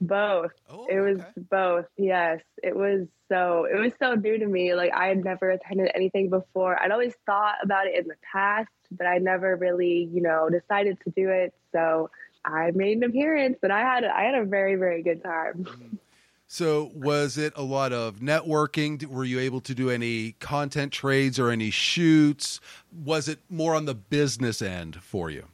Both. 0.00 0.52
Oh, 0.68 0.86
it 0.88 1.00
was 1.00 1.18
okay. 1.20 1.30
both. 1.50 1.86
Yes, 1.96 2.40
it 2.62 2.76
was 2.76 3.06
so. 3.28 3.64
It 3.64 3.78
was 3.78 3.92
so 3.98 4.14
new 4.14 4.38
to 4.38 4.46
me. 4.46 4.74
Like 4.74 4.92
I 4.94 5.06
had 5.06 5.24
never 5.24 5.50
attended 5.50 5.90
anything 5.94 6.28
before. 6.28 6.80
I'd 6.80 6.90
always 6.90 7.14
thought 7.24 7.56
about 7.62 7.86
it 7.86 7.98
in 7.98 8.08
the 8.08 8.16
past, 8.32 8.68
but 8.90 9.06
I 9.06 9.18
never 9.18 9.56
really, 9.56 10.08
you 10.12 10.20
know, 10.20 10.48
decided 10.50 10.98
to 11.04 11.10
do 11.10 11.30
it. 11.30 11.54
So 11.72 12.10
I 12.46 12.70
made 12.74 12.98
an 12.98 13.04
appearance, 13.04 13.58
and 13.62 13.72
I 13.72 13.80
had 13.80 14.04
I 14.04 14.22
had 14.22 14.34
a 14.36 14.44
very 14.44 14.76
very 14.76 15.02
good 15.02 15.22
time. 15.22 15.66
So, 16.48 16.92
was 16.94 17.38
it 17.38 17.52
a 17.56 17.62
lot 17.62 17.92
of 17.92 18.20
networking? 18.20 19.04
Were 19.06 19.24
you 19.24 19.40
able 19.40 19.60
to 19.62 19.74
do 19.74 19.90
any 19.90 20.32
content 20.38 20.92
trades 20.92 21.40
or 21.40 21.50
any 21.50 21.70
shoots? 21.70 22.60
Was 23.04 23.28
it 23.28 23.40
more 23.50 23.74
on 23.74 23.86
the 23.86 23.96
business 23.96 24.62
end 24.62 25.02
for 25.02 25.28
you? 25.28 25.46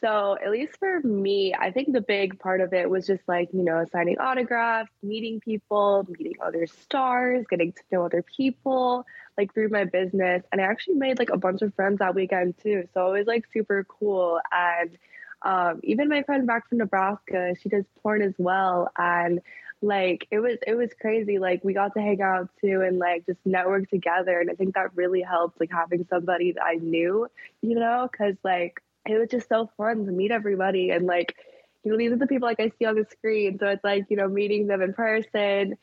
So, 0.00 0.38
at 0.40 0.52
least 0.52 0.78
for 0.78 1.00
me, 1.00 1.54
I 1.58 1.72
think 1.72 1.92
the 1.92 2.00
big 2.00 2.38
part 2.38 2.60
of 2.60 2.72
it 2.72 2.88
was 2.88 3.04
just 3.04 3.22
like, 3.26 3.48
you 3.52 3.64
know, 3.64 3.84
signing 3.90 4.18
autographs, 4.18 4.92
meeting 5.02 5.40
people, 5.40 6.06
meeting 6.08 6.34
other 6.40 6.68
stars, 6.68 7.44
getting 7.50 7.72
to 7.72 7.82
know 7.90 8.04
other 8.04 8.22
people, 8.22 9.04
like 9.36 9.52
through 9.52 9.70
my 9.70 9.86
business. 9.86 10.44
And 10.52 10.60
I 10.60 10.64
actually 10.64 10.94
made 10.94 11.18
like 11.18 11.30
a 11.30 11.36
bunch 11.36 11.62
of 11.62 11.74
friends 11.74 11.98
that 11.98 12.14
weekend 12.14 12.54
too. 12.62 12.88
So, 12.94 13.12
it 13.12 13.18
was 13.18 13.26
like 13.26 13.44
super 13.52 13.84
cool. 13.88 14.38
And 14.52 14.96
um, 15.42 15.80
even 15.84 16.08
my 16.08 16.22
friend 16.22 16.46
back 16.46 16.68
from 16.68 16.78
Nebraska, 16.78 17.54
she 17.62 17.68
does 17.68 17.84
porn 18.02 18.22
as 18.22 18.34
well. 18.38 18.90
And 18.96 19.40
like 19.80 20.26
it 20.30 20.40
was 20.40 20.58
it 20.66 20.74
was 20.74 20.90
crazy. 21.00 21.38
Like 21.38 21.62
we 21.62 21.72
got 21.74 21.94
to 21.94 22.00
hang 22.00 22.20
out 22.20 22.48
too 22.60 22.82
and 22.82 22.98
like 22.98 23.26
just 23.26 23.38
network 23.44 23.88
together. 23.90 24.40
And 24.40 24.50
i 24.50 24.54
think 24.54 24.74
that 24.74 24.96
really 24.96 25.22
helped 25.22 25.60
like 25.60 25.70
having 25.70 26.06
somebody 26.10 26.52
that 26.52 26.64
i 26.64 26.74
knew 26.74 27.28
you 27.62 27.74
know? 27.76 28.08
Because 28.10 28.34
like 28.42 28.80
it 29.06 29.18
was 29.18 29.28
just 29.30 29.48
so 29.48 29.70
fun 29.76 30.04
to 30.06 30.12
meet 30.12 30.30
everybody. 30.32 30.90
And 30.90 31.06
like 31.06 31.36
you 31.84 31.92
know 31.92 31.98
these 31.98 32.12
are 32.12 32.16
the 32.16 32.26
people 32.26 32.48
like 32.48 32.60
i 32.60 32.72
see 32.78 32.86
on 32.86 32.96
the 32.96 33.06
screen. 33.10 33.58
So 33.58 33.68
it's 33.68 33.84
like 33.84 34.06
you 34.08 34.16
know 34.16 34.28
meeting 34.28 34.66
them 34.66 34.82
in 34.82 34.92
person 34.94 35.76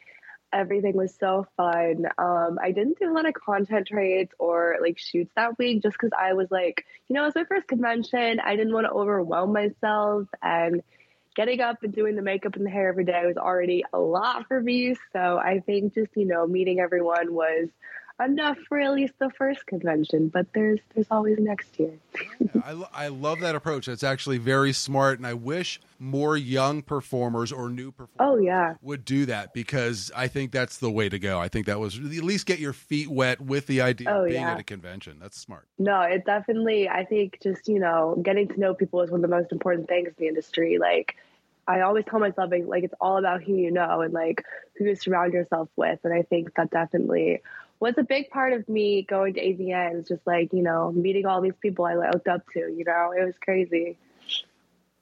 everything 0.56 0.96
was 0.96 1.14
so 1.20 1.46
fun. 1.58 2.06
Um 2.18 2.58
i 2.62 2.72
didn't 2.72 3.00
do 3.00 3.12
a 3.12 3.14
lot 3.14 3.28
of 3.28 3.34
content 3.34 3.88
trades 3.88 4.32
or 4.40 4.78
like 4.82 4.98
shoots 4.98 5.32
that 5.36 5.58
week 5.60 5.84
just 5.84 5.96
because 6.00 6.12
i 6.18 6.34
was 6.34 6.50
like 6.50 6.86
you 7.08 7.14
know 7.14 7.24
it 7.24 7.26
was 7.26 7.36
my 7.36 7.44
first 7.44 7.68
convention. 7.68 8.40
I 8.40 8.56
didn't 8.56 8.74
want 8.74 8.86
to 8.88 8.92
overwhelm 8.92 9.54
myself 9.54 10.28
and 10.42 10.82
getting 11.36 11.60
up 11.60 11.84
and 11.84 11.94
doing 11.94 12.16
the 12.16 12.22
makeup 12.22 12.56
and 12.56 12.66
the 12.66 12.70
hair 12.70 12.88
every 12.88 13.04
day 13.04 13.24
was 13.26 13.38
already 13.38 13.84
a 13.94 14.00
lot 14.00 14.48
for 14.48 14.60
me. 14.62 14.96
So 15.14 15.38
i 15.38 15.60
think 15.66 15.94
just 15.94 16.12
you 16.16 16.26
know 16.26 16.48
meeting 16.48 16.80
everyone 16.80 17.34
was 17.34 17.68
enough 18.24 18.58
for 18.68 18.80
at 18.80 18.94
least 18.94 19.14
the 19.20 19.30
first 19.32 19.66
convention, 19.66 20.30
but 20.30 20.48
there's 20.54 20.80
there's 20.94 21.08
always 21.12 21.38
next 21.40 21.80
year. 21.80 21.94
yeah, 22.40 22.62
I, 22.64 23.06
I 23.06 23.08
love 23.10 23.42
that 23.42 23.56
approach. 23.56 23.88
That's 23.88 24.04
actually 24.04 24.38
very 24.38 24.74
smart, 24.74 25.20
and 25.20 25.28
I 25.28 25.34
wish 25.34 25.82
more 26.00 26.36
young 26.36 26.82
performers 26.82 27.52
or 27.52 27.70
new 27.70 27.92
performers 27.92 28.38
oh, 28.38 28.38
yeah. 28.38 28.76
would 28.82 29.06
do 29.06 29.26
that 29.26 29.54
because 29.54 30.12
I 30.16 30.28
think 30.28 30.52
that's 30.52 30.78
the 30.78 30.92
way 30.92 31.10
to 31.10 31.20
go. 31.20 31.40
I 31.40 31.48
think 31.48 31.68
that 31.68 31.80
was 31.80 31.98
at 31.98 32.04
least 32.04 32.46
get 32.46 32.60
your 32.60 32.74
feet 32.74 33.10
wet 33.10 33.40
with 33.42 33.68
the 33.68 33.82
idea 33.82 34.10
oh, 34.10 34.24
of 34.24 34.30
being 34.30 34.42
yeah. 34.42 34.52
at 34.52 34.60
a 34.60 34.64
convention. 34.64 35.18
That's 35.20 35.40
smart. 35.40 35.68
No, 35.78 36.02
it 36.02 36.26
definitely, 36.26 36.90
I 36.90 37.06
think 37.06 37.40
just, 37.42 37.68
you 37.68 37.80
know, 37.80 38.22
getting 38.22 38.48
to 38.50 38.60
know 38.60 38.74
people 38.74 39.02
is 39.02 39.12
one 39.12 39.24
of 39.24 39.30
the 39.30 39.36
most 39.36 39.52
important 39.52 39.88
things 39.88 40.08
in 40.10 40.16
the 40.18 40.28
industry. 40.28 40.78
Like, 40.80 41.16
I 41.68 41.82
always 41.82 42.06
tell 42.06 42.20
myself 42.20 42.52
like, 42.52 42.66
like 42.68 42.84
it's 42.84 42.94
all 43.00 43.18
about 43.18 43.44
who 43.44 43.56
you 43.56 43.72
know 43.72 44.02
and 44.02 44.14
like 44.14 44.44
who 44.78 44.86
you 44.86 44.96
surround 44.96 45.34
yourself 45.34 45.70
with. 45.76 46.00
And 46.04 46.14
I 46.14 46.22
think 46.22 46.54
that 46.56 46.70
definitely 46.70 47.42
was 47.86 47.94
a 48.00 48.04
big 48.04 48.32
part 48.32 48.52
of 48.52 48.68
me 48.68 49.04
going 49.04 49.36
to 49.36 49.40
AVN. 49.40 50.00
It's 50.00 50.10
just 50.10 50.26
like, 50.26 50.52
you 50.52 50.64
know, 50.64 50.92
meeting 50.92 51.28
all 51.28 51.40
these 51.40 51.54
people 51.62 51.86
I 51.86 51.94
looked 51.94 52.28
up 52.28 52.42
to, 52.54 52.60
you 52.60 52.84
know, 52.84 53.14
it 53.16 53.24
was 53.24 53.36
crazy. 53.40 53.96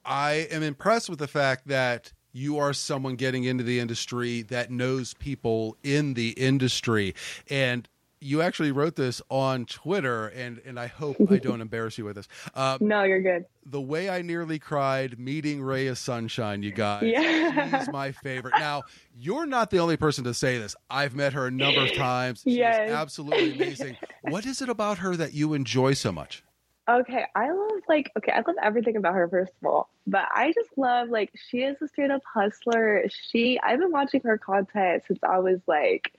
I 0.03 0.47
am 0.51 0.63
impressed 0.63 1.09
with 1.09 1.19
the 1.19 1.29
fact 1.29 1.69
that 1.69 2.11
you 2.34 2.57
are 2.57 2.73
someone 2.73 3.15
getting 3.15 3.45
into 3.45 3.63
the 3.63 3.79
industry 3.79 4.41
that 4.41 4.69
knows 4.69 5.13
people 5.13 5.77
in 5.81 6.15
the 6.15 6.31
industry. 6.31 7.15
And 7.49 7.88
you 8.24 8.41
actually 8.41 8.71
wrote 8.71 8.95
this 8.95 9.21
on 9.30 9.65
Twitter, 9.65 10.28
and 10.30 10.61
and 10.65 10.80
I 10.80 10.88
hope 10.88 11.17
I 11.30 11.38
don't 11.38 11.61
embarrass 11.61 11.97
you 11.97 12.05
with 12.05 12.15
this. 12.15 12.28
Um, 12.55 12.78
no, 12.82 13.03
you're 13.03 13.21
good. 13.21 13.45
The 13.65 13.82
way 13.82 14.09
I 14.09 14.21
nearly 14.21 14.59
cried 14.59 15.19
meeting 15.19 15.61
Raya 15.61 15.95
Sunshine, 15.95 16.63
you 16.63 16.71
guys. 16.71 17.03
Yeah. 17.03 17.80
She's 17.80 17.91
my 17.91 18.11
favorite. 18.11 18.53
Now, 18.57 18.84
you're 19.17 19.45
not 19.45 19.69
the 19.69 19.80
only 19.80 19.97
person 19.97 20.24
to 20.26 20.34
say 20.34 20.57
this. 20.57 20.76
I've 20.89 21.15
met 21.15 21.34
her 21.34 21.47
a 21.47 21.51
number 21.51 21.82
of 21.82 21.93
times. 21.93 22.41
She's 22.43 22.57
yes. 22.57 22.91
absolutely 22.91 23.53
amazing. 23.55 23.97
what 24.21 24.45
is 24.45 24.61
it 24.61 24.69
about 24.69 24.97
her 24.99 25.15
that 25.15 25.34
you 25.34 25.53
enjoy 25.53 25.93
so 25.93 26.11
much? 26.11 26.43
Okay, 26.89 27.24
I 27.34 27.49
love 27.49 27.82
like 27.88 28.11
okay, 28.17 28.34
I 28.34 28.38
love 28.45 28.57
everything 28.61 28.97
about 28.97 29.13
her 29.13 29.28
first 29.30 29.53
of 29.61 29.67
all, 29.67 29.89
but 30.05 30.26
I 30.34 30.51
just 30.53 30.78
love 30.78 31.07
like 31.07 31.32
she 31.49 31.59
is 31.59 31.82
a 31.82 31.88
straight 31.88 32.11
up 32.11 32.21
hustler. 32.26 33.05
She 33.30 33.57
I've 33.63 33.80
been 33.80 33.91
watching 33.91 34.21
her 34.26 34.38
content 34.38 35.03
since 35.07 35.19
I 35.24 35.39
was 35.39 35.61
like 35.65 36.11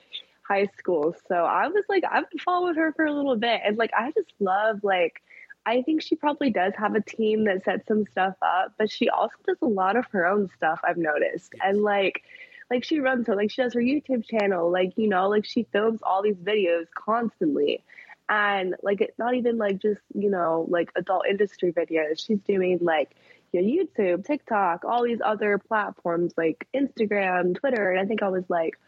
high 0.47 0.69
school. 0.79 1.15
So 1.29 1.35
I 1.35 1.69
was 1.69 1.85
like, 1.89 2.05
I've 2.11 2.25
followed 2.45 2.77
her 2.77 2.93
for 2.93 3.07
a 3.07 3.13
little 3.13 3.37
bit. 3.37 3.61
And 3.65 3.77
like, 3.77 3.91
I 3.97 4.13
just 4.13 4.33
love, 4.41 4.85
like, 4.85 5.23
I 5.67 5.83
think 5.83 6.03
she 6.03 6.15
probably 6.15 6.51
does 6.51 6.75
have 6.77 6.95
a 6.95 7.01
team 7.01 7.45
that 7.45 7.65
sets 7.65 7.89
some 7.89 8.07
stuff 8.07 8.37
up, 8.43 8.75
but 8.79 8.91
she 8.91 9.09
also 9.09 9.35
does 9.47 9.57
a 9.63 9.67
lot 9.67 9.97
of 9.97 10.05
her 10.13 10.27
own 10.27 10.51
stuff, 10.57 10.81
I've 10.85 10.99
noticed. 10.99 11.55
And 11.65 11.83
like, 11.83 12.23
like 12.71 12.85
she 12.85 13.01
runs 13.01 13.27
her, 13.27 13.35
like 13.37 13.51
she 13.51 13.63
does 13.63 13.75
her 13.75 13.81
YouTube 13.81 14.27
channel, 14.29 14.71
like, 14.71 14.93
you 14.97 15.09
know, 15.09 15.29
like 15.29 15.47
she 15.47 15.67
films 15.73 16.01
all 16.03 16.23
these 16.23 16.37
videos 16.37 16.87
constantly. 16.95 17.83
And 18.29 18.75
like, 18.83 19.01
it's 19.01 19.19
not 19.19 19.35
even 19.35 19.57
like 19.57 19.79
just, 19.81 20.01
you 20.15 20.31
know, 20.31 20.67
like 20.69 20.91
adult 20.97 21.27
industry 21.27 21.73
videos. 21.73 22.25
She's 22.27 22.41
doing 22.41 22.79
like, 22.83 23.17
you 23.53 23.63
know, 23.63 23.85
YouTube, 23.85 24.27
TikTok, 24.27 24.85
all 24.85 25.05
these 25.05 25.21
other 25.25 25.59
platforms 25.59 26.35
like 26.37 26.67
Instagram, 26.75 27.55
Twitter. 27.55 27.91
And 27.91 28.01
I 28.01 28.05
think 28.05 28.23
I 28.23 28.29
was 28.29 28.45
like, 28.49 28.79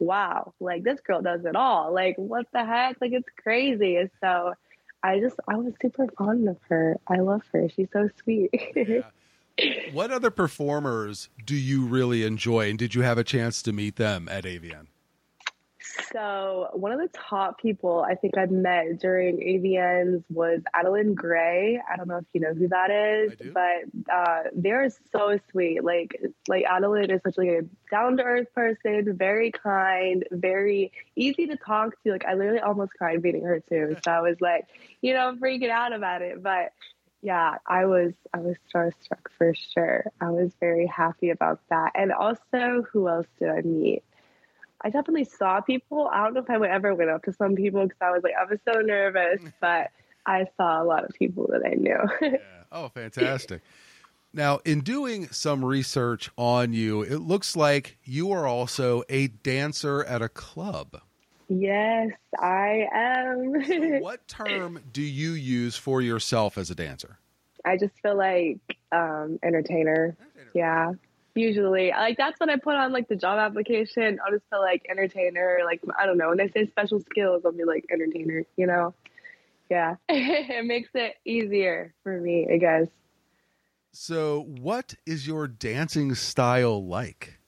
wow, 0.00 0.54
like 0.60 0.82
this 0.82 1.00
girl 1.00 1.22
does 1.22 1.44
it 1.44 1.54
all. 1.54 1.92
Like, 1.92 2.16
what 2.16 2.46
the 2.52 2.64
heck? 2.64 2.96
Like, 3.00 3.12
it's 3.12 3.28
crazy. 3.42 3.98
So 4.20 4.54
I 5.02 5.20
just, 5.20 5.36
I 5.48 5.56
was 5.56 5.72
super 5.80 6.06
fond 6.18 6.48
of 6.48 6.56
her. 6.68 6.98
I 7.06 7.18
love 7.18 7.42
her. 7.52 7.68
She's 7.68 7.88
so 7.92 8.08
sweet. 8.22 8.50
yeah. 8.74 9.02
What 9.92 10.10
other 10.10 10.30
performers 10.30 11.28
do 11.44 11.54
you 11.54 11.84
really 11.84 12.24
enjoy? 12.24 12.70
And 12.70 12.78
did 12.78 12.94
you 12.94 13.02
have 13.02 13.18
a 13.18 13.24
chance 13.24 13.60
to 13.62 13.72
meet 13.74 13.96
them 13.96 14.26
at 14.30 14.44
AVN? 14.44 14.86
So 16.12 16.68
one 16.72 16.92
of 16.92 16.98
the 16.98 17.08
top 17.08 17.60
people 17.60 18.04
I 18.08 18.14
think 18.14 18.36
I've 18.36 18.50
met 18.50 18.98
during 19.00 19.38
AVNs 19.38 20.24
was 20.30 20.60
Adeline 20.74 21.14
Gray. 21.14 21.80
I 21.90 21.96
don't 21.96 22.08
know 22.08 22.18
if 22.18 22.24
you 22.32 22.40
know 22.40 22.54
who 22.54 22.68
that 22.68 22.90
is, 22.90 23.34
but 23.52 24.12
uh, 24.12 24.42
they're 24.54 24.90
so 25.12 25.38
sweet. 25.50 25.84
Like 25.84 26.20
like 26.48 26.64
Adeline 26.64 27.10
is 27.10 27.20
such 27.24 27.38
like 27.38 27.48
a 27.48 27.62
down 27.90 28.16
to 28.18 28.22
earth 28.22 28.52
person, 28.54 29.16
very 29.16 29.50
kind, 29.52 30.24
very 30.30 30.92
easy 31.16 31.46
to 31.46 31.56
talk 31.56 32.00
to. 32.02 32.12
Like 32.12 32.24
I 32.24 32.34
literally 32.34 32.60
almost 32.60 32.92
cried 32.94 33.22
meeting 33.22 33.44
her 33.44 33.60
too. 33.60 33.96
So 34.04 34.10
I 34.10 34.20
was 34.20 34.40
like, 34.40 34.66
you 35.02 35.12
know, 35.12 35.36
freaking 35.40 35.70
out 35.70 35.92
about 35.92 36.22
it, 36.22 36.42
but 36.42 36.72
yeah, 37.22 37.56
I 37.66 37.84
was 37.84 38.12
I 38.32 38.38
was 38.38 38.56
starstruck 38.72 39.28
for 39.36 39.54
sure. 39.74 40.04
I 40.20 40.30
was 40.30 40.52
very 40.58 40.86
happy 40.86 41.30
about 41.30 41.60
that. 41.68 41.92
And 41.94 42.12
also, 42.12 42.82
who 42.92 43.08
else 43.08 43.26
did 43.38 43.50
I 43.50 43.60
meet? 43.60 44.02
I 44.82 44.90
definitely 44.90 45.24
saw 45.24 45.60
people. 45.60 46.08
I 46.12 46.24
don't 46.24 46.34
know 46.34 46.40
if 46.40 46.50
I 46.50 46.58
would 46.58 46.70
ever 46.70 46.94
went 46.94 47.10
up 47.10 47.24
to 47.24 47.32
some 47.32 47.54
people 47.54 47.82
because 47.82 47.98
I 48.00 48.10
was 48.10 48.22
like, 48.22 48.34
I 48.40 48.44
was 48.44 48.58
so 48.66 48.80
nervous, 48.80 49.40
but 49.60 49.90
I 50.26 50.46
saw 50.56 50.82
a 50.82 50.84
lot 50.84 51.04
of 51.04 51.10
people 51.18 51.48
that 51.50 51.62
I 51.64 51.74
knew. 51.74 51.98
yeah. 52.22 52.38
Oh, 52.72 52.88
fantastic. 52.88 53.62
Now, 54.32 54.60
in 54.64 54.80
doing 54.80 55.28
some 55.28 55.64
research 55.64 56.30
on 56.38 56.72
you, 56.72 57.02
it 57.02 57.18
looks 57.18 57.56
like 57.56 57.98
you 58.04 58.30
are 58.30 58.46
also 58.46 59.02
a 59.08 59.26
dancer 59.26 60.04
at 60.04 60.22
a 60.22 60.28
club. 60.28 61.00
Yes, 61.48 62.10
I 62.38 62.86
am. 62.94 63.64
so 63.64 63.98
what 64.00 64.26
term 64.28 64.80
do 64.92 65.02
you 65.02 65.32
use 65.32 65.76
for 65.76 66.00
yourself 66.00 66.56
as 66.56 66.70
a 66.70 66.76
dancer? 66.76 67.18
I 67.64 67.76
just 67.76 67.92
feel 68.00 68.16
like 68.16 68.60
um, 68.92 69.40
entertainer. 69.42 70.16
entertainer. 70.20 70.50
Yeah 70.54 70.92
usually. 71.34 71.90
Like 71.90 72.16
that's 72.16 72.38
what 72.40 72.48
i 72.48 72.56
put 72.56 72.74
on 72.74 72.92
like 72.92 73.08
the 73.08 73.16
job 73.16 73.38
application. 73.38 74.18
I'll 74.24 74.32
just 74.32 74.48
put 74.50 74.60
like 74.60 74.86
entertainer 74.90 75.60
like 75.64 75.80
i 75.98 76.06
don't 76.06 76.18
know. 76.18 76.28
When 76.28 76.38
they 76.38 76.48
say 76.48 76.66
special 76.66 77.00
skills. 77.00 77.42
I'll 77.44 77.52
be 77.52 77.64
like 77.64 77.86
entertainer 77.90 78.44
you 78.56 78.66
know? 78.66 78.94
Yeah. 79.68 79.96
It 80.08 80.64
makes 80.64 80.90
it 80.94 81.14
easier 81.24 81.94
for 82.02 82.20
me 82.20 82.48
i 82.52 82.56
guess. 82.56 82.86
So 83.92 84.42
what 84.60 84.94
is 85.06 85.26
your 85.26 85.48
dancing 85.48 86.14
style 86.14 86.86
like? 86.86 87.38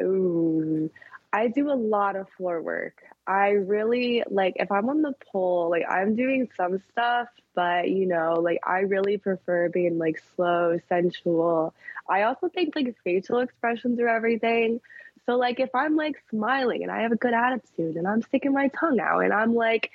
Ooh, 0.00 0.90
i 1.32 1.48
do 1.48 1.70
a 1.70 1.74
lot 1.74 2.16
of 2.16 2.26
floor 2.36 2.62
work 2.62 3.02
I 3.28 3.50
really 3.50 4.24
like 4.30 4.54
if 4.56 4.72
I'm 4.72 4.88
on 4.88 5.02
the 5.02 5.14
pole, 5.30 5.68
like 5.68 5.84
I'm 5.86 6.16
doing 6.16 6.48
some 6.56 6.82
stuff, 6.90 7.28
but 7.54 7.90
you 7.90 8.06
know, 8.06 8.40
like 8.40 8.58
I 8.66 8.80
really 8.80 9.18
prefer 9.18 9.68
being 9.68 9.98
like 9.98 10.22
slow, 10.34 10.78
sensual. 10.88 11.74
I 12.08 12.22
also 12.22 12.48
think 12.48 12.74
like 12.74 12.96
facial 13.04 13.40
expressions 13.40 14.00
are 14.00 14.08
everything. 14.08 14.80
So 15.26 15.36
like 15.36 15.60
if 15.60 15.68
I'm 15.74 15.94
like 15.94 16.16
smiling 16.30 16.82
and 16.82 16.90
I 16.90 17.02
have 17.02 17.12
a 17.12 17.16
good 17.16 17.34
attitude 17.34 17.96
and 17.96 18.08
I'm 18.08 18.22
sticking 18.22 18.54
my 18.54 18.68
tongue 18.68 18.98
out 18.98 19.20
and 19.20 19.34
I'm 19.34 19.54
like 19.54 19.90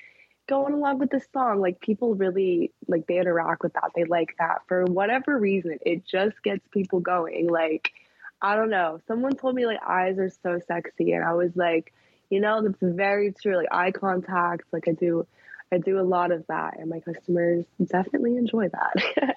going 0.46 0.76
along 0.76 1.00
with 1.00 1.10
the 1.10 1.22
song, 1.34 1.60
like 1.60 1.82
people 1.82 2.14
really 2.14 2.72
like 2.88 3.08
they 3.08 3.18
interact 3.18 3.64
with 3.64 3.74
that. 3.74 3.94
They 3.96 4.04
like 4.04 4.36
that 4.38 4.62
for 4.68 4.86
whatever 4.86 5.40
reason. 5.40 5.80
It 5.82 6.06
just 6.06 6.36
gets 6.44 6.62
people 6.70 7.00
going. 7.00 7.48
Like 7.50 7.94
I 8.44 8.56
don't 8.56 8.70
know. 8.70 9.00
Someone 9.08 9.36
told 9.36 9.56
me 9.56 9.66
like 9.66 9.80
eyes 9.84 10.20
are 10.20 10.32
so 10.44 10.62
sexy 10.68 11.14
and 11.14 11.26
I 11.26 11.34
was 11.34 11.56
like 11.56 11.92
you 12.34 12.40
know, 12.40 12.64
that's 12.64 12.78
very 12.82 13.32
true. 13.32 13.56
Like 13.56 13.68
eye 13.72 13.92
contact, 13.92 14.64
like 14.74 14.88
I 14.88 14.94
do, 14.94 15.28
I 15.72 15.78
do 15.78 16.00
a 16.00 16.02
lot 16.02 16.32
of 16.32 16.46
that, 16.48 16.80
and 16.80 16.90
my 16.90 17.00
customers 17.00 17.66
definitely 17.86 18.38
enjoy 18.38 18.70
that. 18.70 19.36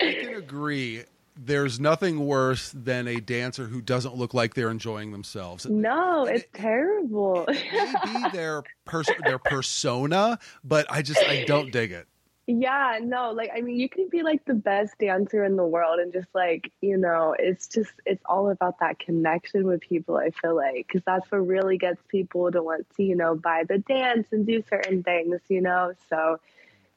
I 0.00 0.14
can 0.14 0.34
agree. 0.34 1.02
There's 1.34 1.80
nothing 1.80 2.26
worse 2.26 2.70
than 2.70 3.08
a 3.08 3.18
dancer 3.18 3.64
who 3.64 3.80
doesn't 3.80 4.14
look 4.14 4.34
like 4.34 4.54
they're 4.54 4.70
enjoying 4.70 5.10
themselves. 5.10 5.66
No, 5.66 6.26
and 6.26 6.36
it's 6.36 6.44
it, 6.44 6.52
terrible. 6.54 7.46
it 7.48 7.56
may 7.72 8.22
be 8.22 8.30
their 8.30 8.62
pers- 8.84 9.10
their 9.24 9.38
persona, 9.38 10.38
but 10.62 10.86
I 10.90 11.02
just 11.02 11.18
I 11.24 11.44
don't 11.44 11.72
dig 11.72 11.90
it. 11.90 12.06
Yeah, 12.48 12.98
no, 13.00 13.30
like 13.30 13.50
I 13.56 13.60
mean, 13.60 13.78
you 13.78 13.88
can 13.88 14.08
be 14.08 14.24
like 14.24 14.44
the 14.46 14.54
best 14.54 14.98
dancer 14.98 15.44
in 15.44 15.54
the 15.54 15.64
world, 15.64 16.00
and 16.00 16.12
just 16.12 16.26
like 16.34 16.72
you 16.80 16.96
know, 16.96 17.36
it's 17.38 17.68
just 17.68 17.92
it's 18.04 18.22
all 18.26 18.50
about 18.50 18.80
that 18.80 18.98
connection 18.98 19.64
with 19.64 19.80
people. 19.80 20.16
I 20.16 20.30
feel 20.30 20.56
like 20.56 20.88
because 20.88 21.02
that's 21.06 21.30
what 21.30 21.46
really 21.46 21.78
gets 21.78 22.02
people 22.08 22.50
to 22.50 22.60
want 22.60 22.86
to 22.96 23.02
you 23.04 23.14
know 23.14 23.36
buy 23.36 23.62
the 23.68 23.78
dance 23.78 24.26
and 24.32 24.44
do 24.44 24.62
certain 24.68 25.04
things. 25.04 25.40
You 25.48 25.60
know, 25.60 25.92
so 26.10 26.40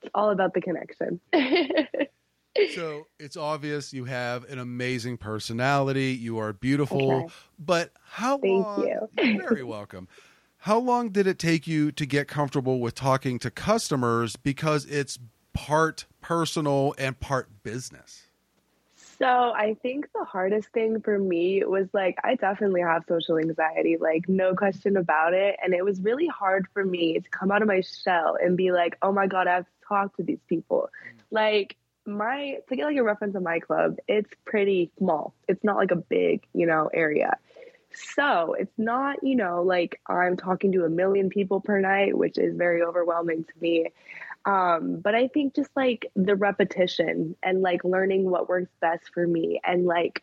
it's 0.02 0.10
all 0.16 0.32
about 0.32 0.56
the 0.56 0.62
connection. 0.62 1.20
so 2.74 3.06
it's 3.20 3.38
obvious 3.38 3.94
you 3.94 4.06
have 4.06 4.46
an 4.46 4.58
amazing 4.58 5.18
personality. 5.18 6.14
You 6.20 6.40
are 6.40 6.54
beautiful, 6.54 7.12
okay. 7.12 7.34
but 7.60 7.92
how 8.04 8.40
Thank 8.40 8.66
long? 8.66 8.88
You. 8.88 9.10
You're 9.24 9.44
very 9.50 9.64
welcome. 9.64 10.08
How 10.58 10.80
long 10.80 11.10
did 11.10 11.28
it 11.28 11.38
take 11.38 11.68
you 11.68 11.92
to 11.92 12.08
get 12.08 12.28
comfortable 12.28 12.80
with 12.80 12.96
talking 12.96 13.38
to 13.38 13.52
customers 13.52 14.36
because 14.36 14.88
it's 14.88 15.20
part 15.56 16.06
personal 16.22 16.94
and 17.00 17.20
part 17.20 17.50
business? 17.64 18.28
So 19.18 19.26
I 19.26 19.76
think 19.82 20.10
the 20.14 20.26
hardest 20.26 20.70
thing 20.70 21.00
for 21.00 21.18
me 21.18 21.64
was 21.64 21.88
like 21.94 22.18
I 22.24 22.36
definitely 22.36 22.82
have 22.82 23.06
social 23.08 23.38
anxiety, 23.38 23.98
like 23.98 24.28
no 24.28 24.54
question 24.54 24.98
about 24.98 25.34
it. 25.34 25.56
And 25.64 25.74
it 25.74 25.86
was 25.86 26.02
really 26.02 26.28
hard 26.28 26.68
for 26.74 26.84
me 26.84 27.20
to 27.20 27.30
come 27.30 27.50
out 27.50 27.62
of 27.62 27.68
my 27.68 27.82
shell 27.82 28.38
and 28.42 28.58
be 28.58 28.72
like, 28.72 28.98
oh 29.02 29.14
my 29.14 29.28
God, 29.28 29.48
I 29.48 29.56
have 29.56 29.66
to 29.66 29.88
talk 29.88 30.18
to 30.18 30.24
these 30.24 30.42
people. 30.50 30.90
Mm. 31.08 31.22
Like 31.32 31.78
my 32.06 32.58
to 32.68 32.76
get 32.76 32.86
like 32.86 32.98
a 32.98 33.04
reference 33.04 33.36
of 33.36 33.44
my 33.44 33.60
club, 33.60 33.98
it's 34.08 34.30
pretty 34.46 34.92
small. 34.98 35.34
It's 35.48 35.64
not 35.64 35.78
like 35.78 35.92
a 35.92 35.96
big, 35.96 36.46
you 36.54 36.66
know, 36.66 36.90
area. 36.94 37.38
So 38.14 38.56
it's 38.60 38.78
not, 38.78 39.24
you 39.24 39.36
know, 39.36 39.64
like 39.64 40.02
I'm 40.08 40.36
talking 40.36 40.74
to 40.74 40.84
a 40.84 40.90
million 40.90 41.30
people 41.30 41.62
per 41.62 41.80
night, 41.80 42.18
which 42.18 42.38
is 42.38 42.56
very 42.58 42.84
overwhelming 42.84 43.46
to 43.46 43.54
me. 43.62 43.92
Um, 44.46 44.98
but 44.98 45.16
I 45.16 45.28
think 45.28 45.56
just 45.56 45.72
like 45.76 46.12
the 46.16 46.36
repetition 46.36 47.36
and 47.42 47.62
like 47.62 47.84
learning 47.84 48.30
what 48.30 48.48
works 48.48 48.72
best 48.80 49.10
for 49.14 49.26
me 49.26 49.60
and 49.64 49.86
like 49.86 50.22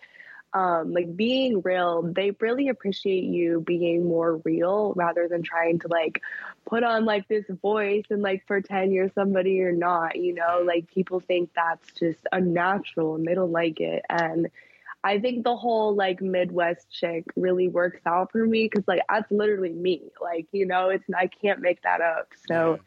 um, 0.54 0.92
like 0.92 1.16
being 1.16 1.62
real, 1.62 2.02
they 2.02 2.32
really 2.38 2.68
appreciate 2.68 3.24
you 3.24 3.62
being 3.62 4.06
more 4.06 4.36
real 4.44 4.92
rather 4.96 5.26
than 5.26 5.42
trying 5.42 5.78
to 5.80 5.88
like 5.88 6.20
put 6.66 6.84
on 6.84 7.04
like 7.06 7.26
this 7.26 7.46
voice 7.62 8.04
and 8.10 8.20
like 8.20 8.46
pretend 8.46 8.92
you're 8.92 9.10
somebody 9.14 9.52
you're 9.52 9.72
not, 9.72 10.16
you 10.16 10.34
know, 10.34 10.62
like 10.64 10.92
people 10.92 11.20
think 11.20 11.50
that's 11.54 11.90
just 11.98 12.20
unnatural 12.32 13.14
and 13.14 13.24
they 13.24 13.34
don't 13.34 13.52
like 13.52 13.80
it. 13.80 14.04
And 14.10 14.50
I 15.02 15.18
think 15.20 15.42
the 15.42 15.56
whole 15.56 15.94
like 15.96 16.20
Midwest 16.20 16.86
chick 16.90 17.24
really 17.34 17.68
works 17.68 18.00
out 18.04 18.30
for 18.30 18.44
me 18.44 18.68
because 18.70 18.86
like 18.86 19.00
that's 19.08 19.30
literally 19.32 19.72
me. 19.72 20.02
Like, 20.20 20.46
you 20.52 20.66
know, 20.66 20.90
it's 20.90 21.04
I 21.16 21.28
can't 21.28 21.60
make 21.60 21.82
that 21.82 22.02
up. 22.02 22.28
So 22.46 22.78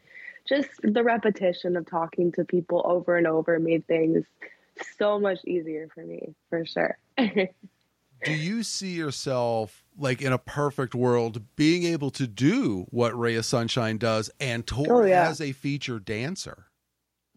just 0.48 0.68
the 0.82 1.02
repetition 1.02 1.76
of 1.76 1.86
talking 1.86 2.32
to 2.32 2.44
people 2.44 2.82
over 2.84 3.16
and 3.16 3.26
over 3.26 3.58
made 3.58 3.86
things 3.86 4.24
so 4.98 5.18
much 5.18 5.44
easier 5.44 5.88
for 5.94 6.04
me, 6.04 6.34
for 6.50 6.64
sure. 6.64 6.98
do 7.18 8.32
you 8.32 8.62
see 8.62 8.92
yourself 8.92 9.84
like 9.98 10.22
in 10.22 10.32
a 10.32 10.38
perfect 10.38 10.94
world 10.94 11.42
being 11.56 11.84
able 11.84 12.10
to 12.10 12.26
do 12.26 12.86
what 12.90 13.12
Raya 13.12 13.44
Sunshine 13.44 13.98
does 13.98 14.30
and 14.40 14.66
tour 14.66 15.02
oh, 15.02 15.06
yeah. 15.06 15.28
as 15.28 15.40
a 15.40 15.52
feature 15.52 15.98
dancer? 15.98 16.66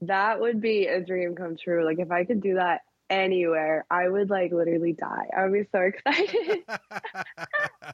That 0.01 0.39
would 0.39 0.61
be 0.61 0.87
a 0.87 1.01
dream 1.01 1.35
come 1.35 1.57
true. 1.57 1.85
Like 1.85 1.99
if 1.99 2.11
I 2.11 2.23
could 2.25 2.41
do 2.41 2.55
that 2.55 2.81
anywhere, 3.09 3.85
I 3.89 4.07
would 4.07 4.29
like 4.29 4.51
literally 4.51 4.93
die. 4.93 5.29
I 5.35 5.43
would 5.43 5.53
be 5.53 5.67
so 5.71 5.79
excited. 5.81 6.59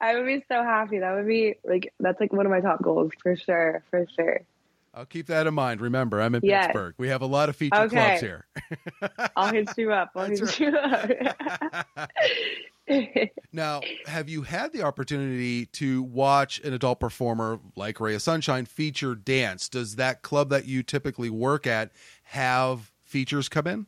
I 0.00 0.14
would 0.14 0.26
be 0.26 0.44
so 0.50 0.62
happy. 0.62 0.98
That 0.98 1.14
would 1.14 1.26
be 1.26 1.56
like 1.64 1.92
that's 2.00 2.20
like 2.20 2.32
one 2.32 2.46
of 2.46 2.50
my 2.50 2.60
top 2.60 2.82
goals 2.82 3.12
for 3.22 3.36
sure, 3.36 3.82
for 3.90 4.06
sure. 4.16 4.40
I'll 4.96 5.06
keep 5.06 5.26
that 5.26 5.46
in 5.46 5.54
mind. 5.54 5.80
Remember, 5.80 6.20
I'm 6.20 6.36
in 6.36 6.42
yes. 6.44 6.66
Pittsburgh. 6.66 6.94
We 6.98 7.08
have 7.08 7.22
a 7.22 7.26
lot 7.26 7.48
of 7.48 7.56
feature 7.56 7.80
okay. 7.80 8.18
clubs 8.18 8.20
here. 8.20 8.46
I'll 9.36 9.52
hit 9.52 9.68
you 9.76 9.92
up. 9.92 10.12
I'll 10.14 10.28
That's 10.28 10.56
hit 10.56 10.72
right. 10.72 11.10
you 11.10 11.76
up. 11.96 12.08
now, 13.52 13.80
have 14.06 14.28
you 14.28 14.42
had 14.42 14.72
the 14.72 14.82
opportunity 14.82 15.66
to 15.66 16.02
watch 16.02 16.60
an 16.60 16.72
adult 16.72 17.00
performer 17.00 17.58
like 17.74 17.96
Raya 17.96 18.20
Sunshine 18.20 18.66
feature 18.66 19.14
dance? 19.14 19.68
Does 19.68 19.96
that 19.96 20.22
club 20.22 20.50
that 20.50 20.66
you 20.66 20.82
typically 20.82 21.30
work 21.30 21.66
at 21.66 21.90
have 22.24 22.92
features 23.04 23.48
come 23.48 23.66
in? 23.66 23.86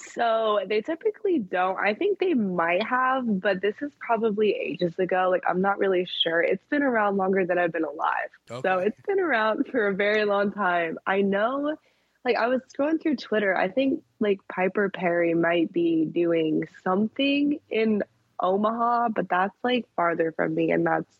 So 0.00 0.60
they 0.68 0.80
typically 0.80 1.40
don't. 1.40 1.76
I 1.76 1.92
think 1.94 2.20
they 2.20 2.32
might 2.32 2.84
have, 2.86 3.40
but 3.40 3.60
this 3.60 3.74
is 3.82 3.90
probably 3.98 4.52
ages 4.52 4.96
ago. 4.98 5.28
Like, 5.28 5.42
I'm 5.48 5.60
not 5.60 5.78
really 5.78 6.06
sure. 6.22 6.40
It's 6.40 6.64
been 6.70 6.84
around 6.84 7.16
longer 7.16 7.44
than 7.44 7.58
I've 7.58 7.72
been 7.72 7.84
alive. 7.84 8.30
Okay. 8.48 8.60
So 8.62 8.78
it's 8.78 9.00
been 9.08 9.18
around 9.18 9.66
for 9.66 9.88
a 9.88 9.94
very 9.94 10.24
long 10.24 10.52
time. 10.52 10.98
I 11.04 11.22
know, 11.22 11.76
like, 12.24 12.36
I 12.36 12.46
was 12.46 12.60
going 12.76 12.98
through 12.98 13.16
Twitter. 13.16 13.56
I 13.56 13.68
think, 13.68 14.04
like, 14.20 14.38
Piper 14.48 14.88
Perry 14.88 15.34
might 15.34 15.72
be 15.72 16.04
doing 16.04 16.68
something 16.84 17.58
in 17.68 18.04
Omaha, 18.40 19.08
but 19.08 19.28
that's, 19.28 19.56
like, 19.64 19.86
farther 19.96 20.30
from 20.30 20.54
me, 20.54 20.70
and 20.70 20.86
that's 20.86 21.12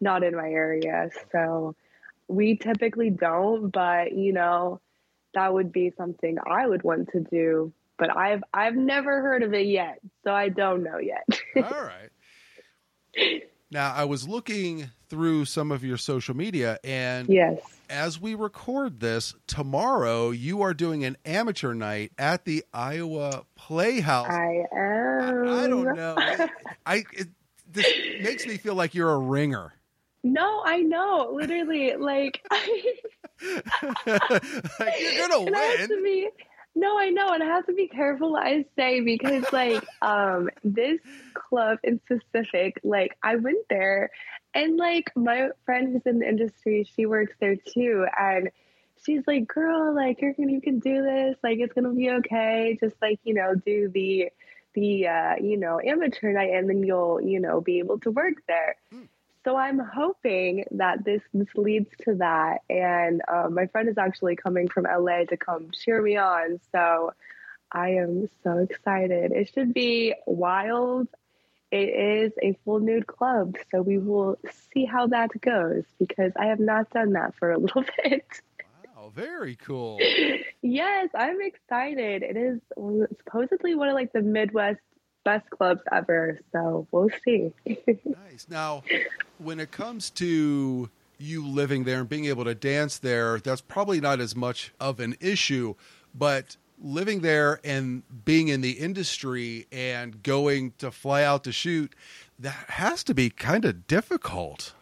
not 0.00 0.22
in 0.24 0.34
my 0.34 0.48
area. 0.48 1.10
So 1.32 1.76
we 2.28 2.56
typically 2.56 3.10
don't, 3.10 3.70
but, 3.70 4.12
you 4.12 4.32
know, 4.32 4.80
that 5.34 5.52
would 5.52 5.70
be 5.70 5.92
something 5.98 6.38
I 6.46 6.66
would 6.66 6.82
want 6.82 7.10
to 7.10 7.20
do 7.20 7.72
but 8.02 8.16
I've 8.16 8.42
I've 8.52 8.74
never 8.74 9.22
heard 9.22 9.44
of 9.44 9.54
it 9.54 9.66
yet, 9.66 10.00
so 10.24 10.32
I 10.32 10.48
don't 10.48 10.82
know 10.82 10.98
yet. 10.98 11.24
All 11.56 11.84
right. 11.84 12.10
Now 13.70 13.94
I 13.94 14.06
was 14.06 14.26
looking 14.26 14.90
through 15.08 15.44
some 15.44 15.70
of 15.70 15.84
your 15.84 15.96
social 15.96 16.34
media, 16.34 16.80
and 16.82 17.28
yes, 17.28 17.60
as 17.88 18.20
we 18.20 18.34
record 18.34 18.98
this 18.98 19.36
tomorrow, 19.46 20.30
you 20.30 20.62
are 20.62 20.74
doing 20.74 21.04
an 21.04 21.16
amateur 21.24 21.74
night 21.74 22.10
at 22.18 22.44
the 22.44 22.64
Iowa 22.74 23.44
Playhouse. 23.54 24.28
I 24.28 24.64
am. 24.72 25.46
I, 25.46 25.62
I 25.62 25.68
don't 25.68 25.94
know. 25.94 26.16
I, 26.18 26.50
I 26.86 27.04
it, 27.12 27.28
this 27.70 27.86
makes 28.20 28.48
me 28.48 28.56
feel 28.56 28.74
like 28.74 28.96
you're 28.96 29.12
a 29.12 29.18
ringer. 29.18 29.74
No, 30.24 30.62
I 30.64 30.78
know. 30.78 31.30
Literally, 31.32 31.94
like, 31.94 32.44
like 32.50 32.64
you're 34.98 35.28
gonna 35.28 35.44
win. 35.44 36.30
No, 36.74 36.98
I 36.98 37.10
know, 37.10 37.28
and 37.28 37.42
I 37.42 37.46
have 37.46 37.66
to 37.66 37.74
be 37.74 37.86
careful 37.86 38.32
what 38.32 38.46
I 38.46 38.64
say 38.76 39.00
because, 39.00 39.44
like, 39.52 39.84
um, 40.02 40.48
this 40.64 41.00
club 41.34 41.78
in 41.84 42.00
specific, 42.00 42.80
like, 42.82 43.16
I 43.22 43.36
went 43.36 43.68
there, 43.68 44.10
and 44.54 44.76
like 44.76 45.10
my 45.14 45.48
friend 45.64 45.92
who's 45.92 46.02
in 46.06 46.18
the 46.20 46.28
industry, 46.28 46.88
she 46.96 47.06
works 47.06 47.34
there 47.40 47.56
too, 47.56 48.06
and 48.18 48.50
she's 49.04 49.22
like, 49.26 49.46
"Girl, 49.48 49.94
like, 49.94 50.20
you're 50.22 50.32
gonna, 50.32 50.52
you 50.52 50.60
can 50.60 50.78
do 50.78 51.02
this. 51.02 51.36
Like, 51.42 51.58
it's 51.58 51.74
gonna 51.74 51.92
be 51.92 52.10
okay. 52.10 52.78
Just 52.80 52.96
like, 53.02 53.20
you 53.24 53.34
know, 53.34 53.54
do 53.54 53.90
the, 53.92 54.30
the, 54.74 55.08
uh, 55.08 55.34
you 55.40 55.58
know, 55.58 55.78
amateur 55.84 56.32
night, 56.32 56.52
and 56.54 56.68
then 56.68 56.82
you'll, 56.82 57.20
you 57.20 57.40
know, 57.40 57.60
be 57.60 57.80
able 57.80 57.98
to 58.00 58.10
work 58.10 58.34
there." 58.48 58.76
Mm. 58.94 59.08
So 59.44 59.56
I'm 59.56 59.78
hoping 59.78 60.64
that 60.72 61.04
this, 61.04 61.22
this 61.34 61.48
leads 61.56 61.90
to 62.04 62.14
that. 62.16 62.58
And 62.70 63.22
um, 63.26 63.54
my 63.54 63.66
friend 63.66 63.88
is 63.88 63.98
actually 63.98 64.36
coming 64.36 64.68
from 64.68 64.84
LA 64.84 65.24
to 65.24 65.36
come 65.36 65.70
cheer 65.72 66.00
me 66.00 66.16
on. 66.16 66.60
So 66.70 67.12
I 67.70 67.90
am 67.90 68.28
so 68.44 68.58
excited. 68.58 69.32
It 69.32 69.50
should 69.52 69.74
be 69.74 70.14
wild. 70.26 71.08
It 71.72 71.88
is 71.88 72.32
a 72.42 72.56
full 72.64 72.80
nude 72.80 73.06
club. 73.06 73.56
So 73.70 73.82
we 73.82 73.98
will 73.98 74.38
see 74.72 74.84
how 74.84 75.08
that 75.08 75.30
goes 75.40 75.84
because 75.98 76.32
I 76.38 76.46
have 76.46 76.60
not 76.60 76.90
done 76.90 77.14
that 77.14 77.34
for 77.36 77.50
a 77.50 77.58
little 77.58 77.84
bit. 78.04 78.26
Wow, 78.94 79.10
very 79.14 79.56
cool. 79.56 79.98
yes, 80.62 81.08
I'm 81.14 81.40
excited. 81.40 82.22
It 82.22 82.36
is 82.36 82.60
supposedly 83.18 83.74
one 83.74 83.88
of 83.88 83.94
like 83.94 84.12
the 84.12 84.22
Midwest 84.22 84.80
best 85.24 85.48
clubs 85.50 85.82
ever. 85.92 86.38
So 86.52 86.86
we'll 86.90 87.10
see. 87.24 87.52
nice. 87.66 88.46
Now, 88.48 88.82
when 89.38 89.60
it 89.60 89.70
comes 89.70 90.10
to 90.10 90.90
you 91.18 91.46
living 91.46 91.84
there 91.84 92.00
and 92.00 92.08
being 92.08 92.26
able 92.26 92.44
to 92.44 92.54
dance 92.54 92.98
there, 92.98 93.38
that's 93.38 93.60
probably 93.60 94.00
not 94.00 94.20
as 94.20 94.34
much 94.34 94.72
of 94.80 95.00
an 95.00 95.16
issue. 95.20 95.74
But 96.14 96.56
living 96.82 97.20
there 97.20 97.60
and 97.64 98.02
being 98.24 98.48
in 98.48 98.60
the 98.60 98.72
industry 98.72 99.66
and 99.70 100.22
going 100.22 100.72
to 100.78 100.90
fly 100.90 101.22
out 101.22 101.44
to 101.44 101.52
shoot, 101.52 101.94
that 102.38 102.64
has 102.68 103.04
to 103.04 103.14
be 103.14 103.30
kind 103.30 103.64
of 103.64 103.86
difficult. 103.86 104.74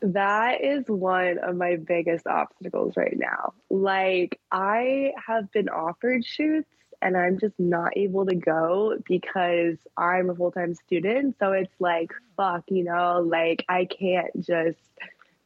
That 0.00 0.62
is 0.62 0.84
one 0.88 1.38
of 1.38 1.56
my 1.56 1.76
biggest 1.76 2.26
obstacles 2.26 2.94
right 2.96 3.16
now. 3.16 3.54
Like, 3.70 4.38
I 4.52 5.12
have 5.26 5.50
been 5.52 5.68
offered 5.68 6.24
shoots 6.24 6.68
and 7.02 7.16
I'm 7.16 7.38
just 7.38 7.58
not 7.58 7.96
able 7.96 8.26
to 8.26 8.34
go 8.34 8.96
because 9.06 9.76
I'm 9.96 10.30
a 10.30 10.34
full 10.34 10.50
time 10.50 10.74
student. 10.74 11.36
So 11.38 11.52
it's 11.52 11.72
like, 11.78 12.12
fuck, 12.36 12.64
you 12.68 12.84
know, 12.84 13.20
like 13.20 13.64
I 13.68 13.86
can't 13.86 14.44
just 14.44 14.78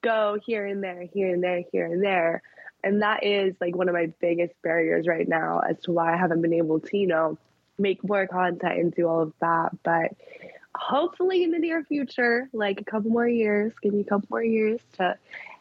go 0.02 0.38
here 0.44 0.66
and 0.66 0.82
there, 0.82 1.02
here 1.02 1.32
and 1.32 1.42
there, 1.42 1.62
here 1.72 1.86
and 1.86 2.02
there. 2.02 2.42
And 2.82 3.02
that 3.02 3.24
is 3.24 3.54
like 3.60 3.76
one 3.76 3.88
of 3.88 3.94
my 3.94 4.12
biggest 4.20 4.54
barriers 4.62 5.06
right 5.06 5.28
now 5.28 5.60
as 5.60 5.78
to 5.80 5.92
why 5.92 6.14
I 6.14 6.16
haven't 6.16 6.40
been 6.40 6.54
able 6.54 6.80
to, 6.80 6.96
you 6.96 7.06
know, 7.06 7.38
make 7.78 8.02
more 8.02 8.26
content 8.26 8.78
and 8.78 8.94
do 8.94 9.06
all 9.06 9.22
of 9.22 9.32
that. 9.40 9.70
But 9.82 10.12
hopefully 10.74 11.42
in 11.42 11.50
the 11.50 11.58
near 11.58 11.84
future, 11.84 12.48
like 12.52 12.80
a 12.80 12.84
couple 12.84 13.10
more 13.10 13.28
years, 13.28 13.72
give 13.82 13.92
me 13.92 14.00
a 14.00 14.04
couple 14.04 14.28
more 14.30 14.42
years 14.42 14.80
to 14.94 15.16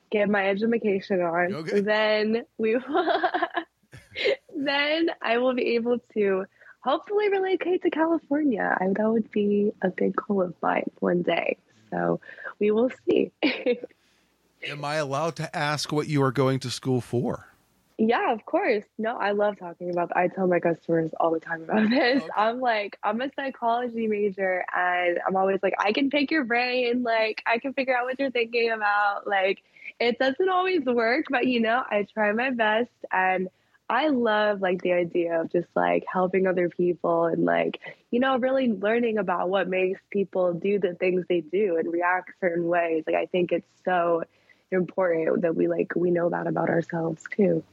get 0.09 0.29
my 0.29 0.47
education 0.47 1.21
on. 1.21 1.53
Okay. 1.55 1.81
Then 1.81 2.45
we 2.57 2.77
then 4.55 5.09
I 5.21 5.37
will 5.37 5.53
be 5.53 5.75
able 5.75 5.99
to 6.13 6.45
hopefully 6.81 7.29
relocate 7.29 7.83
to 7.83 7.89
California. 7.89 8.75
I, 8.79 8.87
that 8.87 9.09
would 9.09 9.31
be 9.31 9.71
a 9.81 9.89
big 9.89 10.15
goal 10.15 10.41
of 10.41 10.53
mine 10.61 10.89
one 10.99 11.21
day. 11.21 11.57
So 11.91 12.19
we 12.59 12.71
will 12.71 12.91
see. 13.07 13.31
Am 14.67 14.83
I 14.83 14.95
allowed 14.95 15.35
to 15.37 15.55
ask 15.55 15.91
what 15.91 16.07
you 16.07 16.21
are 16.23 16.31
going 16.31 16.59
to 16.59 16.69
school 16.69 17.01
for? 17.01 17.49
Yeah, 17.97 18.31
of 18.31 18.45
course. 18.45 18.85
No, 18.97 19.17
I 19.17 19.31
love 19.31 19.59
talking 19.59 19.89
about. 19.89 20.15
I 20.15 20.29
tell 20.29 20.47
my 20.47 20.61
customers 20.61 21.11
all 21.19 21.31
the 21.31 21.41
time 21.41 21.63
about 21.63 21.89
this. 21.89 22.23
Okay. 22.23 22.31
I'm 22.35 22.61
like, 22.61 22.97
I'm 23.03 23.19
a 23.19 23.29
psychology 23.35 24.07
major, 24.07 24.63
and 24.73 25.19
I'm 25.27 25.35
always 25.35 25.59
like, 25.61 25.73
I 25.77 25.91
can 25.91 26.09
pick 26.09 26.31
your 26.31 26.45
brain. 26.45 27.03
Like, 27.03 27.43
I 27.45 27.59
can 27.59 27.73
figure 27.73 27.97
out 27.97 28.05
what 28.05 28.17
you're 28.17 28.31
thinking 28.31 28.71
about. 28.71 29.27
Like, 29.27 29.61
it 29.99 30.17
doesn't 30.17 30.49
always 30.49 30.85
work, 30.85 31.25
but 31.29 31.45
you 31.47 31.59
know, 31.59 31.83
I 31.89 32.07
try 32.13 32.31
my 32.31 32.51
best, 32.51 32.89
and 33.11 33.49
I 33.89 34.09
love 34.09 34.61
like 34.61 34.83
the 34.83 34.93
idea 34.93 35.41
of 35.41 35.51
just 35.51 35.67
like 35.75 36.03
helping 36.11 36.45
other 36.45 36.69
people 36.69 37.25
and 37.25 37.43
like, 37.43 37.79
you 38.11 38.19
know, 38.19 38.37
really 38.37 38.71
learning 38.71 39.17
about 39.17 39.49
what 39.49 39.67
makes 39.67 39.99
people 40.11 40.53
do 40.53 40.77
the 40.77 40.93
things 40.93 41.25
they 41.27 41.41
do 41.41 41.77
and 41.77 41.91
react 41.91 42.33
certain 42.39 42.67
ways. 42.67 43.03
Like, 43.07 43.15
I 43.15 43.25
think 43.25 43.51
it's 43.51 43.67
so 43.83 44.23
important 44.71 45.41
that 45.41 45.55
we 45.55 45.67
like 45.67 45.93
we 45.95 46.11
know 46.11 46.29
that 46.29 46.45
about 46.45 46.69
ourselves 46.69 47.23
too. 47.35 47.63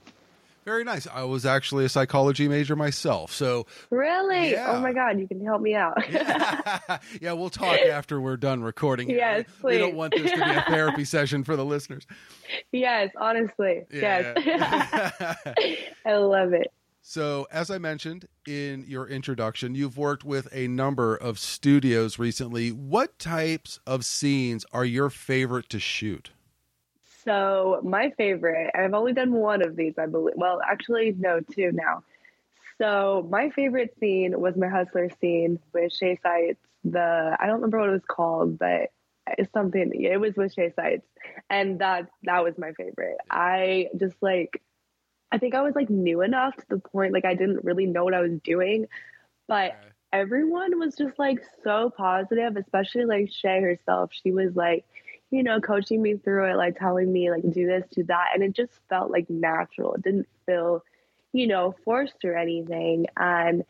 Very 0.66 0.82
nice. 0.82 1.06
I 1.06 1.22
was 1.22 1.46
actually 1.46 1.84
a 1.84 1.88
psychology 1.88 2.48
major 2.48 2.74
myself. 2.74 3.32
So 3.32 3.66
Really? 3.88 4.48
Oh 4.48 4.58
yeah. 4.58 4.72
Oh 4.72 4.80
my 4.80 4.92
god, 4.92 5.20
you 5.20 5.28
can 5.28 5.42
help 5.42 5.62
me 5.62 5.76
out. 5.76 5.94
yeah. 6.10 6.98
yeah, 7.20 7.32
we'll 7.32 7.50
talk 7.50 7.78
after 7.90 8.20
we're 8.20 8.36
done 8.36 8.64
recording. 8.64 9.08
Yes, 9.08 9.44
we, 9.62 9.74
we 9.74 9.78
don't 9.78 9.94
want 9.94 10.12
this 10.16 10.32
to 10.32 10.36
be 10.36 10.50
a 10.50 10.64
therapy 10.68 11.04
session 11.06 11.44
for 11.44 11.54
the 11.54 11.64
listeners. 11.64 12.04
Yes, 12.72 13.10
honestly. 13.16 13.84
Yeah. 13.92 14.34
Yes. 14.44 15.36
I 16.04 16.16
love 16.16 16.52
it. 16.52 16.72
So, 17.00 17.46
as 17.52 17.70
I 17.70 17.78
mentioned 17.78 18.26
in 18.48 18.84
your 18.88 19.06
introduction, 19.06 19.76
you've 19.76 19.96
worked 19.96 20.24
with 20.24 20.48
a 20.50 20.66
number 20.66 21.14
of 21.14 21.38
studios 21.38 22.18
recently. 22.18 22.72
What 22.72 23.20
types 23.20 23.78
of 23.86 24.04
scenes 24.04 24.66
are 24.72 24.84
your 24.84 25.10
favorite 25.10 25.68
to 25.68 25.78
shoot? 25.78 26.32
So 27.26 27.80
my 27.82 28.10
favorite, 28.16 28.70
I've 28.74 28.94
only 28.94 29.12
done 29.12 29.32
one 29.32 29.60
of 29.62 29.76
these, 29.76 29.94
I 29.98 30.06
believe. 30.06 30.34
Well, 30.36 30.60
actually, 30.66 31.14
no, 31.18 31.40
two 31.40 31.72
now. 31.72 32.04
So 32.78 33.26
my 33.28 33.50
favorite 33.50 33.94
scene 33.98 34.38
was 34.40 34.56
my 34.56 34.68
hustler 34.68 35.10
scene 35.20 35.58
with 35.72 35.92
Shay 35.92 36.18
Sights. 36.22 36.60
The 36.84 37.36
I 37.38 37.46
don't 37.46 37.56
remember 37.56 37.80
what 37.80 37.88
it 37.88 37.92
was 37.92 38.04
called, 38.06 38.58
but 38.58 38.90
it's 39.38 39.52
something. 39.52 39.92
It 39.94 40.20
was 40.20 40.36
with 40.36 40.52
Shay 40.52 40.72
Sights, 40.76 41.06
and 41.50 41.80
that 41.80 42.08
that 42.22 42.44
was 42.44 42.56
my 42.58 42.72
favorite. 42.72 43.16
I 43.30 43.88
just 43.98 44.16
like, 44.20 44.62
I 45.32 45.38
think 45.38 45.54
I 45.54 45.62
was 45.62 45.74
like 45.74 45.90
new 45.90 46.22
enough 46.22 46.54
to 46.56 46.66
the 46.68 46.78
point 46.78 47.12
like 47.12 47.24
I 47.24 47.34
didn't 47.34 47.64
really 47.64 47.86
know 47.86 48.04
what 48.04 48.14
I 48.14 48.20
was 48.20 48.38
doing, 48.44 48.86
but. 49.48 49.72
Okay. 49.72 49.92
Everyone 50.12 50.78
was 50.78 50.94
just 50.94 51.18
like 51.18 51.40
so 51.62 51.90
positive, 51.94 52.56
especially 52.56 53.04
like 53.04 53.30
Shay 53.30 53.60
herself. 53.60 54.12
She 54.22 54.30
was 54.30 54.54
like, 54.54 54.86
you 55.30 55.42
know, 55.42 55.60
coaching 55.60 56.00
me 56.02 56.16
through 56.16 56.50
it, 56.50 56.56
like 56.56 56.78
telling 56.78 57.12
me, 57.12 57.30
like, 57.30 57.42
do 57.42 57.66
this, 57.66 57.84
do 57.90 58.04
that. 58.04 58.30
And 58.34 58.42
it 58.42 58.52
just 58.52 58.72
felt 58.88 59.10
like 59.10 59.28
natural. 59.28 59.94
It 59.94 60.02
didn't 60.02 60.28
feel, 60.46 60.82
you 61.32 61.46
know, 61.46 61.74
forced 61.84 62.24
or 62.24 62.36
anything. 62.36 63.06
And 63.16 63.64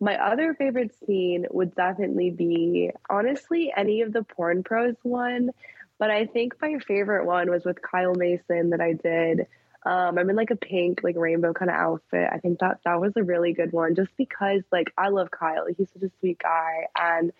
my 0.00 0.16
other 0.16 0.54
favorite 0.54 0.94
scene 1.06 1.46
would 1.50 1.74
definitely 1.74 2.30
be, 2.30 2.90
honestly, 3.08 3.72
any 3.76 4.02
of 4.02 4.12
the 4.12 4.22
Porn 4.22 4.62
Pros 4.62 4.96
one. 5.02 5.50
But 5.98 6.10
I 6.10 6.26
think 6.26 6.54
my 6.60 6.78
favorite 6.78 7.26
one 7.26 7.50
was 7.50 7.64
with 7.64 7.82
Kyle 7.82 8.14
Mason 8.14 8.70
that 8.70 8.80
I 8.80 8.94
did. 8.94 9.46
Um, 9.84 10.18
I'm 10.18 10.28
in 10.28 10.36
like 10.36 10.50
a 10.50 10.56
pink, 10.56 11.00
like 11.02 11.16
rainbow 11.16 11.52
kind 11.54 11.70
of 11.70 11.76
outfit. 11.76 12.28
I 12.30 12.38
think 12.38 12.60
that 12.60 12.80
that 12.84 13.00
was 13.00 13.12
a 13.16 13.22
really 13.22 13.52
good 13.52 13.72
one 13.72 13.94
just 13.94 14.10
because, 14.16 14.62
like, 14.70 14.92
I 14.96 15.08
love 15.08 15.30
Kyle. 15.30 15.66
He's 15.66 15.88
such 15.92 16.02
a 16.02 16.10
sweet 16.20 16.38
guy. 16.38 16.86
And 16.94 17.32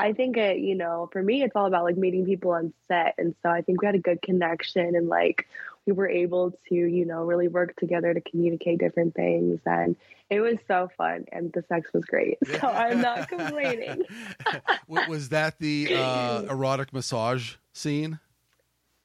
I 0.00 0.12
think 0.12 0.36
it, 0.36 0.58
you 0.58 0.74
know, 0.74 1.08
for 1.12 1.22
me, 1.22 1.42
it's 1.42 1.54
all 1.54 1.66
about 1.66 1.84
like 1.84 1.96
meeting 1.96 2.24
people 2.24 2.52
on 2.52 2.72
set. 2.88 3.14
And 3.18 3.34
so 3.42 3.50
I 3.50 3.60
think 3.62 3.82
we 3.82 3.86
had 3.86 3.94
a 3.94 4.00
good 4.00 4.22
connection 4.22 4.96
and 4.96 5.08
like 5.08 5.46
we 5.86 5.92
were 5.92 6.08
able 6.08 6.52
to, 6.68 6.74
you 6.74 7.04
know, 7.04 7.24
really 7.24 7.48
work 7.48 7.76
together 7.76 8.14
to 8.14 8.20
communicate 8.20 8.78
different 8.78 9.14
things. 9.14 9.60
And 9.66 9.96
it 10.30 10.40
was 10.40 10.56
so 10.66 10.88
fun 10.96 11.26
and 11.32 11.52
the 11.52 11.64
sex 11.68 11.90
was 11.92 12.04
great. 12.04 12.38
So 12.60 12.68
I'm 12.68 13.00
not 13.00 13.28
complaining. 13.28 14.04
was 14.88 15.28
that 15.30 15.58
the 15.58 15.94
uh, 15.96 16.42
erotic 16.42 16.92
massage 16.92 17.54
scene? 17.72 18.18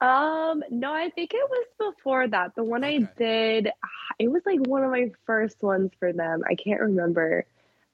Um, 0.02 0.64
no, 0.70 0.94
I 0.94 1.10
think 1.10 1.32
it 1.34 1.50
was 1.50 1.94
before 1.96 2.28
that. 2.28 2.56
The 2.56 2.64
one 2.64 2.84
okay. 2.84 2.98
I 2.98 3.10
did, 3.18 3.72
it 4.20 4.28
was 4.30 4.42
like 4.46 4.60
one 4.68 4.84
of 4.84 4.92
my 4.92 5.12
first 5.26 5.64
ones 5.64 5.92
for 6.00 6.14
them. 6.14 6.44
I 6.48 6.56
can't 6.56 6.82
remember. 6.82 7.46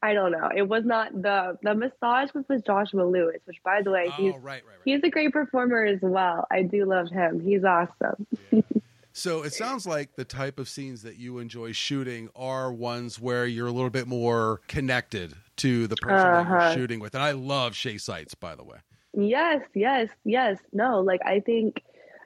I 0.04 0.14
don't 0.14 0.32
know. 0.32 0.50
It 0.56 0.68
was 0.68 0.84
not 0.84 1.14
the 1.14 1.58
the 1.62 1.76
massage 1.76 2.34
was 2.34 2.46
with 2.50 2.66
Joshua 2.66 3.04
Lewis, 3.04 3.40
which 3.46 3.62
by 3.64 3.82
the 3.82 3.92
way, 3.92 4.06
oh, 4.08 4.12
he's 4.12 4.34
right, 4.34 4.44
right, 4.44 4.64
right. 4.66 4.78
he's 4.84 5.02
a 5.04 5.10
great 5.10 5.32
performer 5.32 5.84
as 5.86 6.00
well. 6.02 6.48
I 6.52 6.64
do 6.64 6.86
love 6.86 7.10
him. 7.10 7.40
He's 7.40 7.64
awesome. 7.64 8.26
Yeah. 8.50 8.62
so 9.14 9.44
it 9.44 9.54
sounds 9.54 9.86
like 9.86 10.16
the 10.16 10.26
type 10.26 10.58
of 10.58 10.68
scenes 10.68 11.04
that 11.04 11.18
you 11.18 11.38
enjoy 11.38 11.72
shooting 11.72 12.30
are 12.36 12.72
ones 12.74 13.20
where 13.20 13.46
you're 13.46 13.68
a 13.68 13.72
little 13.72 13.92
bit 13.92 14.08
more 14.08 14.62
connected 14.68 15.36
to 15.58 15.86
the 15.86 15.96
person 15.98 16.18
uh-huh. 16.18 16.44
that 16.44 16.50
you're 16.50 16.58
uh-huh. 16.58 16.74
shooting 16.74 17.00
with. 17.00 17.14
And 17.14 17.24
I 17.24 17.32
love 17.32 17.76
Shay 17.76 18.00
Sights, 18.00 18.34
by 18.34 18.56
the 18.56 18.64
way. 18.64 18.78
Yes, 19.14 19.62
yes, 19.76 20.10
yes. 20.24 20.58
No, 20.74 21.02
like 21.02 21.22
I 21.26 21.42
think 21.42 21.84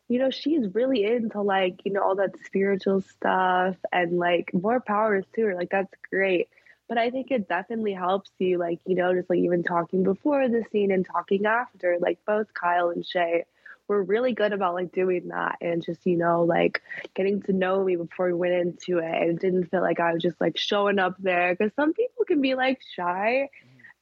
you 0.08 0.20
know, 0.20 0.30
she's 0.30 0.74
really 0.76 1.04
into 1.04 1.42
like, 1.42 1.82
you 1.84 1.92
know, 1.92 2.04
all 2.04 2.16
that 2.16 2.30
spiritual 2.46 3.02
stuff 3.02 3.76
and 3.92 4.20
like 4.20 4.52
more 4.54 4.80
powers 4.80 5.26
to 5.34 5.42
her. 5.42 5.56
Like 5.56 5.72
that's 5.72 5.92
great 6.12 6.48
but 6.88 6.98
I 6.98 7.10
think 7.10 7.32
it 7.32 7.48
definitely 7.48 7.94
helps 7.94 8.32
you, 8.40 8.58
like, 8.58 8.80
you 8.86 8.96
know, 8.96 9.14
just 9.14 9.30
like 9.30 9.40
even 9.40 9.64
talking 9.64 10.04
before 10.04 10.48
the 10.48 10.64
scene 10.72 10.92
and 10.92 11.06
talking 11.06 11.46
after. 11.46 11.98
Like, 12.00 12.20
both 12.26 12.54
Kyle 12.54 12.90
and 12.90 13.06
Shay 13.06 13.46
were 13.88 14.04
really 14.04 14.34
good 14.34 14.54
about 14.54 14.74
like 14.74 14.92
doing 14.92 15.28
that 15.30 15.58
and 15.62 15.84
just, 15.84 16.06
you 16.06 16.18
know, 16.18 16.44
like 16.44 16.82
getting 17.14 17.42
to 17.44 17.54
know 17.54 17.84
me 17.84 17.96
before 17.96 18.28
we 18.28 18.34
went 18.34 18.54
into 18.54 19.00
it. 19.00 19.06
And 19.06 19.32
it 19.32 19.40
didn't 19.40 19.70
feel 19.70 19.82
like 19.82 20.00
I 20.00 20.14
was 20.14 20.24
just 20.24 20.40
like 20.42 20.58
showing 20.58 21.00
up 21.00 21.16
there 21.20 21.56
because 21.56 21.74
some 21.76 21.94
people 21.94 22.26
can 22.26 22.42
be 22.42 22.56
like 22.56 22.80
shy. 22.96 23.50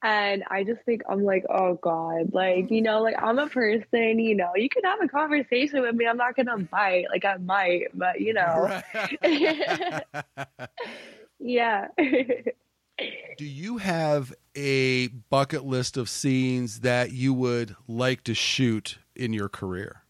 And 0.01 0.43
I 0.49 0.65
just 0.65 0.81
think 0.81 1.03
I'm 1.09 1.23
like, 1.23 1.45
oh 1.49 1.75
God, 1.75 2.34
like, 2.34 2.71
you 2.71 2.81
know, 2.81 3.01
like 3.01 3.15
I'm 3.17 3.39
a 3.39 3.47
person, 3.47 4.19
you 4.19 4.36
know, 4.36 4.51
you 4.55 4.67
can 4.67 4.84
have 4.84 5.01
a 5.01 5.07
conversation 5.07 5.81
with 5.81 5.95
me. 5.95 6.05
I'm 6.05 6.17
not 6.17 6.36
going 6.36 6.47
to 6.47 6.57
bite. 6.57 7.05
Like, 7.09 7.23
I 7.23 7.38
might, 7.38 7.86
but, 7.93 8.19
you 8.19 8.34
know. 8.34 8.81
yeah. 11.39 11.88
Do 12.97 13.45
you 13.45 13.77
have 13.77 14.33
a 14.55 15.07
bucket 15.07 15.65
list 15.65 15.97
of 15.97 16.09
scenes 16.09 16.81
that 16.81 17.11
you 17.11 17.33
would 17.33 17.75
like 17.87 18.23
to 18.25 18.33
shoot 18.33 18.99
in 19.15 19.33
your 19.33 19.49
career? 19.49 20.03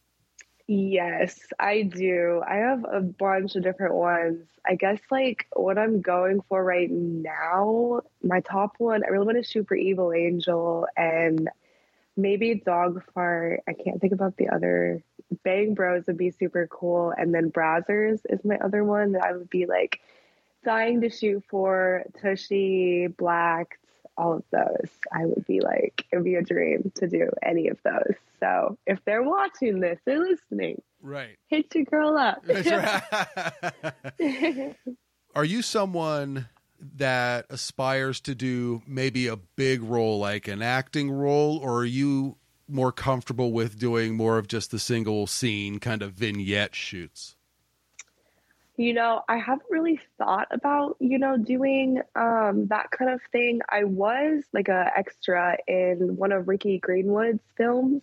Yes, 0.68 1.40
I 1.60 1.84
do. 1.84 2.42
I 2.48 2.56
have 2.56 2.86
a 2.90 3.02
bunch 3.02 3.56
of 3.56 3.64
different 3.64 3.96
ones. 3.96 4.46
I 4.66 4.76
guess 4.76 5.00
like 5.12 5.46
what 5.54 5.78
I'm 5.78 6.02
going 6.02 6.42
for 6.48 6.64
right 6.64 6.90
now, 6.90 8.02
my 8.24 8.40
top 8.40 8.76
one, 8.78 9.04
I 9.04 9.10
really 9.10 9.26
want 9.26 9.38
to 9.38 9.50
shoot 9.50 9.68
for 9.68 9.76
Evil 9.76 10.14
Angel 10.14 10.88
and 10.96 11.50
maybe 12.16 12.56
Dog 12.56 13.04
Fart. 13.14 13.62
I 13.68 13.74
can't 13.74 14.00
think 14.00 14.14
about 14.14 14.38
the 14.38 14.50
other. 14.50 15.04
Bang 15.44 15.74
Bros 15.74 16.08
would 16.08 16.18
be 16.18 16.32
super 16.32 16.68
cool. 16.68 17.14
And 17.16 17.34
then 17.34 17.52
Brazzers 17.52 18.22
is 18.30 18.46
my 18.46 18.58
other 18.58 18.86
one 18.86 19.14
that 19.14 19.24
I 19.24 19.34
would 19.34 19.50
be 19.50 19.66
like 19.66 20.00
dying 20.64 21.02
to 21.02 21.10
shoot 21.10 21.44
for 21.50 22.04
Tushy, 22.22 23.08
Black, 23.08 23.80
all 24.18 24.34
of 24.34 24.44
those. 24.52 24.90
I 25.12 25.26
would 25.26 25.46
be 25.46 25.60
like, 25.60 26.06
it 26.12 26.16
would 26.16 26.26
be 26.26 26.36
a 26.36 26.42
dream 26.42 26.92
to 26.96 27.08
do 27.08 27.30
any 27.42 27.68
of 27.68 27.78
those. 27.84 28.16
So 28.40 28.78
if 28.86 29.04
they're 29.06 29.24
watching 29.24 29.80
this, 29.80 30.00
they're 30.06 30.20
listening. 30.20 30.82
Right. 31.02 31.38
Hit 31.48 31.74
your 31.76 31.86
girl 31.86 32.18
up. 32.18 32.44
Are 35.36 35.46
you 35.46 35.62
someone 35.62 36.48
that 36.96 37.46
aspires 37.50 38.20
to 38.22 38.36
do 38.36 38.82
maybe 38.86 39.28
a 39.28 39.38
big 39.38 39.82
role 39.82 40.20
like 40.20 40.48
an 40.48 40.62
acting 40.62 41.10
role, 41.10 41.58
or 41.58 41.80
are 41.80 41.86
you 41.86 42.38
more 42.68 42.92
comfortable 42.92 43.52
with 43.52 43.80
doing 43.80 44.16
more 44.16 44.38
of 44.38 44.48
just 44.48 44.72
the 44.72 44.80
single 44.80 45.28
scene 45.28 45.80
kind 45.80 46.02
of 46.02 46.14
vignette 46.14 46.76
shoots? 46.76 47.36
You 48.76 48.94
know, 48.94 49.22
I 49.30 49.38
haven't 49.38 49.70
really 49.70 50.00
thought 50.18 50.48
about, 50.50 50.98
you 51.00 51.20
know, 51.20 51.38
doing 51.38 52.02
um, 52.16 52.68
that 52.68 52.90
kind 52.90 53.12
of 53.12 53.22
thing. 53.32 53.62
I 53.70 53.84
was 53.84 54.44
like 54.52 54.68
a 54.68 54.92
extra 54.96 55.58
in 55.68 56.16
one 56.18 56.32
of 56.32 56.48
Ricky 56.48 56.80
Greenwood's 56.80 57.44
films, 57.56 58.02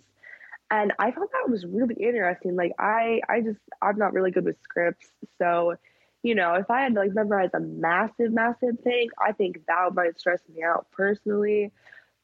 and 0.71 0.93
I 0.99 1.11
thought 1.11 1.33
that 1.33 1.51
was 1.51 1.67
really 1.67 1.97
interesting. 1.97 2.55
Like, 2.55 2.73
I, 2.79 3.21
I 3.29 3.41
just, 3.41 3.59
I'm 3.83 3.99
not 3.99 4.13
really 4.13 4.31
good 4.31 4.45
with 4.45 4.63
scripts, 4.63 5.11
so 5.39 5.75
you 6.23 6.35
know, 6.35 6.55
if 6.55 6.71
I 6.71 6.83
had 6.83 6.95
to 6.95 7.01
like 7.01 7.15
memorize 7.15 7.51
a 7.55 7.61
massive, 7.61 8.33
massive 8.33 8.79
thing, 8.81 9.09
I 9.19 9.33
think 9.33 9.67
that 9.67 9.95
might 9.95 10.21
stress 10.21 10.41
me 10.55 10.63
out 10.63 10.87
personally. 10.93 11.73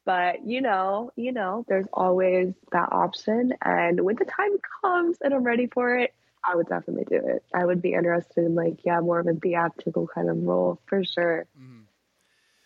But 0.05 0.45
you 0.47 0.61
know, 0.61 1.11
you 1.17 1.33
know, 1.33 1.65
there's 1.67 1.87
always 1.91 2.53
that 2.71 2.93
option, 2.93 3.53
and 3.61 3.99
when 4.01 4.15
the 4.15 4.25
time 4.25 4.57
comes 4.81 5.17
and 5.21 5.33
I'm 5.33 5.43
ready 5.43 5.67
for 5.67 5.97
it, 5.97 6.13
I 6.47 6.55
would 6.55 6.67
definitely 6.67 7.05
do 7.05 7.21
it. 7.25 7.43
I 7.53 7.65
would 7.65 7.81
be 7.81 7.93
interested 7.93 8.45
in 8.45 8.55
like, 8.55 8.85
yeah, 8.85 9.01
more 9.01 9.19
of 9.19 9.27
a 9.27 9.33
theatrical 9.33 10.07
kind 10.07 10.29
of 10.29 10.41
role 10.43 10.79
for 10.85 11.03
sure. 11.03 11.45
Mm. 11.59 11.83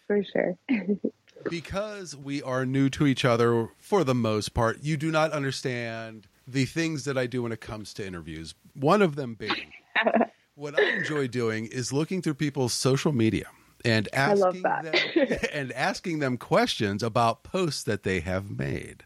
For 0.05 0.23
sure. 0.23 0.57
because 1.49 2.15
we 2.15 2.43
are 2.43 2.65
new 2.65 2.89
to 2.89 3.07
each 3.07 3.25
other 3.25 3.69
for 3.79 4.03
the 4.03 4.13
most 4.13 4.53
part, 4.53 4.83
you 4.83 4.97
do 4.97 5.09
not 5.09 5.31
understand 5.31 6.27
the 6.47 6.65
things 6.65 7.05
that 7.05 7.17
I 7.17 7.25
do 7.27 7.43
when 7.43 7.51
it 7.51 7.61
comes 7.61 7.93
to 7.95 8.05
interviews. 8.05 8.53
One 8.73 9.01
of 9.01 9.15
them 9.15 9.35
being 9.35 9.71
what 10.55 10.79
I 10.79 10.83
enjoy 10.97 11.27
doing 11.27 11.65
is 11.65 11.91
looking 11.91 12.21
through 12.21 12.35
people's 12.35 12.73
social 12.73 13.11
media 13.11 13.45
and 13.83 14.07
asking 14.13 14.61
them 14.61 14.93
and 15.53 15.71
asking 15.71 16.19
them 16.19 16.37
questions 16.37 17.01
about 17.01 17.43
posts 17.43 17.83
that 17.83 18.03
they 18.03 18.19
have 18.19 18.51
made. 18.51 19.05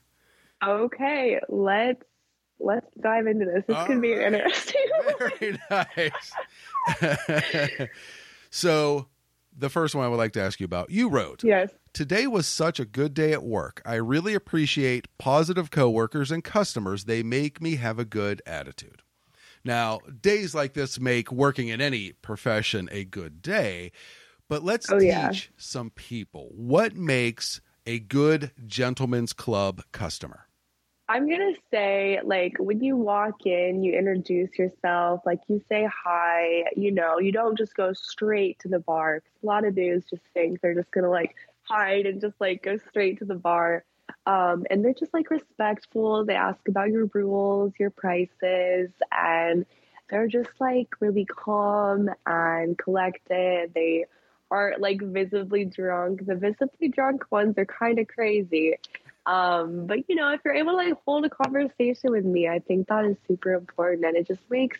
Okay, 0.63 1.39
let's 1.49 2.03
let's 2.59 2.87
dive 3.01 3.27
into 3.27 3.45
this. 3.45 3.63
This 3.67 3.75
All 3.75 3.85
could 3.85 4.01
be 4.01 4.13
right. 4.13 4.33
interesting. 4.33 4.81
Very 5.19 5.59
nice. 5.69 6.31
so, 8.49 9.07
the 9.57 9.69
first 9.69 9.95
one 9.95 10.05
I 10.05 10.07
would 10.07 10.17
like 10.17 10.33
to 10.33 10.41
ask 10.41 10.59
you 10.59 10.65
about, 10.65 10.89
you 10.89 11.09
wrote, 11.09 11.43
"Yes, 11.43 11.71
today 11.93 12.27
was 12.27 12.47
such 12.47 12.79
a 12.79 12.85
good 12.85 13.13
day 13.13 13.33
at 13.33 13.43
work. 13.43 13.81
I 13.85 13.95
really 13.95 14.33
appreciate 14.33 15.07
positive 15.17 15.71
coworkers 15.71 16.31
and 16.31 16.43
customers. 16.43 17.05
They 17.05 17.23
make 17.23 17.61
me 17.61 17.75
have 17.75 17.99
a 17.99 18.05
good 18.05 18.41
attitude." 18.45 19.01
Now, 19.63 19.99
days 20.21 20.53
like 20.53 20.73
this 20.73 20.99
make 20.99 21.31
working 21.31 21.69
in 21.69 21.81
any 21.81 22.11
profession 22.11 22.87
a 22.91 23.03
good 23.03 23.41
day, 23.41 23.91
but 24.47 24.63
let's 24.63 24.91
oh, 24.91 24.99
teach 24.99 25.07
yeah. 25.07 25.31
some 25.57 25.89
people 25.89 26.51
what 26.53 26.95
makes 26.95 27.61
a 27.87 27.99
good 27.99 28.51
gentleman's 28.67 29.33
club 29.33 29.81
customer. 29.91 30.44
I'm 31.07 31.27
going 31.27 31.53
to 31.53 31.61
say, 31.69 32.19
like, 32.23 32.55
when 32.57 32.83
you 32.83 32.97
walk 32.97 33.45
in, 33.45 33.83
you 33.83 33.93
introduce 33.93 34.57
yourself, 34.57 35.21
like, 35.23 35.39
you 35.47 35.63
say 35.69 35.87
hi, 36.03 36.63
you 36.75 36.91
know, 36.91 37.19
you 37.19 37.31
don't 37.31 37.55
just 37.55 37.75
go 37.75 37.93
straight 37.93 38.57
to 38.59 38.67
the 38.67 38.79
bar. 38.79 39.21
A 39.43 39.45
lot 39.45 39.65
of 39.65 39.75
dudes 39.75 40.05
just 40.09 40.23
think 40.33 40.61
they're 40.61 40.73
just 40.73 40.89
going 40.89 41.03
to, 41.03 41.09
like, 41.11 41.35
hide 41.61 42.07
and 42.07 42.19
just, 42.19 42.33
like, 42.39 42.63
go 42.63 42.77
straight 42.89 43.19
to 43.19 43.25
the 43.25 43.35
bar. 43.35 43.83
Um, 44.25 44.65
and 44.71 44.83
they're 44.83 44.93
just, 44.93 45.13
like, 45.13 45.29
respectful. 45.29 46.25
They 46.25 46.33
ask 46.33 46.67
about 46.67 46.89
your 46.89 47.05
rules, 47.13 47.73
your 47.79 47.91
prices, 47.91 48.89
and 49.11 49.67
they're 50.09 50.27
just, 50.27 50.59
like, 50.59 50.89
really 50.99 51.25
calm 51.25 52.09
and 52.25 52.75
collected. 52.79 53.73
They 53.75 54.05
aren't, 54.49 54.81
like, 54.81 55.01
visibly 55.01 55.65
drunk. 55.65 56.25
The 56.25 56.35
visibly 56.35 56.87
drunk 56.87 57.25
ones 57.31 57.59
are 57.59 57.65
kind 57.65 57.99
of 57.99 58.07
crazy. 58.07 58.75
Um, 59.25 59.87
but 59.87 60.07
you 60.07 60.15
know, 60.15 60.31
if 60.33 60.41
you're 60.45 60.53
able 60.53 60.71
to 60.73 60.77
like 60.77 60.93
hold 61.05 61.25
a 61.25 61.29
conversation 61.29 62.11
with 62.11 62.25
me, 62.25 62.47
I 62.47 62.59
think 62.59 62.87
that 62.87 63.05
is 63.05 63.17
super 63.27 63.53
important 63.53 64.05
and 64.05 64.15
it 64.15 64.27
just 64.27 64.41
makes 64.49 64.77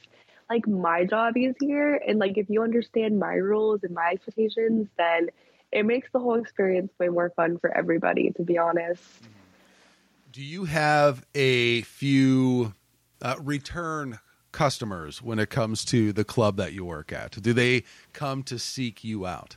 like 0.50 0.68
my 0.68 1.04
job 1.04 1.36
easier. 1.38 1.96
And 1.96 2.20
like 2.20 2.38
if 2.38 2.50
you 2.50 2.62
understand 2.62 3.20
my 3.20 3.34
rules 3.34 3.82
and 3.84 3.94
my 3.94 4.12
expectations, 4.14 4.88
then 4.98 5.30
it 5.72 5.86
makes 5.86 6.10
the 6.14 6.20
whole 6.20 6.36
experience 6.36 6.92
way 7.00 7.10
more 7.10 7.32
fun 7.36 7.58
for 7.58 7.76
everybody, 7.76 8.32
to 8.38 8.44
be 8.44 8.58
honest. 8.58 9.02
Do 10.32 10.42
you 10.42 10.66
have 10.66 11.26
a 11.34 11.82
few 11.82 12.74
uh, 13.22 13.36
return 13.42 14.20
customers 14.52 15.22
when 15.22 15.40
it 15.40 15.50
comes 15.50 15.84
to 15.86 16.14
the 16.14 16.24
club 16.24 16.58
that 16.58 16.74
you 16.74 16.86
work 16.86 17.12
at? 17.12 17.32
Do 17.32 17.52
they 17.52 17.84
come 18.14 18.44
to 18.44 18.60
seek 18.60 19.04
you 19.04 19.26
out? 19.26 19.56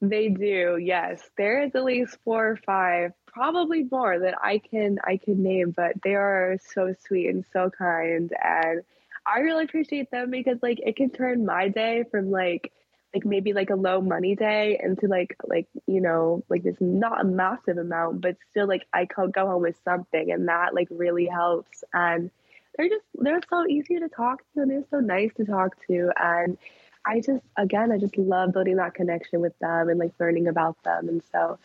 They 0.00 0.28
do, 0.28 0.78
yes. 0.80 1.20
There 1.36 1.62
is 1.62 1.74
at 1.74 1.84
least 1.84 2.18
four 2.24 2.50
or 2.50 2.56
five 2.64 3.12
probably 3.38 3.84
more 3.88 4.18
that 4.18 4.34
I 4.42 4.58
can 4.58 4.98
I 5.04 5.16
can 5.16 5.42
name, 5.44 5.70
but 5.70 5.92
they 6.02 6.16
are 6.16 6.58
so 6.74 6.92
sweet 7.06 7.28
and 7.28 7.44
so 7.52 7.70
kind 7.70 8.32
and 8.42 8.82
I 9.24 9.40
really 9.40 9.64
appreciate 9.64 10.10
them 10.10 10.30
because 10.30 10.58
like 10.60 10.80
it 10.84 10.96
can 10.96 11.10
turn 11.10 11.46
my 11.46 11.68
day 11.68 12.04
from 12.10 12.32
like 12.32 12.72
like 13.14 13.24
maybe 13.24 13.52
like 13.52 13.70
a 13.70 13.76
low 13.76 14.00
money 14.00 14.34
day 14.34 14.80
into 14.82 15.06
like 15.06 15.36
like 15.46 15.68
you 15.86 16.00
know 16.00 16.42
like 16.48 16.64
this 16.64 16.74
not 16.80 17.20
a 17.20 17.24
massive 17.24 17.78
amount 17.78 18.22
but 18.22 18.36
still 18.50 18.66
like 18.66 18.82
I 18.92 19.06
can 19.06 19.30
go 19.30 19.46
home 19.46 19.62
with 19.62 19.76
something 19.84 20.32
and 20.32 20.48
that 20.48 20.74
like 20.74 20.88
really 20.90 21.26
helps 21.26 21.84
and 21.92 22.32
they're 22.76 22.88
just 22.88 23.04
they're 23.14 23.40
so 23.48 23.66
easy 23.68 24.00
to 24.00 24.08
talk 24.08 24.40
to 24.54 24.62
and 24.62 24.70
they're 24.70 24.84
so 24.90 24.98
nice 24.98 25.30
to 25.36 25.44
talk 25.44 25.76
to 25.86 26.10
and 26.16 26.58
I 27.06 27.20
just 27.20 27.44
again 27.56 27.92
I 27.92 27.98
just 27.98 28.18
love 28.18 28.52
building 28.52 28.76
that 28.76 28.94
connection 28.94 29.40
with 29.40 29.56
them 29.60 29.88
and 29.90 29.98
like 30.00 30.12
learning 30.18 30.48
about 30.48 30.82
them 30.82 31.08
and 31.08 31.22
so 31.30 31.58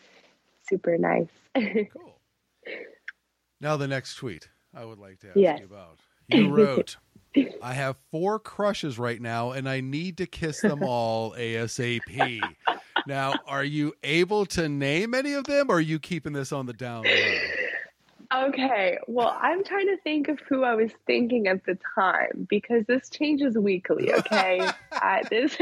super 0.68 0.98
nice. 0.98 1.28
cool. 1.92 2.18
Now 3.60 3.76
the 3.76 3.88
next 3.88 4.16
tweet 4.16 4.48
I 4.74 4.84
would 4.84 4.98
like 4.98 5.20
to 5.20 5.28
ask 5.28 5.36
yes. 5.36 5.60
you 5.60 5.66
about. 5.66 5.98
You 6.28 6.48
wrote, 6.54 6.96
I 7.62 7.74
have 7.74 7.96
four 8.10 8.38
crushes 8.38 8.98
right 8.98 9.20
now 9.20 9.52
and 9.52 9.68
I 9.68 9.80
need 9.80 10.18
to 10.18 10.26
kiss 10.26 10.60
them 10.60 10.82
all 10.82 11.32
ASAP. 11.32 12.40
Now, 13.06 13.34
are 13.46 13.64
you 13.64 13.92
able 14.02 14.46
to 14.46 14.68
name 14.68 15.14
any 15.14 15.34
of 15.34 15.44
them 15.44 15.70
or 15.70 15.76
are 15.76 15.80
you 15.80 15.98
keeping 15.98 16.32
this 16.32 16.52
on 16.52 16.66
the 16.66 16.72
down 16.72 17.04
low? 17.04 18.46
Okay, 18.48 18.98
well, 19.06 19.36
I'm 19.40 19.62
trying 19.62 19.86
to 19.86 19.96
think 19.98 20.28
of 20.28 20.40
who 20.40 20.64
I 20.64 20.74
was 20.74 20.90
thinking 21.06 21.46
at 21.46 21.64
the 21.66 21.78
time 21.94 22.46
because 22.48 22.84
this 22.86 23.08
changes 23.08 23.56
weekly, 23.56 24.12
okay? 24.12 24.68
At 24.92 25.30
this 25.30 25.56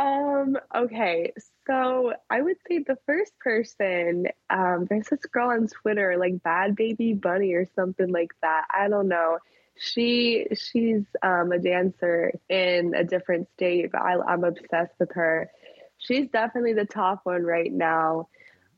Um, 0.00 0.56
okay, 0.74 1.34
so 1.66 2.14
I 2.30 2.40
would 2.40 2.56
say 2.66 2.78
the 2.78 2.96
first 3.06 3.38
person, 3.38 4.28
um, 4.48 4.86
there's 4.88 5.08
this 5.08 5.20
girl 5.26 5.50
on 5.50 5.68
Twitter, 5.68 6.16
like 6.18 6.42
Bad 6.42 6.74
Baby 6.74 7.12
Bunny 7.12 7.52
or 7.52 7.66
something 7.76 8.10
like 8.10 8.32
that. 8.40 8.64
I 8.72 8.88
don't 8.88 9.08
know. 9.08 9.38
She 9.78 10.46
she's 10.54 11.04
um, 11.22 11.52
a 11.52 11.58
dancer 11.58 12.32
in 12.48 12.94
a 12.94 13.04
different 13.04 13.48
state, 13.52 13.92
but 13.92 14.00
I, 14.00 14.18
I'm 14.20 14.44
obsessed 14.44 14.94
with 14.98 15.12
her. 15.12 15.50
She's 15.98 16.28
definitely 16.30 16.74
the 16.74 16.86
top 16.86 17.20
one 17.24 17.44
right 17.44 17.72
now. 17.72 18.28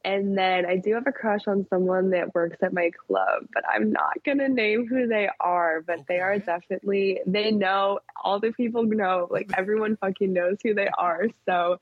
And 0.04 0.36
then 0.36 0.66
I 0.66 0.76
do 0.76 0.94
have 0.94 1.06
a 1.06 1.12
crush 1.12 1.46
on 1.46 1.66
someone 1.70 2.10
that 2.10 2.34
works 2.34 2.58
at 2.62 2.72
my 2.72 2.90
club, 3.06 3.46
but 3.54 3.62
I'm 3.68 3.92
not 3.92 4.22
going 4.24 4.38
to 4.38 4.48
name 4.48 4.86
who 4.88 5.06
they 5.06 5.28
are, 5.38 5.80
but 5.80 6.00
okay. 6.00 6.04
they 6.08 6.18
are 6.20 6.38
definitely, 6.38 7.20
they 7.24 7.52
know, 7.52 8.00
all 8.22 8.40
the 8.40 8.52
people 8.52 8.82
know, 8.82 9.28
like 9.30 9.52
everyone 9.56 9.96
fucking 9.96 10.32
knows 10.32 10.58
who 10.62 10.74
they 10.74 10.88
are. 10.88 11.26
So 11.46 11.78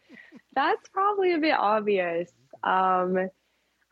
that's 0.54 0.88
probably 0.90 1.32
a 1.32 1.38
bit 1.38 1.54
obvious. 1.54 2.30
Um, 2.62 3.30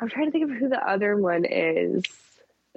I'm 0.01 0.09
trying 0.09 0.26
to 0.26 0.31
think 0.31 0.51
of 0.51 0.57
who 0.57 0.68
the 0.68 0.87
other 0.87 1.16
one 1.16 1.45
is 1.45 2.03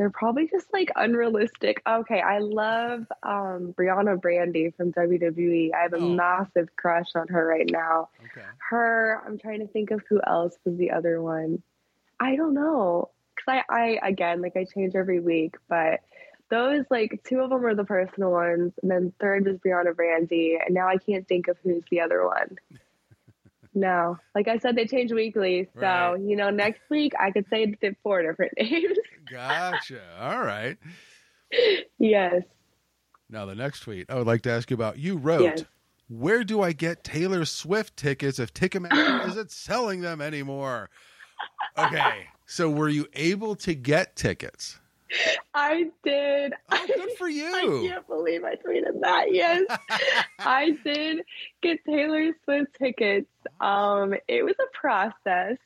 they're 0.01 0.09
probably 0.09 0.47
just 0.47 0.65
like 0.73 0.89
unrealistic. 0.95 1.79
Okay, 1.87 2.21
I 2.21 2.39
love 2.39 3.05
um, 3.21 3.75
Brianna 3.77 4.19
Brandy 4.19 4.71
from 4.71 4.91
WWE. 4.93 5.69
I 5.75 5.83
have 5.83 5.93
a 5.93 5.97
oh. 5.97 6.09
massive 6.09 6.75
crush 6.75 7.09
on 7.13 7.27
her 7.27 7.45
right 7.45 7.69
now. 7.69 8.09
Okay. 8.19 8.47
Her, 8.71 9.21
I'm 9.23 9.37
trying 9.37 9.59
to 9.59 9.67
think 9.67 9.91
of 9.91 10.01
who 10.09 10.19
else 10.25 10.57
was 10.65 10.75
the 10.75 10.89
other 10.89 11.21
one. 11.21 11.61
I 12.19 12.35
don't 12.35 12.55
know. 12.55 13.11
Cause 13.35 13.61
I, 13.69 13.99
I 14.01 14.07
again, 14.07 14.41
like 14.41 14.57
I 14.57 14.65
change 14.65 14.95
every 14.95 15.19
week, 15.19 15.57
but 15.69 15.99
those 16.49 16.83
like 16.89 17.23
two 17.23 17.41
of 17.41 17.51
them 17.51 17.63
are 17.63 17.75
the 17.75 17.83
personal 17.83 18.31
ones, 18.31 18.73
and 18.81 18.89
then 18.89 19.13
third 19.21 19.45
was 19.45 19.57
Brianna 19.57 19.95
Brandy, 19.95 20.57
and 20.65 20.73
now 20.73 20.87
I 20.87 20.97
can't 20.97 21.27
think 21.27 21.47
of 21.47 21.57
who's 21.63 21.83
the 21.91 22.01
other 22.01 22.25
one. 22.25 22.57
No, 23.73 24.17
like 24.35 24.47
I 24.47 24.57
said, 24.57 24.75
they 24.75 24.85
change 24.85 25.11
weekly. 25.11 25.69
So 25.75 25.81
right. 25.81 26.15
you 26.19 26.35
know, 26.35 26.49
next 26.49 26.81
week 26.89 27.13
I 27.19 27.31
could 27.31 27.45
say 27.49 27.73
four 28.03 28.21
different 28.21 28.53
names. 28.57 28.97
gotcha. 29.29 30.01
All 30.19 30.41
right. 30.41 30.77
Yes. 31.97 32.43
Now 33.29 33.45
the 33.45 33.55
next 33.55 33.81
tweet 33.81 34.09
I 34.09 34.15
would 34.15 34.27
like 34.27 34.41
to 34.43 34.51
ask 34.51 34.69
you 34.69 34.75
about. 34.75 34.97
You 34.97 35.15
wrote, 35.17 35.41
yes. 35.43 35.63
"Where 36.09 36.43
do 36.43 36.61
I 36.61 36.73
get 36.73 37.03
Taylor 37.03 37.45
Swift 37.45 37.95
tickets 37.95 38.39
if 38.39 38.53
Ticketmaster 38.53 39.27
isn't 39.29 39.51
selling 39.51 40.01
them 40.01 40.19
anymore?" 40.21 40.89
Okay, 41.77 42.25
so 42.45 42.69
were 42.69 42.89
you 42.89 43.07
able 43.13 43.55
to 43.55 43.73
get 43.73 44.15
tickets? 44.17 44.79
I 45.53 45.89
did. 46.03 46.53
Oh, 46.71 46.87
good 46.87 47.11
for 47.17 47.29
you. 47.29 47.47
I 47.47 47.87
can't 47.87 48.07
believe 48.07 48.43
I 48.43 48.55
tweeted 48.55 49.01
that. 49.01 49.33
Yes. 49.33 49.63
I 50.39 50.77
did 50.83 51.21
get 51.61 51.83
Taylor 51.85 52.31
Swift 52.43 52.73
tickets. 52.77 53.29
Um, 53.59 54.13
it 54.27 54.43
was 54.43 54.55
a 54.59 54.77
process. 54.77 55.57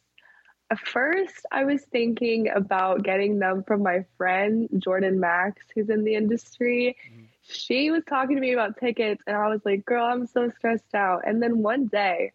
At 0.72 0.80
first, 0.80 1.46
I 1.52 1.64
was 1.66 1.84
thinking 1.84 2.50
about 2.50 3.04
getting 3.04 3.38
them 3.38 3.64
from 3.64 3.84
my 3.84 4.06
friend 4.18 4.68
Jordan 4.80 5.20
Maxx, 5.20 5.62
who's 5.76 5.90
in 5.90 6.04
the 6.04 6.16
industry. 6.16 6.98
Mm-hmm. 7.08 7.26
She 7.48 7.92
was 7.92 8.04
talking 8.10 8.36
to 8.36 8.42
me 8.42 8.54
about 8.54 8.80
tickets, 8.80 9.22
and 9.28 9.38
I 9.38 9.48
was 9.50 9.62
like, 9.64 9.86
girl, 9.86 10.06
I'm 10.06 10.26
so 10.26 10.50
stressed 10.58 10.96
out. 10.96 11.22
And 11.28 11.42
then 11.42 11.62
one 11.62 11.86
day, 11.86 12.32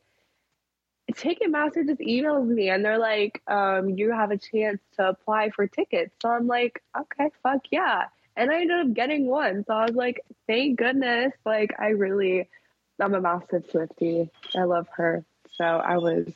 Ticketmaster 1.10 1.86
just 1.86 2.00
emails 2.00 2.46
me 2.46 2.68
and 2.68 2.84
they're 2.84 2.98
like, 2.98 3.42
um, 3.46 3.90
you 3.90 4.12
have 4.12 4.30
a 4.30 4.38
chance 4.38 4.80
to 4.96 5.08
apply 5.08 5.50
for 5.50 5.66
tickets. 5.66 6.12
So 6.20 6.28
I'm 6.28 6.46
like, 6.46 6.82
okay, 6.98 7.30
fuck 7.42 7.62
yeah. 7.70 8.04
And 8.36 8.50
I 8.50 8.60
ended 8.60 8.80
up 8.80 8.94
getting 8.94 9.26
one. 9.26 9.64
So 9.66 9.74
I 9.74 9.86
was 9.86 9.94
like, 9.94 10.24
thank 10.46 10.78
goodness. 10.78 11.32
Like, 11.44 11.74
I 11.78 11.88
really, 11.88 12.48
I'm 12.98 13.14
a 13.14 13.20
massive 13.20 13.66
Swiftie. 13.70 14.30
I 14.56 14.64
love 14.64 14.88
her. 14.96 15.24
So 15.56 15.64
I 15.64 15.98
was 15.98 16.28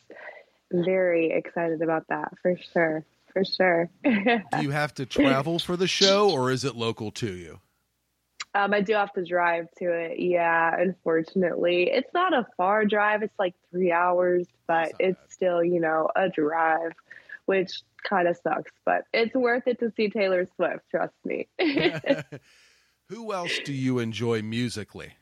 very 0.71 1.31
excited 1.31 1.83
about 1.83 2.09
that 2.09 2.35
for 2.43 2.57
sure. 2.73 3.05
for 3.33 3.45
sure. 3.45 3.91
Do 4.05 4.63
you 4.63 4.71
have 4.71 4.95
to 4.95 5.07
travel 5.07 5.59
for 5.59 5.77
the 5.77 5.87
show, 5.87 6.31
or 6.31 6.51
is 6.51 6.65
it 6.65 6.77
local 6.77 7.11
to 7.13 7.33
you? 7.33 7.61
Um, 8.55 8.73
I 8.73 8.83
do 8.83 8.93
have 8.95 9.13
to 9.15 9.25
drive 9.25 9.67
to 9.79 9.93
it. 9.93 10.21
Yeah, 10.21 10.75
unfortunately, 10.79 11.91
it's 11.91 12.13
not 12.15 12.33
a 12.33 12.47
far 12.57 12.85
drive. 12.85 13.23
It's 13.23 13.39
like 13.39 13.55
three 13.71 13.91
hours, 13.91 14.47
but 14.69 14.93
it's 15.01 15.19
bad. 15.19 15.33
still, 15.33 15.65
you 15.65 15.81
know, 15.81 16.09
a 16.15 16.29
drive, 16.29 16.93
which 17.47 17.83
kind 18.09 18.29
of 18.29 18.37
sucks. 18.37 18.71
But 18.85 19.05
it's 19.13 19.35
worth 19.35 19.67
it 19.67 19.81
to 19.81 19.93
see 19.97 20.09
Taylor 20.09 20.47
Swift. 20.55 20.89
Trust 20.91 21.15
me. 21.25 21.49
Who 23.09 23.33
else 23.33 23.59
do 23.65 23.73
you 23.73 23.99
enjoy 23.99 24.43
musically? 24.43 25.15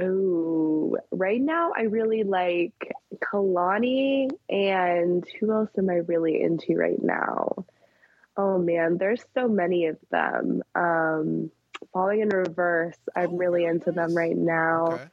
Oh, 0.00 0.96
right 1.10 1.40
now 1.40 1.72
I 1.76 1.82
really 1.82 2.22
like 2.22 2.94
Kehlani, 3.14 4.28
and 4.48 5.24
who 5.40 5.52
else 5.52 5.70
am 5.76 5.90
I 5.90 5.96
really 5.96 6.40
into 6.40 6.76
right 6.76 7.02
now? 7.02 7.64
Oh 8.36 8.58
man, 8.58 8.98
there's 8.98 9.24
so 9.34 9.48
many 9.48 9.86
of 9.86 9.98
them. 10.10 10.62
Um, 10.74 11.50
Falling 11.92 12.20
in 12.20 12.28
Reverse, 12.28 12.96
I'm 13.14 13.34
oh, 13.34 13.36
really 13.36 13.64
into 13.64 13.92
them 13.92 14.14
right 14.14 14.36
now. 14.36 14.86
Okay. 14.86 15.04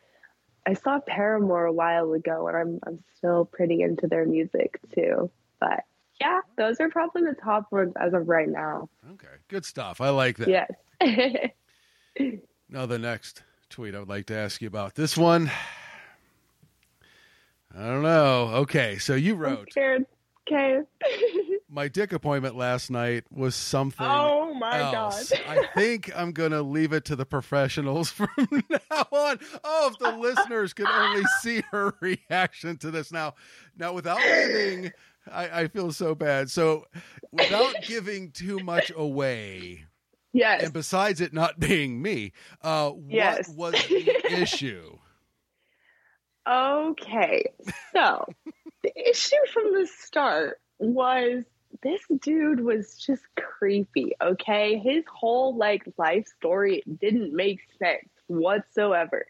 I 0.67 0.73
saw 0.73 0.99
Paramore 0.99 1.65
a 1.65 1.73
while 1.73 2.13
ago, 2.13 2.47
and 2.47 2.57
I'm 2.57 2.79
I'm 2.87 3.03
still 3.17 3.45
pretty 3.45 3.81
into 3.81 4.07
their 4.07 4.25
music 4.25 4.79
too. 4.93 5.29
But 5.59 5.83
yeah, 6.19 6.41
those 6.57 6.79
are 6.79 6.89
probably 6.89 7.21
the 7.23 7.35
top 7.35 7.71
ones 7.71 7.93
as 7.99 8.13
of 8.13 8.27
right 8.27 8.49
now. 8.49 8.89
Okay, 9.13 9.27
good 9.47 9.65
stuff. 9.65 10.01
I 10.01 10.09
like 10.09 10.37
that. 10.37 10.69
Yes. 11.01 11.51
now 12.69 12.85
the 12.85 12.99
next 12.99 13.43
tweet 13.69 13.95
I 13.95 13.99
would 13.99 14.09
like 14.09 14.25
to 14.27 14.35
ask 14.35 14.61
you 14.61 14.67
about. 14.67 14.95
This 14.95 15.15
one, 15.15 15.51
I 17.75 17.85
don't 17.85 18.03
know. 18.03 18.49
Okay, 18.53 18.97
so 18.97 19.13
you 19.13 19.35
wrote. 19.35 19.69
Okay. 20.47 20.79
my 21.69 21.87
dick 21.87 22.13
appointment 22.13 22.55
last 22.55 22.91
night 22.91 23.23
was 23.31 23.55
something. 23.55 24.05
Oh 24.05 24.53
my 24.53 24.93
else. 24.93 25.31
god! 25.31 25.41
I 25.47 25.67
think 25.73 26.11
I'm 26.15 26.31
gonna 26.31 26.61
leave 26.61 26.93
it 26.93 27.05
to 27.05 27.15
the 27.15 27.25
professionals 27.25 28.09
from 28.11 28.29
now 28.69 29.07
on. 29.11 29.39
Oh, 29.63 29.91
if 29.91 29.99
the 29.99 30.11
listeners 30.17 30.73
could 30.73 30.87
only 30.87 31.23
see 31.41 31.63
her 31.71 31.93
reaction 31.99 32.77
to 32.77 32.91
this 32.91 33.11
now. 33.11 33.33
Now, 33.77 33.93
without 33.93 34.19
giving, 34.19 34.91
I, 35.31 35.61
I 35.61 35.67
feel 35.67 35.91
so 35.91 36.13
bad. 36.13 36.51
So, 36.51 36.85
without 37.31 37.75
giving 37.83 38.31
too 38.31 38.59
much 38.59 38.91
away. 38.95 39.85
Yes. 40.31 40.63
And 40.63 40.73
besides 40.73 41.21
it 41.21 41.33
not 41.33 41.59
being 41.59 42.01
me, 42.01 42.33
uh, 42.61 42.91
yes. 43.07 43.49
what 43.55 43.73
was 43.73 43.87
the 43.87 44.41
issue? 44.41 44.97
Okay, 46.47 47.45
so 47.93 48.25
the 48.85 49.09
issue 49.09 49.35
from 49.51 49.73
the 49.73 49.87
start 49.87 50.59
was 50.77 51.43
this 51.81 52.01
dude 52.21 52.59
was 52.59 52.97
just 52.97 53.23
creepy, 53.35 54.13
okay? 54.21 54.77
His 54.77 55.03
whole 55.11 55.55
like 55.55 55.83
life 55.97 56.27
story 56.37 56.83
didn't 57.01 57.33
make 57.33 57.61
sense 57.79 58.07
whatsoever. 58.27 59.25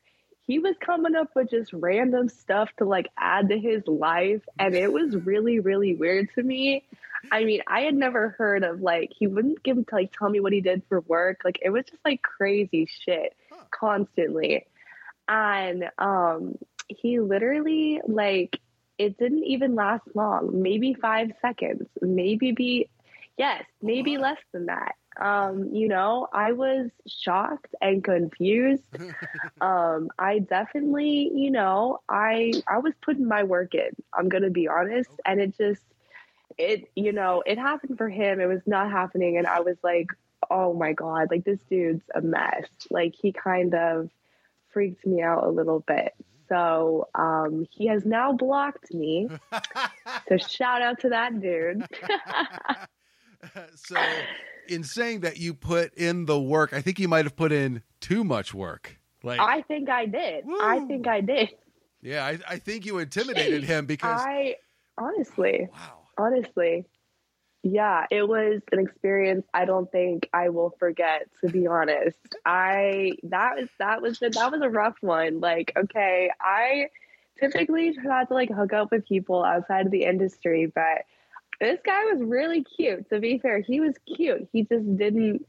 He 0.46 0.60
was 0.60 0.76
coming 0.80 1.16
up 1.16 1.30
with 1.36 1.50
just 1.50 1.72
random 1.72 2.28
stuff 2.28 2.70
to 2.78 2.86
like 2.86 3.08
add 3.18 3.50
to 3.50 3.58
his 3.58 3.88
life 3.88 4.42
and 4.60 4.76
it 4.76 4.92
was 4.92 5.16
really 5.16 5.60
really 5.60 5.96
weird 5.96 6.30
to 6.36 6.44
me. 6.44 6.84
I 7.32 7.46
mean, 7.46 7.62
I 7.66 7.82
had 7.82 7.96
never 7.96 8.36
heard 8.38 8.64
of 8.64 8.82
like 8.82 9.12
he 9.18 9.26
wouldn't 9.26 9.64
give 9.64 9.78
to 9.78 9.96
like 9.96 10.12
tell 10.12 10.30
me 10.30 10.42
what 10.42 10.54
he 10.54 10.62
did 10.62 10.84
for 10.90 11.00
work. 11.00 11.42
Like 11.46 11.60
it 11.64 11.70
was 11.70 11.86
just 11.86 12.04
like 12.04 12.22
crazy 12.22 12.88
shit 12.88 13.36
constantly. 13.72 14.66
And 15.30 15.90
um 15.98 16.58
he 16.88 17.20
literally 17.20 18.02
like 18.06 18.60
it 18.98 19.18
didn't 19.18 19.44
even 19.44 19.76
last 19.76 20.04
long. 20.14 20.62
Maybe 20.62 20.94
five 20.94 21.32
seconds. 21.42 21.88
Maybe 22.02 22.52
be 22.52 22.90
yes 23.38 23.64
maybe 23.82 24.18
less 24.18 24.40
than 24.54 24.68
that. 24.68 24.96
Um 25.20 25.70
you 25.74 25.88
know 25.88 26.28
i 26.34 26.52
was 26.52 26.90
shocked 27.08 27.74
and 27.82 28.04
confused. 28.04 28.84
Um 29.62 30.10
i 30.20 30.40
definitely 30.40 31.32
you 31.34 31.52
know 31.52 32.00
i 32.10 32.54
i 32.68 32.80
was 32.80 32.94
putting 33.02 33.28
my 33.28 33.44
work 33.44 33.74
in 33.74 33.90
i'm 34.14 34.30
gonna 34.30 34.50
be 34.50 34.68
honest. 34.68 35.10
And 35.26 35.40
it 35.42 35.58
just 35.58 35.84
it 36.58 36.90
you 36.96 37.12
know 37.12 37.44
it 37.46 37.58
happened 37.58 37.98
for 37.98 38.10
him. 38.10 38.40
It 38.40 38.48
was 38.48 38.62
not 38.66 38.92
happening. 38.92 39.38
And 39.38 39.48
i 39.48 39.62
was 39.62 39.78
like 39.84 40.08
oh 40.50 40.74
my 40.74 40.94
god 40.94 41.30
like 41.32 41.44
this 41.44 41.60
dude's 41.70 42.04
a 42.14 42.22
mess. 42.22 42.68
Like 42.90 43.16
he 43.16 43.32
kind 43.32 43.74
of 43.74 44.10
freaked 44.72 45.06
me 45.06 45.22
out 45.22 45.44
a 45.46 45.50
little 45.50 45.80
bit 45.80 46.14
so 46.50 47.08
um, 47.16 47.66
he 47.72 47.88
has 47.88 48.06
now 48.06 48.34
blocked 48.34 48.94
me. 48.94 49.30
so 50.30 50.38
shout 50.38 50.82
out 50.82 51.00
to 51.02 51.10
that 51.10 51.40
dude. 51.42 51.86
so, 53.76 53.96
in 54.68 54.84
saying 54.84 55.22
that 55.22 55.38
you 55.38 55.54
put 55.54 55.94
in 55.94 56.26
the 56.26 56.40
work, 56.40 56.74
I 56.74 56.82
think 56.82 57.00
you 57.00 57.08
might 57.08 57.26
have 57.26 57.36
put 57.36 57.52
in 57.52 57.82
too 58.00 58.24
much 58.24 58.54
work. 58.54 59.00
Like 59.24 59.40
I 59.40 59.62
think 59.62 59.90
I 59.90 60.06
did. 60.06 60.46
Woo. 60.46 60.58
I 60.62 60.80
think 60.88 61.08
I 61.08 61.22
did. 61.22 61.50
Yeah, 62.02 62.24
I, 62.24 62.38
I 62.48 62.58
think 62.58 62.86
you 62.86 63.00
intimidated 63.00 63.64
him 63.64 63.88
because 63.88 64.22
I 64.22 64.56
honestly, 64.98 65.68
wow, 65.72 66.00
honestly, 66.18 66.86
yeah, 67.68 68.06
it 68.12 68.28
was 68.28 68.62
an 68.72 68.80
experience 68.80 69.44
I 69.52 69.66
don't 69.66 69.92
think 69.92 70.30
I 70.32 70.50
will 70.50 70.76
forget 70.78 71.28
to 71.42 71.50
be 71.50 71.66
honest. 71.66 72.16
I 72.46 73.14
that 73.24 73.56
was 73.56 73.70
that 73.80 74.04
was 74.04 74.20
that 74.20 74.52
was 74.52 74.62
a 74.62 74.70
rough 74.70 74.98
one. 75.02 75.40
Like, 75.40 75.74
okay, 75.76 76.30
I 76.40 76.90
typically 77.40 77.96
try 77.96 78.24
to 78.24 78.34
like 78.36 78.52
hook 78.52 78.72
up 78.72 78.92
with 78.92 79.08
people 79.08 79.44
outside 79.44 79.88
of 79.88 79.92
the 79.92 80.04
industry, 80.04 80.72
but 80.74 81.06
this 81.60 81.80
guy 81.84 82.04
was 82.04 82.22
really 82.22 82.64
cute. 82.64 83.10
To 83.10 83.20
be 83.20 83.40
fair, 83.40 83.62
he 83.62 83.80
was 83.80 83.96
cute. 84.16 84.48
He 84.52 84.62
just 84.62 84.98
didn't 84.98 85.48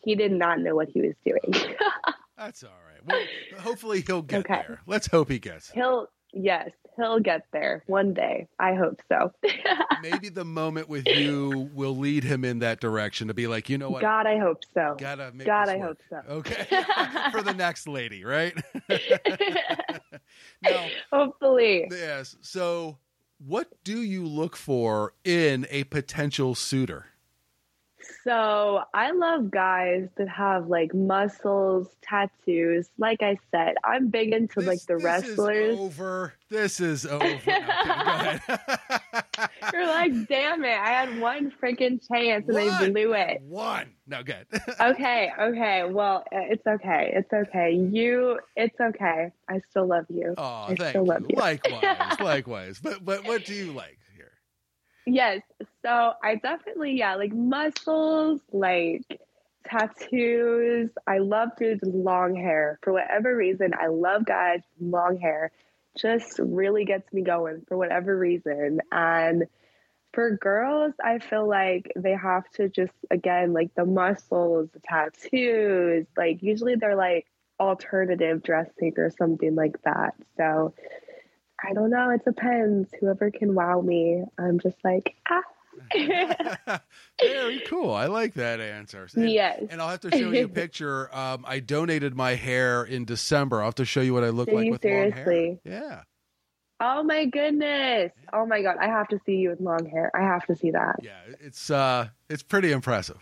he 0.00 0.14
did 0.14 0.32
not 0.32 0.60
know 0.60 0.74
what 0.74 0.88
he 0.88 1.02
was 1.02 1.16
doing. 1.22 1.66
That's 2.38 2.64
all 2.64 2.70
right. 2.70 3.04
Well, 3.04 3.62
hopefully 3.62 4.02
he'll 4.06 4.22
get 4.22 4.40
okay. 4.40 4.62
there. 4.66 4.80
Let's 4.86 5.06
hope 5.06 5.28
he 5.28 5.38
gets. 5.38 5.70
He'll 5.70 6.08
Yes, 6.32 6.70
he'll 6.98 7.20
get 7.20 7.46
there 7.52 7.82
one 7.86 8.12
day. 8.12 8.48
I 8.58 8.74
hope 8.74 9.00
so. 9.08 9.32
Maybe 10.02 10.28
the 10.28 10.44
moment 10.44 10.88
with 10.88 11.06
you 11.06 11.70
will 11.72 11.96
lead 11.96 12.24
him 12.24 12.44
in 12.44 12.58
that 12.58 12.80
direction 12.80 13.28
to 13.28 13.34
be 13.34 13.46
like, 13.46 13.68
you 13.68 13.78
know 13.78 13.90
what? 13.90 14.02
God, 14.02 14.26
I 14.26 14.38
hope 14.38 14.62
so. 14.74 14.96
Gotta 14.98 15.32
make 15.32 15.46
God, 15.46 15.68
I 15.68 15.78
hope 15.78 15.98
so. 16.10 16.20
Okay, 16.28 16.66
for 17.30 17.42
the 17.42 17.54
next 17.54 17.88
lady, 17.88 18.24
right? 18.24 18.54
now, 20.62 20.86
hopefully. 21.12 21.88
Yes. 21.90 22.36
So, 22.40 22.98
what 23.38 23.68
do 23.84 24.02
you 24.02 24.26
look 24.26 24.56
for 24.56 25.14
in 25.24 25.66
a 25.70 25.84
potential 25.84 26.54
suitor? 26.54 27.06
So 28.24 28.82
I 28.94 29.10
love 29.12 29.50
guys 29.50 30.08
that 30.16 30.28
have 30.28 30.68
like 30.68 30.94
muscles, 30.94 31.88
tattoos. 32.02 32.88
Like 32.98 33.22
I 33.22 33.38
said, 33.50 33.76
I'm 33.84 34.08
big 34.08 34.32
into 34.32 34.60
this, 34.60 34.66
like 34.66 34.80
the 34.86 34.96
wrestlers. 34.96 35.76
This 35.76 35.76
is 35.76 35.78
over. 35.78 36.32
This 36.50 36.80
is 36.80 37.06
over. 37.06 37.24
Ahead. 37.46 38.42
You're 39.72 39.86
like, 39.86 40.28
damn 40.28 40.64
it! 40.64 40.78
I 40.78 40.88
had 40.88 41.20
one 41.20 41.52
freaking 41.62 42.00
chance 42.06 42.44
and 42.48 42.54
one. 42.54 42.80
they 42.80 42.90
blew 42.90 43.12
it. 43.14 43.40
One. 43.42 43.90
No 44.06 44.22
good. 44.22 44.46
okay. 44.80 45.30
Okay. 45.38 45.84
Well, 45.90 46.24
uh, 46.32 46.40
it's 46.50 46.66
okay. 46.66 47.12
It's 47.14 47.32
okay. 47.32 47.72
You. 47.72 48.40
It's 48.56 48.78
okay. 48.80 49.30
I 49.48 49.60
still 49.70 49.86
love 49.86 50.06
you. 50.08 50.34
Oh, 50.36 50.64
I 50.68 50.74
thank 50.74 50.90
still 50.90 51.02
you. 51.02 51.08
love 51.08 51.22
you. 51.28 51.36
Likewise. 51.36 52.20
likewise. 52.20 52.80
But 52.82 53.04
but 53.04 53.26
what 53.26 53.44
do 53.44 53.54
you 53.54 53.72
like? 53.72 53.98
Here? 54.16 54.32
Yes. 55.06 55.42
So 55.88 56.12
I 56.22 56.34
definitely, 56.34 56.98
yeah, 56.98 57.14
like 57.14 57.32
muscles, 57.32 58.42
like 58.52 59.20
tattoos. 59.64 60.90
I 61.06 61.16
love 61.18 61.56
dudes 61.56 61.80
with 61.82 61.94
long 61.94 62.36
hair. 62.36 62.78
For 62.82 62.92
whatever 62.92 63.34
reason, 63.34 63.72
I 63.72 63.86
love 63.86 64.26
guys 64.26 64.60
with 64.78 64.92
long 64.92 65.18
hair. 65.18 65.50
Just 65.96 66.38
really 66.38 66.84
gets 66.84 67.10
me 67.10 67.22
going 67.22 67.62
for 67.66 67.78
whatever 67.78 68.18
reason. 68.18 68.82
And 68.92 69.44
for 70.12 70.36
girls, 70.36 70.92
I 71.02 71.20
feel 71.20 71.48
like 71.48 71.90
they 71.96 72.12
have 72.12 72.46
to 72.56 72.68
just, 72.68 72.92
again, 73.10 73.54
like 73.54 73.74
the 73.74 73.86
muscles, 73.86 74.68
the 74.74 74.80
tattoos, 74.80 76.06
like 76.18 76.42
usually 76.42 76.74
they're 76.74 76.96
like 76.96 77.26
alternative 77.58 78.42
dressing 78.42 78.92
or 78.98 79.10
something 79.16 79.54
like 79.54 79.80
that. 79.84 80.14
So 80.36 80.74
I 81.66 81.72
don't 81.72 81.88
know. 81.88 82.10
It 82.10 82.26
depends. 82.26 82.90
Whoever 83.00 83.30
can 83.30 83.54
wow 83.54 83.80
me, 83.80 84.24
I'm 84.38 84.58
just 84.60 84.76
like, 84.84 85.16
ah. 85.30 85.40
Very 87.20 87.60
cool. 87.66 87.92
I 87.92 88.06
like 88.06 88.34
that 88.34 88.60
answer. 88.60 89.08
And, 89.14 89.30
yes. 89.30 89.62
And 89.70 89.80
I'll 89.80 89.88
have 89.88 90.00
to 90.00 90.10
show 90.10 90.30
you 90.30 90.44
a 90.44 90.48
picture. 90.48 91.14
Um, 91.14 91.44
I 91.46 91.60
donated 91.60 92.14
my 92.14 92.34
hair 92.34 92.84
in 92.84 93.04
December. 93.04 93.58
I'll 93.58 93.66
have 93.66 93.74
to 93.76 93.84
show 93.84 94.00
you 94.00 94.14
what 94.14 94.24
I 94.24 94.30
look 94.30 94.50
like 94.50 94.70
with 94.70 94.82
seriously? 94.82 95.60
long 95.64 95.72
hair. 95.72 95.80
Yeah. 95.80 96.02
Oh 96.80 97.02
my 97.02 97.24
goodness. 97.24 98.12
Oh 98.32 98.46
my 98.46 98.62
god. 98.62 98.76
I 98.80 98.86
have 98.86 99.08
to 99.08 99.18
see 99.26 99.36
you 99.36 99.50
with 99.50 99.60
long 99.60 99.84
hair. 99.86 100.12
I 100.14 100.20
have 100.22 100.46
to 100.46 100.54
see 100.54 100.70
that. 100.70 100.96
Yeah, 101.02 101.18
it's 101.40 101.70
uh 101.70 102.08
it's 102.28 102.42
pretty 102.42 102.70
impressive. 102.70 103.18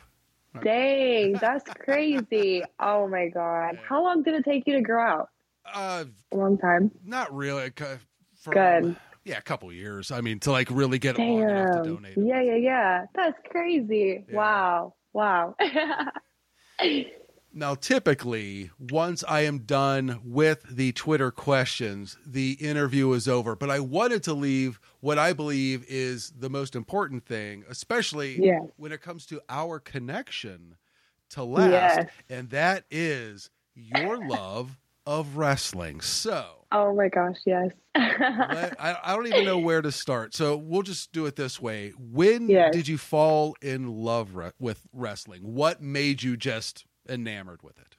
Dang, 0.62 1.32
that's 1.40 1.64
crazy. 1.78 2.62
oh 2.80 3.08
my 3.08 3.28
god. 3.28 3.78
How 3.88 4.02
long 4.02 4.22
did 4.22 4.34
it 4.34 4.44
take 4.44 4.66
you 4.66 4.74
to 4.74 4.82
grow 4.82 5.02
out? 5.02 5.28
Uh, 5.72 6.04
a 6.32 6.36
long 6.36 6.58
time. 6.58 6.90
Not 7.04 7.34
really 7.34 7.72
from, 8.46 8.52
Good. 8.52 8.96
Yeah, 9.26 9.38
a 9.38 9.42
couple 9.42 9.72
years. 9.72 10.12
I 10.12 10.20
mean, 10.20 10.38
to 10.40 10.52
like 10.52 10.70
really 10.70 11.00
get 11.00 11.16
Damn. 11.16 11.28
long 11.28 11.42
enough 11.42 11.82
to 11.82 11.90
donate. 11.90 12.16
Yeah, 12.16 12.40
yeah, 12.40 12.54
yeah. 12.54 13.04
That's 13.12 13.36
crazy. 13.50 14.24
Yeah. 14.28 14.36
Wow. 14.36 14.94
Wow. 15.12 15.56
now, 17.52 17.74
typically, 17.74 18.70
once 18.78 19.24
I 19.26 19.40
am 19.40 19.58
done 19.58 20.20
with 20.22 20.62
the 20.70 20.92
Twitter 20.92 21.32
questions, 21.32 22.16
the 22.24 22.52
interview 22.52 23.12
is 23.14 23.26
over. 23.26 23.56
But 23.56 23.68
I 23.68 23.80
wanted 23.80 24.22
to 24.24 24.32
leave 24.32 24.78
what 25.00 25.18
I 25.18 25.32
believe 25.32 25.84
is 25.88 26.32
the 26.38 26.48
most 26.48 26.76
important 26.76 27.26
thing, 27.26 27.64
especially 27.68 28.40
yes. 28.40 28.62
when 28.76 28.92
it 28.92 29.02
comes 29.02 29.26
to 29.26 29.42
our 29.48 29.80
connection 29.80 30.76
to 31.30 31.42
last, 31.42 31.72
yes. 31.72 32.10
and 32.30 32.50
that 32.50 32.84
is 32.92 33.50
your 33.74 34.24
love 34.24 34.78
of 35.04 35.36
wrestling. 35.36 36.00
So, 36.00 36.65
oh 36.76 36.94
my 36.94 37.08
gosh, 37.08 37.38
yes. 37.44 37.70
I, 37.94 38.96
I, 39.02 39.16
don't 39.16 39.26
even 39.26 39.44
know 39.44 39.58
where 39.58 39.80
to 39.80 39.90
start. 39.90 40.34
So 40.34 40.56
we'll 40.56 40.82
just 40.82 41.12
do 41.12 41.26
it 41.26 41.36
this 41.36 41.60
way. 41.60 41.92
When 41.98 42.48
yes. 42.48 42.74
did 42.74 42.88
you 42.88 42.98
fall 42.98 43.56
in 43.62 43.88
love 43.88 44.36
re- 44.36 44.52
with 44.58 44.86
wrestling? 44.92 45.42
What 45.42 45.82
made 45.82 46.22
you 46.22 46.36
just 46.36 46.84
enamored 47.08 47.62
with 47.62 47.78
it? 47.78 47.96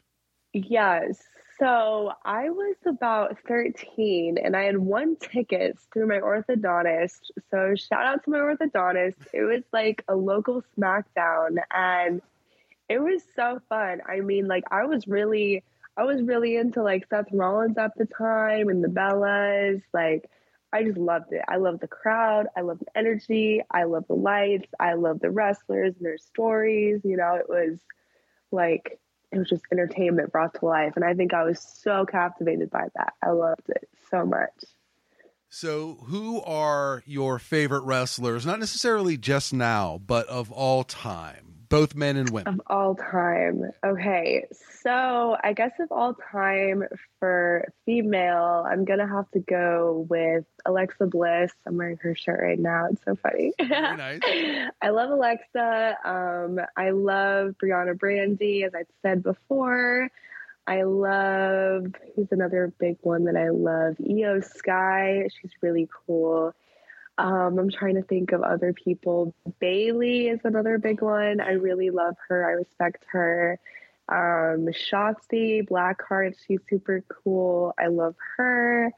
Yes. 0.53 1.21
So 1.59 2.11
I 2.23 2.51
was 2.51 2.75
about 2.85 3.37
13 3.47 4.37
and 4.37 4.55
I 4.55 4.63
had 4.65 4.77
won 4.77 5.15
tickets 5.15 5.87
through 5.91 6.07
my 6.07 6.19
orthodontist. 6.19 7.21
So 7.49 7.73
shout 7.75 8.05
out 8.05 8.23
to 8.25 8.29
my 8.29 8.37
orthodontist. 8.37 9.15
It 9.33 9.41
was 9.41 9.63
like 9.73 10.03
a 10.07 10.15
local 10.15 10.63
SmackDown 10.77 11.57
and 11.73 12.21
it 12.89 12.99
was 12.99 13.23
so 13.35 13.59
fun. 13.67 14.01
I 14.07 14.19
mean, 14.19 14.47
like 14.47 14.65
I 14.69 14.85
was 14.85 15.07
really 15.07 15.63
I 15.97 16.03
was 16.03 16.21
really 16.21 16.55
into 16.55 16.83
like 16.83 17.07
Seth 17.09 17.31
Rollins 17.31 17.77
at 17.77 17.97
the 17.97 18.05
time 18.05 18.69
and 18.69 18.83
the 18.83 18.87
Bellas. 18.87 19.81
Like, 19.93 20.29
I 20.71 20.83
just 20.83 20.97
loved 20.97 21.31
it. 21.31 21.41
I 21.47 21.57
love 21.57 21.79
the 21.79 21.87
crowd. 21.87 22.47
I 22.55 22.61
love 22.61 22.79
the 22.79 22.97
energy. 22.97 23.61
I 23.71 23.85
love 23.85 24.05
the 24.07 24.15
lights. 24.15 24.69
I 24.79 24.93
love 24.93 25.19
the 25.19 25.31
wrestlers 25.31 25.95
and 25.95 26.05
their 26.05 26.19
stories. 26.19 27.01
You 27.03 27.17
know, 27.17 27.35
it 27.35 27.49
was 27.49 27.79
like, 28.51 28.99
it 29.31 29.39
was 29.39 29.49
just 29.49 29.63
entertainment 29.71 30.31
brought 30.31 30.53
to 30.59 30.65
life. 30.65 30.93
And 30.95 31.03
I 31.03 31.15
think 31.15 31.33
I 31.33 31.43
was 31.43 31.59
so 31.59 32.05
captivated 32.05 32.69
by 32.69 32.87
that. 32.95 33.13
I 33.23 33.31
loved 33.31 33.69
it 33.69 33.89
so 34.11 34.25
much. 34.25 34.65
So, 35.49 36.03
who 36.07 36.41
are 36.41 37.01
your 37.05 37.39
favorite 37.39 37.83
wrestlers? 37.83 38.45
Not 38.45 38.59
necessarily 38.59 39.17
just 39.17 39.53
now, 39.53 39.99
but 40.05 40.27
of 40.27 40.51
all 40.51 40.83
time 40.83 41.56
both 41.69 41.95
men 41.95 42.17
and 42.17 42.29
women 42.29 42.55
of 42.55 42.61
all 42.67 42.95
time. 42.95 43.71
Okay, 43.85 44.45
so 44.81 45.37
I 45.43 45.53
guess 45.53 45.71
of 45.79 45.91
all 45.91 46.15
time 46.31 46.83
for 47.19 47.71
female, 47.85 48.65
I'm 48.69 48.85
gonna 48.85 49.07
have 49.07 49.29
to 49.31 49.39
go 49.39 50.05
with 50.09 50.45
Alexa 50.65 51.07
Bliss. 51.07 51.51
I'm 51.65 51.77
wearing 51.77 51.97
her 51.97 52.15
shirt 52.15 52.39
right 52.41 52.59
now. 52.59 52.87
It's 52.91 53.03
so 53.03 53.15
funny. 53.15 53.53
nice. 53.59 54.21
I 54.81 54.89
love 54.89 55.09
Alexa. 55.11 55.97
Um, 56.03 56.59
I 56.75 56.91
love 56.91 57.55
Brianna 57.61 57.97
Brandy, 57.97 58.63
as 58.63 58.73
I 58.75 58.83
said 59.01 59.23
before. 59.23 60.09
I 60.67 60.83
love 60.83 61.85
who's 62.15 62.27
another 62.31 62.73
big 62.77 62.97
one 63.01 63.23
that 63.25 63.37
I 63.37 63.49
love. 63.49 63.95
Iyo 63.97 64.43
Sky. 64.43 65.27
She's 65.39 65.51
really 65.61 65.87
cool. 66.05 66.53
Um, 67.17 67.57
I'm 67.57 67.71
trying 67.71 67.95
to 67.95 68.03
think 68.03 68.31
of 68.31 68.43
other 68.43 68.73
people. 68.73 69.33
Bayley 69.59 70.27
is 70.27 70.39
another 70.43 70.77
big 70.77 71.01
one. 71.01 71.39
I 71.41 71.53
really 71.53 71.89
love 71.89 72.15
her. 72.27 72.47
I 72.47 72.51
respect 72.51 73.05
her. 73.11 73.59
Um, 74.09 74.67
Shotzi 74.67 75.67
Blackheart, 75.67 76.35
she's 76.45 76.59
super 76.69 77.03
cool. 77.09 77.73
I 77.79 77.87
love 77.87 78.15
her. 78.37 78.91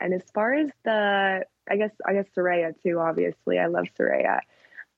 And 0.00 0.12
as 0.12 0.22
far 0.34 0.52
as 0.54 0.68
the, 0.84 1.44
I 1.68 1.76
guess, 1.76 1.90
I 2.06 2.12
guess 2.12 2.26
Saraya 2.36 2.74
too. 2.82 2.98
Obviously, 3.00 3.58
I 3.58 3.66
love 3.66 3.86
Saraya. 3.98 4.40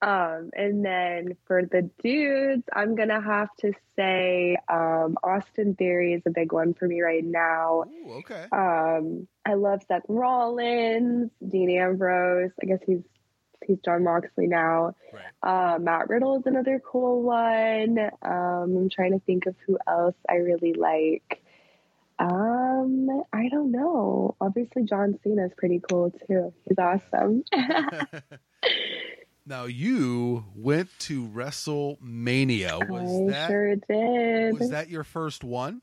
Um, 0.01 0.51
and 0.53 0.85
then 0.85 1.37
for 1.47 1.63
the 1.63 1.89
dudes, 2.03 2.63
I'm 2.73 2.95
gonna 2.95 3.21
have 3.21 3.49
to 3.61 3.73
say 3.95 4.55
um, 4.69 5.17
Austin 5.23 5.75
Theory 5.75 6.13
is 6.13 6.21
a 6.27 6.29
big 6.29 6.51
one 6.51 6.75
for 6.75 6.87
me 6.87 7.01
right 7.01 7.23
now. 7.23 7.85
Ooh, 7.87 8.11
okay. 8.19 8.45
Um, 8.51 9.27
I 9.43 9.55
love 9.55 9.81
Seth 9.87 10.03
Rollins, 10.07 11.31
Dean 11.47 11.71
Ambrose. 11.79 12.51
I 12.61 12.65
guess 12.67 12.79
he's 12.85 13.01
he's 13.65 13.79
Jon 13.83 14.03
Moxley 14.03 14.45
now. 14.45 14.93
Right. 15.11 15.75
Uh, 15.75 15.79
Matt 15.79 16.09
Riddle 16.09 16.37
is 16.37 16.43
another 16.45 16.79
cool 16.85 17.23
one. 17.23 17.97
Um, 18.21 18.77
I'm 18.77 18.89
trying 18.89 19.13
to 19.13 19.19
think 19.25 19.47
of 19.47 19.55
who 19.65 19.79
else 19.87 20.15
I 20.29 20.35
really 20.35 20.73
like. 20.73 21.41
Um, 22.19 23.23
I 23.33 23.49
don't 23.49 23.71
know. 23.71 24.35
Obviously, 24.39 24.83
John 24.83 25.17
Cena 25.23 25.45
is 25.45 25.51
pretty 25.57 25.81
cool 25.89 26.11
too. 26.27 26.53
He's 26.67 26.77
awesome. 26.77 27.43
Now 29.47 29.63
you 29.63 30.43
went 30.55 30.89
to 30.99 31.25
WrestleMania. 31.25 32.89
Was 32.89 33.09
I 33.09 33.31
that 33.31 33.47
sure 33.47 33.75
did? 33.77 34.59
Was 34.59 34.71
that 34.71 34.89
your 34.89 35.05
first 35.05 35.45
one? 35.45 35.81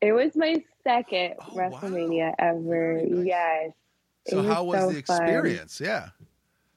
It 0.00 0.12
was 0.12 0.34
my 0.34 0.64
second 0.82 1.34
oh, 1.40 1.54
WrestleMania 1.54 2.28
wow. 2.28 2.34
ever. 2.38 3.02
Nice. 3.02 3.26
Yes. 3.26 3.72
So 4.28 4.42
how 4.42 4.64
was, 4.64 4.80
so 4.80 4.90
the 4.92 4.98
experience? 4.98 5.76
Fun. 5.76 5.86
Yeah. 5.86 6.08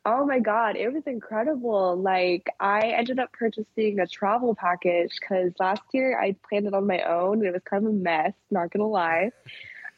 Oh 0.06 0.26
my 0.26 0.40
god, 0.40 0.76
it 0.76 0.92
was 0.92 1.04
incredible. 1.06 1.96
Like 1.96 2.50
I 2.60 2.82
ended 2.82 3.20
up 3.20 3.32
purchasing 3.32 4.00
a 4.00 4.08
travel 4.08 4.54
package 4.56 5.18
cuz 5.26 5.54
last 5.58 5.84
year 5.94 6.20
I 6.20 6.36
planned 6.50 6.68
it 6.68 6.74
on 6.74 6.86
my 6.86 7.02
own 7.04 7.38
and 7.38 7.46
it 7.46 7.54
was 7.54 7.62
kind 7.64 7.86
of 7.86 7.94
a 7.94 7.96
mess, 7.96 8.34
not 8.52 8.72
to 8.74 8.84
lie. 8.84 9.32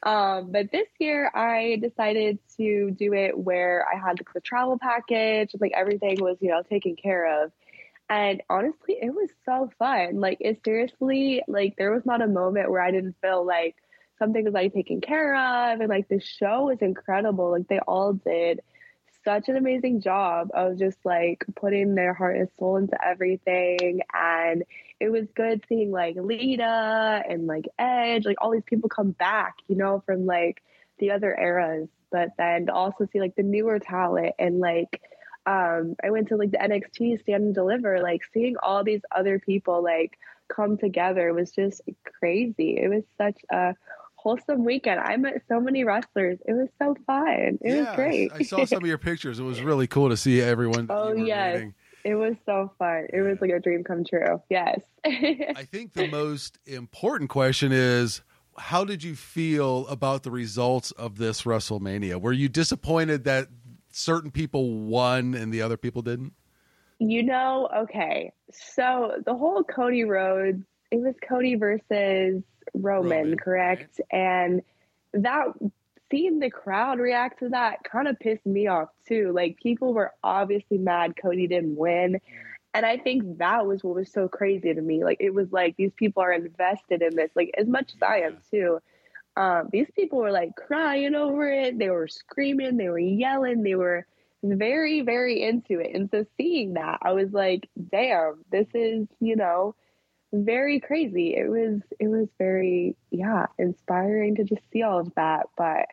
Um, 0.05 0.51
but 0.51 0.71
this 0.71 0.87
year 0.99 1.31
I 1.33 1.79
decided 1.81 2.37
to 2.57 2.91
do 2.91 3.13
it 3.13 3.37
where 3.37 3.85
I 3.91 3.97
had 3.97 4.19
the 4.33 4.41
travel 4.41 4.77
package, 4.79 5.49
like 5.59 5.71
everything 5.75 6.17
was, 6.21 6.37
you 6.41 6.49
know, 6.49 6.61
taken 6.61 6.95
care 6.95 7.43
of. 7.43 7.51
And 8.07 8.43
honestly, 8.47 8.97
it 9.01 9.09
was 9.09 9.29
so 9.45 9.71
fun. 9.79 10.19
Like 10.19 10.37
it 10.41 10.61
seriously, 10.63 11.41
like 11.47 11.75
there 11.77 11.91
was 11.91 12.05
not 12.05 12.21
a 12.21 12.27
moment 12.27 12.69
where 12.69 12.81
I 12.81 12.91
didn't 12.91 13.15
feel 13.19 13.43
like 13.43 13.75
something 14.19 14.45
was 14.45 14.53
like 14.53 14.73
taken 14.73 15.01
care 15.01 15.33
of 15.35 15.79
and 15.79 15.89
like 15.89 16.07
the 16.07 16.19
show 16.19 16.65
was 16.65 16.77
incredible. 16.81 17.51
Like 17.51 17.67
they 17.67 17.79
all 17.79 18.13
did 18.13 18.61
such 19.23 19.49
an 19.49 19.57
amazing 19.57 20.01
job 20.01 20.49
of 20.53 20.77
just 20.77 20.99
like 21.03 21.43
putting 21.55 21.95
their 21.95 22.13
heart 22.13 22.37
and 22.37 22.47
soul 22.59 22.77
into 22.77 22.95
everything. 23.03 24.01
And 24.13 24.63
it 24.99 25.09
was 25.09 25.25
good 25.35 25.63
seeing 25.67 25.91
like 25.91 26.15
Lita 26.15 27.23
and 27.27 27.47
like 27.47 27.65
Edge, 27.77 28.25
like 28.25 28.37
all 28.41 28.51
these 28.51 28.63
people 28.65 28.89
come 28.89 29.11
back, 29.11 29.55
you 29.67 29.75
know, 29.75 30.01
from 30.05 30.25
like 30.25 30.61
the 30.99 31.11
other 31.11 31.35
eras, 31.37 31.89
but 32.11 32.29
then 32.37 32.69
also 32.69 33.07
see 33.11 33.19
like 33.19 33.35
the 33.35 33.43
newer 33.43 33.79
talent 33.79 34.35
and 34.39 34.59
like 34.59 35.01
um 35.45 35.95
I 36.03 36.09
went 36.11 36.29
to 36.29 36.37
like 36.37 36.51
the 36.51 36.57
NXT 36.57 37.21
stand 37.21 37.43
and 37.43 37.55
deliver, 37.55 38.01
like 38.01 38.21
seeing 38.33 38.55
all 38.63 38.83
these 38.83 39.01
other 39.15 39.39
people 39.39 39.83
like 39.83 40.17
come 40.47 40.77
together 40.77 41.33
was 41.33 41.51
just 41.51 41.81
crazy. 42.19 42.77
It 42.77 42.89
was 42.89 43.03
such 43.17 43.41
a 43.51 43.75
wholesome 44.15 44.65
weekend. 44.65 44.99
I 44.99 45.17
met 45.17 45.41
so 45.47 45.59
many 45.59 45.83
wrestlers. 45.83 46.39
It 46.45 46.53
was 46.53 46.69
so 46.81 46.95
fun. 47.05 47.59
It 47.61 47.75
yeah, 47.75 47.79
was 47.81 47.95
great. 47.95 48.31
I, 48.31 48.37
I, 48.37 48.41
saw 48.43 48.65
some 48.65 48.81
of 48.81 48.87
your 48.87 48.97
pictures. 48.97 49.39
It 49.39 49.43
was 49.43 49.61
really 49.61 49.87
cool 49.87 50.09
to 50.09 50.17
see 50.17 50.41
everyone. 50.41 50.87
oh 50.89 51.13
yes. 51.13 51.55
Meeting. 51.55 51.73
It 52.05 52.13
was 52.13 52.35
so 52.45 52.71
fun. 52.77 53.07
It 53.11 53.21
was 53.21 53.41
like 53.41 53.49
a 53.49 53.59
dream 53.59 53.83
come 53.83 54.05
true. 54.05 54.39
Yes. 54.47 54.79
I 55.03 55.67
think 55.69 55.93
the 55.93 56.07
most 56.07 56.59
important 56.67 57.31
question 57.31 57.71
is 57.71 58.21
how 58.57 58.85
did 58.85 59.03
you 59.03 59.15
feel 59.15 59.87
about 59.87 60.21
the 60.21 60.29
results 60.29 60.91
of 60.91 61.17
this 61.17 61.41
WrestleMania? 61.41 62.21
Were 62.21 62.31
you 62.31 62.47
disappointed 62.47 63.23
that 63.23 63.47
certain 63.91 64.29
people 64.29 64.81
won 64.81 65.33
and 65.33 65.51
the 65.51 65.63
other 65.63 65.77
people 65.77 66.03
didn't? 66.03 66.33
You 66.99 67.23
know, 67.23 67.69
okay. 67.75 68.31
So 68.53 69.17
the 69.25 69.35
whole 69.35 69.63
Cody 69.63 70.03
Rhodes, 70.03 70.63
it 70.91 70.97
was 70.97 71.15
Cody 71.27 71.55
versus 71.55 72.43
Roman, 72.75 73.09
Roman 73.09 73.37
correct? 73.37 73.99
And 74.11 74.61
that 75.13 75.47
seeing 76.11 76.39
the 76.39 76.49
crowd 76.49 76.99
react 76.99 77.39
to 77.39 77.49
that 77.49 77.83
kind 77.83 78.07
of 78.07 78.19
pissed 78.19 78.45
me 78.45 78.67
off 78.67 78.89
too. 79.07 79.31
Like 79.33 79.57
people 79.61 79.93
were 79.93 80.13
obviously 80.23 80.77
mad 80.77 81.15
Cody 81.21 81.47
didn't 81.47 81.75
win. 81.75 82.19
And 82.73 82.85
I 82.85 82.97
think 82.97 83.37
that 83.37 83.65
was 83.65 83.83
what 83.83 83.95
was 83.95 84.11
so 84.11 84.27
crazy 84.27 84.73
to 84.73 84.81
me. 84.81 85.03
Like 85.03 85.17
it 85.19 85.33
was 85.33 85.51
like 85.51 85.77
these 85.77 85.93
people 85.95 86.21
are 86.21 86.33
invested 86.33 87.01
in 87.01 87.15
this, 87.15 87.31
like 87.35 87.51
as 87.57 87.67
much 87.67 87.93
as 87.95 88.01
I 88.01 88.21
am 88.21 88.37
too. 88.51 88.79
Um, 89.37 89.69
these 89.71 89.87
people 89.95 90.19
were 90.19 90.31
like 90.31 90.55
crying 90.55 91.15
over 91.15 91.49
it. 91.49 91.77
They 91.77 91.89
were 91.89 92.07
screaming. 92.07 92.77
They 92.77 92.89
were 92.89 92.99
yelling. 92.99 93.63
They 93.63 93.75
were 93.75 94.05
very, 94.43 95.01
very 95.01 95.41
into 95.41 95.79
it. 95.79 95.95
And 95.95 96.09
so 96.09 96.25
seeing 96.37 96.73
that, 96.73 96.99
I 97.01 97.13
was 97.13 97.31
like, 97.31 97.67
damn, 97.91 98.43
this 98.51 98.67
is, 98.73 99.07
you 99.19 99.35
know, 99.35 99.75
very 100.43 100.79
crazy. 100.79 101.35
It 101.35 101.49
was 101.49 101.81
it 101.99 102.07
was 102.07 102.27
very 102.37 102.95
yeah 103.11 103.45
inspiring 103.57 104.35
to 104.35 104.43
just 104.43 104.61
see 104.71 104.81
all 104.81 104.99
of 104.99 105.13
that. 105.15 105.47
But 105.57 105.85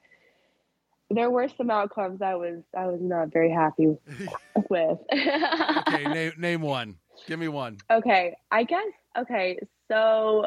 there 1.10 1.31
were 1.31 1.48
some 1.48 1.70
outcomes 1.70 2.23
I 2.23 2.35
was 2.35 2.62
I 2.77 2.86
was 2.86 3.01
not 3.01 3.32
very 3.32 3.51
happy 3.51 3.97
with. 4.70 4.98
okay, 5.12 6.05
name 6.06 6.32
name 6.39 6.62
one. 6.62 6.97
Give 7.27 7.39
me 7.39 7.48
one. 7.48 7.78
Okay, 7.90 8.36
I 8.51 8.64
guess 8.64 8.93
okay. 9.16 9.59
So 9.89 10.47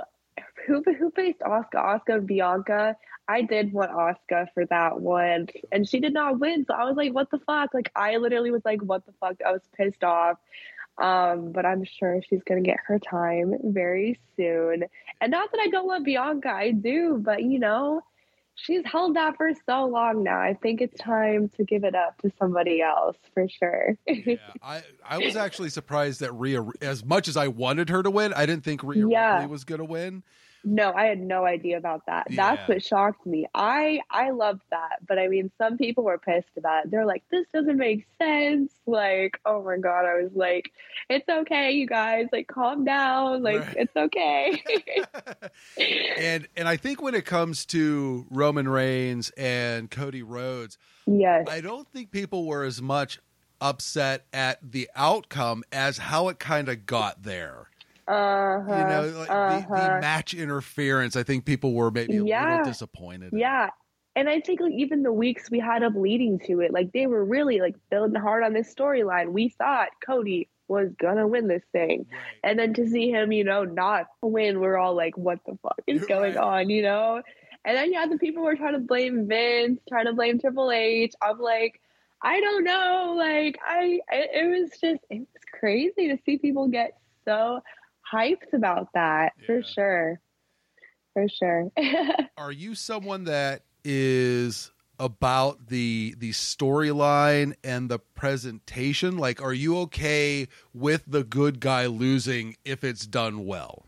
who 0.66 0.84
who 0.84 1.12
faced 1.12 1.42
Oscar? 1.42 1.78
Asuka 1.78 2.26
Bianca. 2.26 2.96
I 3.28 3.42
did 3.42 3.74
want 3.74 3.92
Asuka 3.92 4.48
for 4.54 4.66
that 4.68 5.00
one, 5.00 5.48
and 5.72 5.88
she 5.88 6.00
did 6.00 6.14
not 6.14 6.40
win. 6.40 6.66
So 6.66 6.74
I 6.74 6.84
was 6.86 6.96
like, 6.96 7.14
"What 7.14 7.32
the 7.32 7.40
fuck?" 7.40 7.74
Like 7.74 7.92
I 7.96 8.18
literally 8.18 8.52
was 8.52 8.64
like, 8.66 8.82
"What 8.82 9.06
the 9.06 9.14
fuck?" 9.20 9.36
I 9.46 9.52
was 9.52 9.62
pissed 9.76 10.04
off. 10.04 10.38
Um, 10.98 11.52
but 11.52 11.66
I'm 11.66 11.84
sure 11.84 12.22
she's 12.30 12.44
gonna 12.44 12.62
get 12.62 12.78
her 12.88 13.00
time 13.00 13.54
very 13.64 14.20
soon. 14.38 14.86
And 15.22 15.32
not 15.32 15.52
that 15.52 15.60
I 15.60 15.68
don't 15.68 15.88
love 15.88 16.04
Bianca, 16.04 16.50
I 16.50 16.72
do, 16.72 17.20
but 17.22 17.44
you 17.44 17.60
know, 17.60 18.02
she's 18.56 18.84
held 18.86 19.16
that 19.16 19.36
for 19.38 19.52
so 19.66 19.86
long 19.86 20.24
now. 20.24 20.40
I 20.40 20.58
think 20.62 20.82
it's 20.82 20.98
time 21.00 21.50
to 21.58 21.64
give 21.64 21.84
it 21.84 21.96
up 21.96 22.22
to 22.22 22.32
somebody 22.40 22.82
else 22.82 23.18
for 23.34 23.48
sure. 23.48 23.98
yeah, 24.08 24.38
I 24.64 24.82
I 25.08 25.20
was 25.20 25.36
actually 25.36 25.70
surprised 25.70 26.22
that 26.22 26.34
Rhea, 26.34 26.66
as 26.82 27.04
much 27.04 27.28
as 27.28 27.38
I 27.38 27.50
wanted 27.50 27.90
her 27.90 28.02
to 28.02 28.10
win, 28.10 28.34
I 28.34 28.46
didn't 28.46 28.64
think 28.64 28.84
Rhea 28.84 29.08
yeah. 29.08 29.34
Ripley 29.34 29.48
was 29.48 29.64
gonna 29.66 29.86
win. 29.86 30.24
No, 30.68 30.92
I 30.94 31.06
had 31.06 31.20
no 31.20 31.46
idea 31.46 31.78
about 31.78 32.08
that. 32.08 32.26
Yeah. 32.32 32.56
That's 32.56 32.68
what 32.68 32.84
shocked 32.84 33.24
me. 33.26 33.46
I 33.54 34.00
I 34.10 34.32
loved 34.32 34.64
that, 34.72 34.98
but 35.08 35.20
I 35.20 35.28
mean, 35.28 35.52
some 35.60 35.78
people 35.78 36.04
were 36.04 36.18
pissed 36.18 36.58
about 36.58 36.86
it. 36.86 36.92
They're 36.92 37.06
like, 37.06 37.24
"This 37.30 37.46
doesn't 37.54 37.78
make 37.78 38.08
sense." 38.20 38.74
Like, 38.88 39.40
oh 39.46 39.64
my 39.64 39.78
god, 39.78 40.06
I 40.06 40.24
was 40.24 40.32
like, 40.34 40.72
"It's 41.08 41.30
okay, 41.30 41.74
you 41.74 41.86
guys. 41.86 42.28
Like, 42.32 42.48
calm 42.48 42.84
down. 42.84 43.44
Like, 43.44 43.60
right. 43.60 43.76
it's 43.78 43.96
okay." 43.96 44.64
and 46.18 46.48
and 46.58 46.68
I 46.68 46.78
think 46.78 47.00
when 47.00 47.14
it 47.14 47.26
comes 47.26 47.68
to 47.68 48.26
Roman 48.32 48.68
Reigns 48.68 49.30
and 49.38 49.92
Cody 49.92 50.24
Rhodes, 50.24 50.80
yes, 51.06 51.46
I 51.48 51.62
don't 51.62 51.88
think 51.90 52.10
people 52.10 52.48
were 52.48 52.64
as 52.64 52.82
much 52.82 53.20
upset 53.62 54.26
at 54.34 54.72
the 54.72 54.90
outcome 54.96 55.64
as 55.72 56.00
how 56.00 56.28
it 56.30 56.40
kind 56.40 56.70
of 56.70 56.88
got 56.88 57.22
there. 57.22 57.70
Uh-huh, 58.08 58.72
you 58.72 58.84
know, 58.88 59.20
like 59.20 59.30
uh-huh. 59.30 59.60
the, 59.60 59.66
the, 59.68 59.74
uh-huh. 59.74 60.00
match 60.02 60.34
interference. 60.34 61.16
I 61.16 61.24
think 61.24 61.46
people 61.46 61.74
were 61.74 61.92
maybe 61.92 62.18
a 62.18 62.24
yeah. 62.24 62.58
little 62.58 62.66
disappointed. 62.66 63.34
Yeah. 63.34 63.70
And 64.16 64.30
I 64.30 64.40
think 64.40 64.62
like 64.62 64.74
even 64.74 65.04
the 65.04 65.12
weeks 65.12 65.52
we 65.52 65.60
had 65.60 65.84
up 65.84 65.94
leading 65.96 66.40
to 66.48 66.62
it, 66.62 66.72
like 66.72 66.94
they 66.94 67.08
were 67.08 67.24
really 67.24 67.60
like 67.60 67.76
building 67.90 68.20
hard 68.20 68.44
on 68.44 68.54
this 68.54 68.74
storyline. 68.74 69.32
We 69.32 69.50
thought 69.50 69.90
Cody 70.06 70.48
was 70.68 70.94
gonna 70.98 71.28
win 71.28 71.48
this 71.48 71.64
thing. 71.72 72.06
Right. 72.10 72.20
And 72.44 72.60
then 72.60 72.74
to 72.76 72.88
see 72.88 73.10
him, 73.10 73.32
you 73.32 73.44
know, 73.44 73.66
not 73.66 74.06
win, 74.22 74.60
we're 74.60 74.78
all 74.78 74.96
like, 74.96 75.18
what 75.18 75.40
the 75.46 75.58
fuck 75.62 75.82
is 75.86 76.00
You're 76.00 76.08
going 76.08 76.36
right. 76.36 76.62
on, 76.62 76.70
you 76.70 76.82
know? 76.82 77.22
And 77.66 77.76
then 77.76 77.92
yeah, 77.92 78.06
the 78.06 78.18
people 78.18 78.44
were 78.44 78.56
trying 78.56 78.74
to 78.74 78.80
blame 78.80 79.28
Vince, 79.28 79.82
trying 79.90 80.06
to 80.06 80.14
blame 80.14 80.40
Triple 80.40 80.72
H. 80.72 81.14
I'm 81.22 81.40
like, 81.40 81.82
I 82.22 82.40
don't 82.40 82.64
know. 82.64 83.16
Like 83.18 83.60
I 83.68 84.00
it, 84.12 84.30
it 84.34 84.62
was 84.62 84.70
just 84.80 85.04
it 85.10 85.20
was 85.20 85.44
crazy 85.60 86.08
to 86.10 86.18
see 86.26 86.38
people 86.38 86.68
get 86.68 86.98
so 87.26 87.62
hyped 88.12 88.54
about 88.54 88.90
that 88.94 89.34
yeah. 89.40 89.46
for 89.46 89.64
sure. 89.64 90.20
For 91.14 91.28
sure. 91.30 91.72
Are 92.38 92.52
you 92.52 92.76
someone 92.76 93.26
that 93.26 93.64
is 93.84 94.72
about 95.00 95.68
the 95.68 96.16
the 96.18 96.32
storyline 96.32 97.54
and 97.64 97.90
the 97.90 98.00
presentation? 98.00 99.18
Like 99.18 99.42
are 99.42 99.54
you 99.54 99.78
okay 99.80 100.48
with 100.74 101.04
the 101.08 101.24
good 101.24 101.60
guy 101.60 101.86
losing 101.86 102.56
if 102.64 102.84
it's 102.84 103.06
done 103.06 103.46
well? 103.46 103.86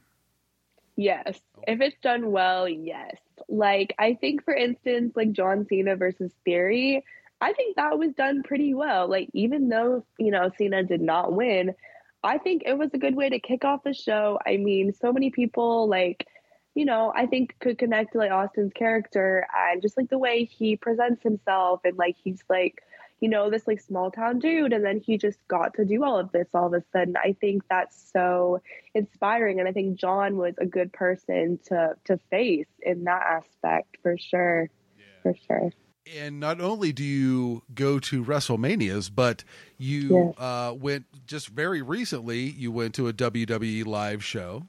Yes. 0.95 1.39
If 1.67 1.79
it's 1.81 1.97
done 2.01 2.31
well, 2.31 2.67
yes. 2.67 3.15
Like 3.47 3.93
I 3.99 4.15
think 4.15 4.43
for 4.43 4.53
instance 4.53 5.13
like 5.15 5.31
John 5.31 5.65
Cena 5.69 5.95
versus 5.95 6.31
Theory, 6.43 7.03
I 7.39 7.53
think 7.53 7.75
that 7.75 7.97
was 7.97 8.13
done 8.13 8.43
pretty 8.43 8.73
well. 8.73 9.07
Like 9.07 9.29
even 9.33 9.69
though, 9.69 10.03
you 10.17 10.31
know, 10.31 10.51
Cena 10.57 10.83
did 10.83 11.01
not 11.01 11.33
win, 11.33 11.75
I 12.23 12.37
think 12.37 12.63
it 12.65 12.77
was 12.77 12.89
a 12.93 12.97
good 12.97 13.15
way 13.15 13.29
to 13.29 13.39
kick 13.39 13.63
off 13.63 13.83
the 13.83 13.93
show. 13.93 14.39
I 14.45 14.57
mean, 14.57 14.93
so 14.93 15.13
many 15.13 15.29
people 15.29 15.87
like, 15.87 16.27
you 16.75 16.85
know, 16.85 17.11
I 17.15 17.25
think 17.25 17.55
could 17.59 17.77
connect 17.77 18.13
to 18.13 18.17
like 18.17 18.31
Austin's 18.31 18.73
character 18.73 19.47
and 19.55 19.81
just 19.81 19.97
like 19.97 20.09
the 20.09 20.17
way 20.17 20.43
he 20.45 20.75
presents 20.75 21.23
himself 21.23 21.81
and 21.83 21.97
like 21.97 22.15
he's 22.23 22.43
like, 22.49 22.81
you 23.19 23.29
know, 23.29 23.49
this 23.49 23.65
like 23.65 23.81
small 23.81 24.11
town 24.11 24.39
dude 24.39 24.73
and 24.73 24.85
then 24.85 24.99
he 24.99 25.17
just 25.17 25.39
got 25.47 25.73
to 25.75 25.85
do 25.85 26.03
all 26.03 26.19
of 26.19 26.31
this 26.31 26.47
all 26.53 26.67
of 26.67 26.73
a 26.73 26.83
sudden. 26.91 27.15
I 27.17 27.35
think 27.39 27.63
that's 27.69 28.11
so 28.11 28.61
inspiring 28.93 29.59
and 29.59 29.67
I 29.67 29.71
think 29.71 29.99
John 29.99 30.37
was 30.37 30.53
a 30.59 30.65
good 30.65 30.93
person 30.93 31.59
to 31.65 31.95
to 32.05 32.19
face 32.29 32.67
in 32.81 33.05
that 33.05 33.23
aspect 33.23 33.97
for 34.03 34.17
sure. 34.17 34.69
Yeah. 34.97 35.05
For 35.23 35.35
sure 35.47 35.71
and 36.15 36.39
not 36.39 36.61
only 36.61 36.91
do 36.91 37.03
you 37.03 37.63
go 37.73 37.99
to 37.99 38.23
WrestleManias, 38.23 39.11
but 39.13 39.43
you 39.77 40.27
yes. 40.27 40.35
uh, 40.37 40.73
went 40.73 41.05
just 41.25 41.47
very 41.47 41.81
recently. 41.81 42.41
You 42.41 42.71
went 42.71 42.95
to 42.95 43.07
a 43.07 43.13
WWE 43.13 43.85
live 43.85 44.23
show. 44.23 44.67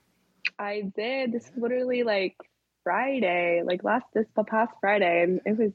I 0.59 0.91
did. 0.97 1.33
This 1.33 1.51
was 1.55 1.63
literally 1.63 2.03
like 2.03 2.37
Friday, 2.85 3.63
like 3.65 3.85
last 3.85 4.07
this 4.15 4.27
past 4.47 4.73
Friday, 4.81 5.23
and 5.23 5.41
it 5.45 5.59
was 5.59 5.73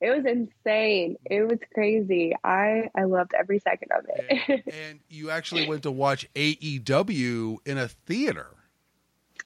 it 0.00 0.10
was 0.10 0.24
insane. 0.26 1.16
It 1.24 1.42
was 1.48 1.58
crazy. 1.74 2.34
I 2.44 2.90
I 2.94 3.04
loved 3.04 3.32
every 3.38 3.58
second 3.58 3.90
of 3.96 4.04
it. 4.08 4.40
and, 4.48 4.62
and 4.88 5.00
you 5.08 5.30
actually 5.30 5.68
went 5.68 5.82
to 5.84 5.90
watch 5.90 6.28
AEW 6.34 7.58
in 7.64 7.78
a 7.78 7.88
theater. 7.88 8.57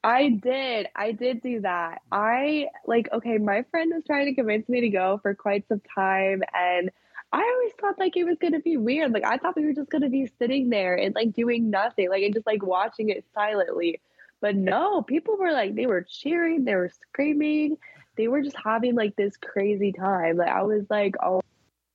I 0.05 0.31
did. 0.31 0.89
I 0.97 1.13
did 1.13 1.43
do 1.43 1.61
that. 1.61 2.03
I 2.11 2.67
like 2.87 3.09
okay, 3.13 3.39
my 3.39 3.65
friend 3.71 3.93
was 3.95 4.05
trying 4.05 4.27
to 4.27 4.35
convince 4.35 4.69
me 4.69 4.81
to 4.81 4.89
go 4.89 5.19
for 5.23 5.35
quite 5.35 5.67
some 5.69 5.81
time 5.95 6.43
and 6.55 6.91
I 7.33 7.39
always 7.41 7.73
thought 7.81 7.99
like 7.99 8.17
it 8.17 8.25
was 8.25 8.37
gonna 8.41 8.61
be 8.61 8.77
weird. 8.77 9.13
Like 9.13 9.25
I 9.25 9.39
thought 9.39 9.57
we 9.57 9.65
were 9.65 9.73
just 9.73 9.91
gonna 9.91 10.11
be 10.11 10.31
sitting 10.39 10.69
there 10.71 10.97
and 10.97 11.15
like 11.15 11.33
doing 11.33 11.71
nothing, 11.71 12.11
like 12.11 12.23
and 12.25 12.35
just 12.35 12.47
like 12.47 12.63
watching 12.63 13.09
it 13.09 13.25
silently. 13.35 14.01
But 14.41 14.57
no, 14.57 15.03
people 15.03 15.37
were 15.39 15.53
like 15.53 15.75
they 15.75 15.87
were 15.87 16.03
cheering, 16.03 16.65
they 16.65 16.75
were 16.75 16.91
screaming, 16.91 17.79
they 18.17 18.29
were 18.29 18.43
just 18.43 18.57
having 18.63 18.95
like 18.97 19.17
this 19.17 19.37
crazy 19.37 19.93
time. 19.93 20.37
Like 20.37 20.51
I 20.51 20.63
was 20.63 20.85
like, 20.91 21.15
oh 21.23 21.41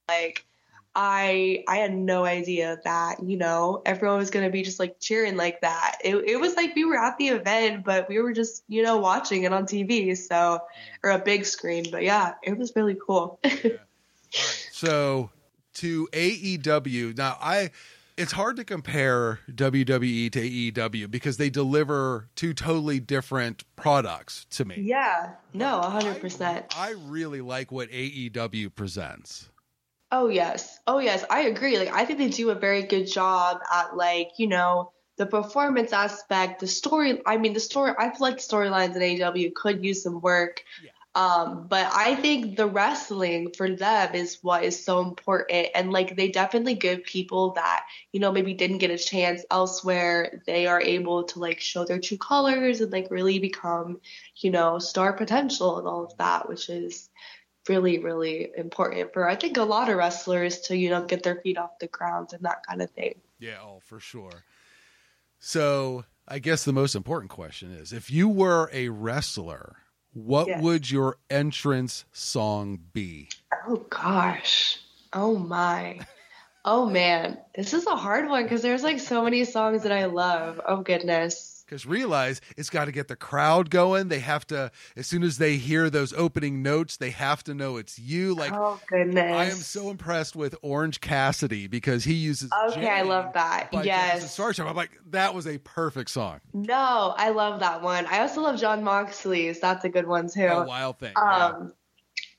like 0.10 0.47
I 1.00 1.64
I 1.68 1.78
had 1.78 1.94
no 1.94 2.26
idea 2.26 2.80
that 2.84 3.24
you 3.24 3.38
know 3.38 3.84
everyone 3.86 4.18
was 4.18 4.32
gonna 4.32 4.50
be 4.50 4.64
just 4.64 4.80
like 4.80 5.00
cheering 5.00 5.38
like 5.38 5.62
that. 5.62 6.00
It 6.04 6.16
it 6.16 6.40
was 6.42 6.56
like 6.56 6.76
we 6.76 6.86
were 6.86 6.98
at 6.98 7.20
the 7.20 7.28
event, 7.28 7.86
but 7.86 8.10
we 8.10 8.20
were 8.20 8.34
just 8.34 8.64
you 8.68 8.82
know 8.82 8.98
watching 8.98 9.44
it 9.44 9.54
on 9.54 9.66
TV, 9.68 10.18
so 10.18 10.36
mm. 10.36 10.62
or 11.04 11.12
a 11.12 11.20
big 11.20 11.46
screen. 11.46 11.86
But 11.92 12.02
yeah, 12.02 12.34
it 12.42 12.58
was 12.58 12.76
really 12.76 12.98
cool. 13.06 13.40
yeah. 13.44 13.70
So 14.72 15.30
to 15.76 16.08
AEW 16.12 17.16
now, 17.16 17.38
I 17.40 17.70
it's 18.18 18.32
hard 18.32 18.56
to 18.56 18.66
compare 18.66 19.40
WWE 19.52 20.32
to 20.32 20.72
AEW 20.72 21.12
because 21.12 21.38
they 21.38 21.52
deliver 21.52 22.28
two 22.36 22.56
totally 22.56 23.00
different 23.00 23.64
products 23.76 24.48
to 24.50 24.66
me. 24.66 24.78
Yeah, 24.80 25.34
no, 25.54 25.80
hundred 25.80 26.20
percent. 26.20 26.76
I 26.76 26.96
really 27.06 27.42
like 27.42 27.72
what 27.72 27.92
AEW 27.92 28.74
presents. 28.74 29.50
Oh 30.12 30.30
yes. 30.30 30.80
Oh 30.88 31.00
yes, 31.00 31.26
I 31.30 31.42
agree. 31.44 31.78
Like 31.78 31.94
I 31.94 32.06
think 32.06 32.20
they 32.20 32.30
do 32.30 32.50
a 32.50 32.56
very 32.56 32.84
good 32.84 33.06
job 33.06 33.60
at 33.74 33.96
like, 33.96 34.32
you 34.38 34.48
know, 34.48 34.92
the 35.18 35.26
performance 35.26 35.92
aspect, 35.94 36.62
the 36.62 36.68
story 36.68 37.22
I 37.26 37.38
mean 37.38 37.54
the 37.54 37.60
story 37.60 37.94
I 37.98 38.10
feel 38.10 38.22
like 38.22 38.38
storylines 38.38 38.96
in 38.96 39.02
AEW 39.02 39.54
could 39.54 39.84
use 39.84 40.04
some 40.04 40.22
work. 40.22 40.64
Yeah. 40.84 40.92
Um, 41.16 41.66
but 41.68 41.90
I 41.92 42.14
think 42.14 42.58
the 42.58 42.68
wrestling 42.68 43.52
for 43.58 43.76
them 43.76 44.14
is 44.14 44.38
what 44.44 44.64
is 44.64 44.86
so 44.86 45.02
important. 45.02 45.70
And 45.74 45.92
like 45.92 46.16
they 46.16 46.30
definitely 46.30 46.76
give 46.76 47.04
people 47.04 47.54
that, 47.54 47.86
you 48.12 48.20
know, 48.20 48.32
maybe 48.32 48.54
didn't 48.54 48.78
get 48.78 48.92
a 48.92 49.00
chance 49.00 49.44
elsewhere, 49.50 50.44
they 50.46 50.68
are 50.68 50.80
able 50.80 51.24
to 51.24 51.40
like 51.40 51.60
show 51.60 51.86
their 51.86 52.00
true 52.00 52.20
colors 52.20 52.82
and 52.82 52.92
like 52.92 53.08
really 53.10 53.40
become, 53.40 54.00
you 54.38 54.52
know, 54.52 54.78
star 54.78 55.14
potential 55.14 55.80
and 55.80 55.88
all 55.88 56.06
of 56.06 56.16
that, 56.18 56.48
which 56.48 56.70
is 56.70 57.10
really, 57.70 58.00
really 58.00 58.52
important 58.56 59.14
for 59.14 59.28
I 59.28 59.36
think 59.36 59.58
a 59.58 59.64
lot 59.64 59.90
of 59.90 59.98
wrestlers 59.98 60.60
to, 60.62 60.78
you 60.78 60.90
know, 60.90 61.04
get 61.06 61.24
their 61.24 61.36
feet 61.36 61.58
off 61.58 61.80
the 61.80 61.88
ground 61.88 62.30
and 62.34 62.44
that 62.44 62.66
kind 62.68 62.82
of 62.82 62.90
thing. 62.92 63.16
Yeah, 63.40 63.58
oh, 63.62 63.82
for 63.86 64.00
sure. 64.00 64.44
So 65.40 66.06
I 66.28 66.40
guess 66.40 66.66
the 66.66 66.74
most 66.74 66.96
important 66.96 67.32
question 67.32 67.72
is 67.72 67.94
if 67.94 68.10
you 68.10 68.28
were 68.28 68.70
a 68.74 68.90
wrestler, 68.90 69.78
what 70.14 70.62
would 70.62 70.90
your 70.90 71.18
entrance 71.30 72.06
song 72.12 72.80
be? 72.94 73.30
Oh 73.68 73.86
gosh. 73.90 74.80
Oh 75.14 75.38
my. 75.38 76.00
Oh 76.66 76.90
man. 76.90 77.38
This 77.56 77.74
is 77.74 77.86
a 77.86 77.96
hard 77.96 78.28
one 78.28 78.44
because 78.44 78.62
there's 78.62 78.84
like 78.84 79.00
so 79.00 79.24
many 79.24 79.44
songs 79.46 79.84
that 79.84 79.92
I 79.92 80.06
love. 80.06 80.60
Oh 80.68 80.82
goodness 80.82 81.57
because 81.68 81.86
realize 81.86 82.42
it's 82.56 82.70
got 82.70 82.86
to 82.86 82.92
get 82.92 83.08
the 83.08 83.16
crowd 83.16 83.70
going. 83.70 84.08
They 84.08 84.20
have 84.20 84.48
to, 84.48 84.72
as 84.96 85.08
soon 85.08 85.24
as 85.24 85.38
they 85.38 85.58
hear 85.58 85.90
those 85.90 86.14
opening 86.14 86.64
notes, 86.64 86.98
they 86.98 87.10
have 87.12 87.44
to 87.46 87.54
know 87.54 87.78
it's 87.78 88.00
you. 88.00 88.34
Like, 88.34 88.54
oh 88.54 88.80
goodness, 88.88 89.34
I 89.34 89.46
am 89.46 89.58
so 89.58 89.90
impressed 89.90 90.36
with 90.36 90.56
Orange 90.62 91.02
Cassidy 91.02 91.68
because 91.68 92.04
he 92.04 92.14
uses. 92.14 92.50
Okay, 92.70 92.88
I 92.88 93.02
love 93.02 93.34
that. 93.34 93.70
Yes, 93.84 94.32
Starship. 94.32 94.66
I'm 94.66 94.76
like, 94.76 94.92
that 95.10 95.34
was 95.34 95.48
a 95.48 95.58
perfect 95.60 96.10
song. 96.10 96.40
No, 96.54 97.14
I 97.18 97.30
love 97.30 97.60
that 97.60 97.82
one. 97.82 98.06
I 98.06 98.22
also 98.22 98.42
love 98.42 98.60
Jon 98.60 98.84
Moxley's. 98.84 99.60
That's 99.60 99.84
a 99.86 99.90
good 99.90 100.08
one 100.08 100.30
too. 100.30 100.46
A 100.46 100.66
wild 100.66 101.00
thing. 101.00 101.14
Um, 101.16 101.74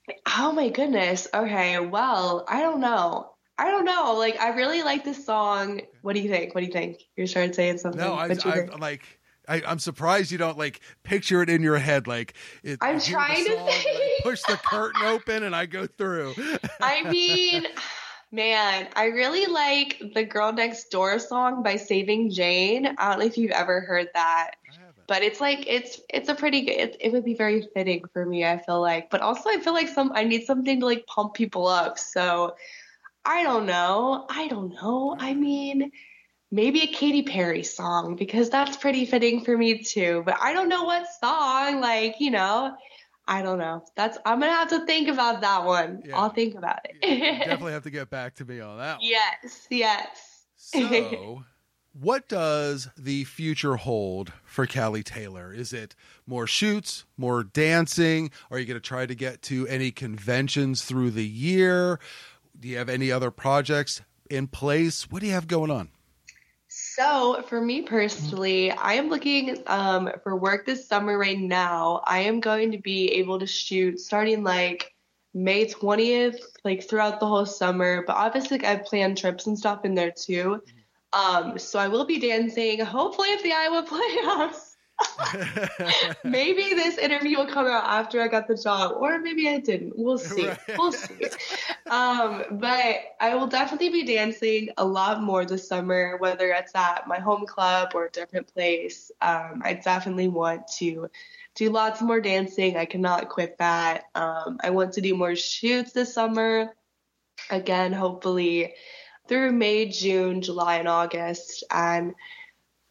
yeah. 0.09 0.15
oh 0.39 0.53
my 0.53 0.71
goodness. 0.71 1.29
Okay, 1.33 1.79
well, 1.81 2.45
I 2.49 2.61
don't 2.61 2.81
know. 2.81 3.33
I 3.59 3.73
don't 3.73 3.85
know. 3.85 4.15
Like, 4.17 4.41
I 4.41 4.51
really 4.51 4.85
like 4.85 5.05
this 5.05 5.27
song. 5.27 5.81
What 6.03 6.15
do 6.15 6.21
you 6.21 6.29
think? 6.31 6.55
What 6.55 6.61
do 6.61 6.67
you 6.67 6.73
think? 6.73 7.03
You're 7.17 7.27
starting 7.27 7.53
saying 7.53 7.79
something. 7.79 8.01
No, 8.01 8.15
I, 8.15 8.29
I, 8.29 8.77
like 8.79 9.03
I, 9.49 9.63
am 9.65 9.79
surprised 9.79 10.31
you 10.31 10.39
don't 10.39 10.59
like 10.59 10.81
picture 11.03 11.43
it 11.43 11.49
in 11.49 11.63
your 11.63 11.79
head. 11.79 12.07
Like 12.07 12.35
it, 12.63 12.79
I'm 12.81 13.01
trying 13.01 13.45
to 13.47 13.71
say. 13.71 14.21
push 14.23 14.43
the 14.43 14.57
curtain 14.57 15.03
open 15.07 15.43
and 15.43 15.57
I 15.57 15.67
go 15.67 15.87
through. 15.87 16.35
I 16.81 17.03
mean, 17.11 17.67
man, 18.31 18.89
I 18.95 19.07
really 19.07 19.47
like 19.47 20.03
the 20.15 20.25
Girl 20.25 20.53
Next 20.53 20.91
Door 20.91 21.21
song 21.21 21.63
by 21.63 21.77
Saving 21.77 22.31
Jane. 22.31 22.95
I 22.99 23.11
don't 23.11 23.21
know 23.21 23.27
if 23.27 23.39
you've 23.39 23.53
ever 23.53 23.81
heard 23.81 24.09
that. 24.15 24.53
But 25.07 25.23
it's 25.23 25.41
like 25.41 25.65
it's 25.67 26.03
it's 26.11 26.29
a 26.29 26.35
pretty 26.35 26.67
good. 26.67 26.73
It, 26.73 26.97
it 27.01 27.13
would 27.13 27.25
be 27.25 27.33
very 27.33 27.67
fitting 27.73 28.05
for 28.13 28.27
me. 28.27 28.45
I 28.45 28.59
feel 28.59 28.83
like, 28.83 29.09
but 29.09 29.23
also 29.23 29.49
I 29.49 29.59
feel 29.59 29.73
like 29.73 29.89
some 29.89 30.13
I 30.15 30.25
need 30.25 30.45
something 30.45 30.81
to 30.81 30.85
like 30.85 31.07
pump 31.07 31.33
people 31.33 31.67
up. 31.67 31.99
So 31.99 32.55
I 33.25 33.43
don't 33.43 33.65
know. 33.65 34.27
I 34.29 34.49
don't 34.49 34.75
know. 34.75 35.17
I 35.19 35.33
mean, 35.33 35.93
maybe 36.51 36.83
a 36.83 36.87
Katy 36.87 37.23
Perry 37.23 37.63
song 37.63 38.17
because 38.17 38.51
that's 38.51 38.77
pretty 38.77 39.05
fitting 39.05 39.45
for 39.45 39.57
me 39.57 39.83
too. 39.83 40.23
But 40.25 40.39
I 40.41 40.53
don't 40.53 40.69
know 40.69 40.85
what 40.85 41.07
song. 41.21 41.81
Like, 41.81 42.17
you 42.21 42.31
know, 42.31 42.77
I 43.27 43.43
don't 43.43 43.59
know. 43.59 43.85
That's 43.95 44.19
I'm 44.25 44.41
gonna 44.41 44.53
have 44.53 44.71
to 44.71 44.87
think 44.87 45.09
about 45.09 45.43
that 45.43 45.65
one. 45.65 46.03
Yeah. 46.05 46.19
I'll 46.19 46.31
think 46.31 46.55
about 46.55 46.81
it. 46.85 46.97
yeah, 47.03 47.39
definitely 47.45 47.73
have 47.73 47.85
to 47.85 47.91
get 47.91 48.11
back 48.11 48.37
to 48.37 48.45
me 48.45 48.61
on 48.61 48.79
that. 48.79 48.99
One. 48.99 49.07
Yes, 49.07 49.67
yes. 49.71 50.45
So, 50.57 51.45
what 51.93 52.29
does 52.29 52.89
the 52.97 53.25
future 53.25 53.77
hold 53.77 54.33
for 54.45 54.67
Kallie 54.67 55.05
Taylor? 55.05 55.53
Is 55.53 55.73
it 55.73 55.95
more 56.27 56.47
shoots, 56.47 57.05
more 57.17 57.45
dancing? 57.45 58.31
Are 58.51 58.59
you 58.59 58.67
going 58.67 58.81
to 58.81 58.87
try 58.87 59.07
to 59.07 59.15
get 59.15 59.43
to 59.43 59.67
any 59.69 59.91
conventions 59.91 60.85
through 60.85 61.13
the 61.13 61.27
year? 61.27 62.01
Do 62.59 62.69
you 62.69 62.79
have 62.79 62.89
any 62.89 63.13
other 63.13 63.31
projects 63.31 64.03
in 64.31 64.49
place? 64.49 65.11
What 65.11 65.21
do 65.21 65.27
you 65.27 65.33
have 65.33 65.47
going 65.47 65.71
on? 65.71 65.91
So, 66.99 67.45
for 67.47 67.61
me 67.61 67.83
personally, 67.83 68.73
I 68.73 68.95
am 68.95 69.09
looking 69.09 69.63
um, 69.69 70.11
for 70.25 70.35
work 70.35 70.67
this 70.67 70.89
summer 70.89 71.17
right 71.17 71.39
now. 71.39 72.03
I 72.05 72.23
am 72.23 72.41
going 72.41 72.73
to 72.73 72.79
be 72.79 73.13
able 73.13 73.39
to 73.39 73.47
shoot 73.47 74.01
starting 74.01 74.43
like 74.43 74.93
May 75.33 75.67
20th, 75.67 76.41
like 76.65 76.83
throughout 76.83 77.21
the 77.21 77.27
whole 77.29 77.47
summer. 77.47 78.03
But 78.05 78.17
obviously, 78.17 78.59
like, 78.59 78.67
I've 78.67 78.85
planned 78.85 79.17
trips 79.17 79.47
and 79.47 79.57
stuff 79.57 79.85
in 79.85 79.95
there 79.95 80.11
too. 80.11 80.61
Um, 81.13 81.57
so 81.57 81.79
I 81.79 81.87
will 81.87 82.05
be 82.05 82.19
dancing, 82.19 82.81
hopefully, 82.81 83.33
at 83.33 83.45
the 83.45 83.53
Iowa 83.53 83.87
playoffs. 83.89 84.68
maybe 86.25 86.75
this 86.75 86.99
interview 86.99 87.39
will 87.39 87.47
come 87.47 87.67
out 87.67 87.85
after 87.85 88.21
I 88.21 88.29
got 88.29 88.49
the 88.49 88.57
job, 88.57 88.97
or 88.99 89.19
maybe 89.19 89.49
I 89.49 89.59
didn't. 89.59 89.93
We'll 89.97 90.19
see. 90.19 90.49
Right. 90.49 90.59
We'll 90.77 90.93
see. 90.93 91.27
Um, 91.91 92.45
but 92.53 92.97
I 93.21 93.35
will 93.35 93.47
definitely 93.47 93.91
be 93.91 94.05
dancing 94.05 94.71
a 94.77 94.85
lot 94.85 95.23
more 95.23 95.45
this 95.45 95.67
summer, 95.69 96.17
whether 96.19 96.51
it's 96.51 96.75
at 96.75 97.07
my 97.07 97.19
home 97.19 97.47
club 97.47 97.93
or 97.95 98.07
a 98.07 98.11
different 98.11 98.53
place. 98.53 99.11
Um, 99.21 99.63
I 99.65 99.75
definitely 99.75 100.29
want 100.29 100.69
to 100.79 101.09
do 101.55 101.71
lots 101.71 102.01
more 102.01 102.21
dancing. 102.21 102.77
I 102.77 102.85
cannot 102.85 103.29
quit 103.29 103.59
that. 103.59 104.05
Um, 104.15 104.59
I 104.63 104.71
want 104.71 104.93
to 104.95 105.01
do 105.01 105.15
more 105.15 105.37
shoots 105.37 105.93
this 105.93 106.13
summer. 106.13 106.75
Again, 107.51 107.93
hopefully 107.93 108.75
through 109.29 109.53
May, 109.53 109.87
June, 109.89 110.41
July, 110.41 110.77
and 110.77 110.89
August. 110.89 111.63
And 111.71 112.15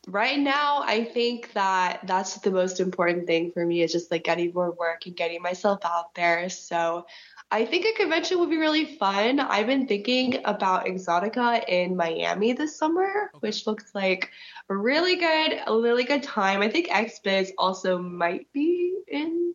right 0.08 0.40
now 0.40 0.82
i 0.86 1.04
think 1.04 1.52
that 1.52 2.00
that's 2.06 2.36
the 2.36 2.50
most 2.50 2.80
important 2.80 3.28
thing 3.28 3.52
for 3.52 3.66
me 3.66 3.82
is 3.82 3.92
just 3.92 4.10
like 4.10 4.24
getting 4.24 4.54
more 4.54 4.72
work 4.72 5.06
and 5.06 5.16
getting 5.18 5.42
myself 5.42 5.80
out 5.84 6.16
there 6.16 6.50
so 6.50 7.06
i 7.52 7.66
think 7.66 7.86
a 7.86 8.02
convention 8.02 8.40
would 8.40 8.50
be 8.50 8.58
really 8.58 8.86
fun 8.86 9.40
i've 9.40 9.68
been 9.68 9.86
thinking 9.86 10.40
about 10.46 10.86
exotica 10.86 11.62
in 11.68 11.96
miami 11.96 12.54
this 12.54 12.78
summer 12.78 13.30
okay. 13.36 13.48
which 13.48 13.68
looks 13.68 13.94
like 13.94 14.32
a 14.70 14.76
really 14.76 15.18
good 15.18 15.62
a 15.68 15.78
really 15.78 16.06
good 16.06 16.24
time 16.24 16.62
i 16.62 16.70
think 16.70 16.88
xbiz 16.88 17.50
also 17.58 17.98
might 17.98 18.48
be 18.54 18.96
in 19.10 19.54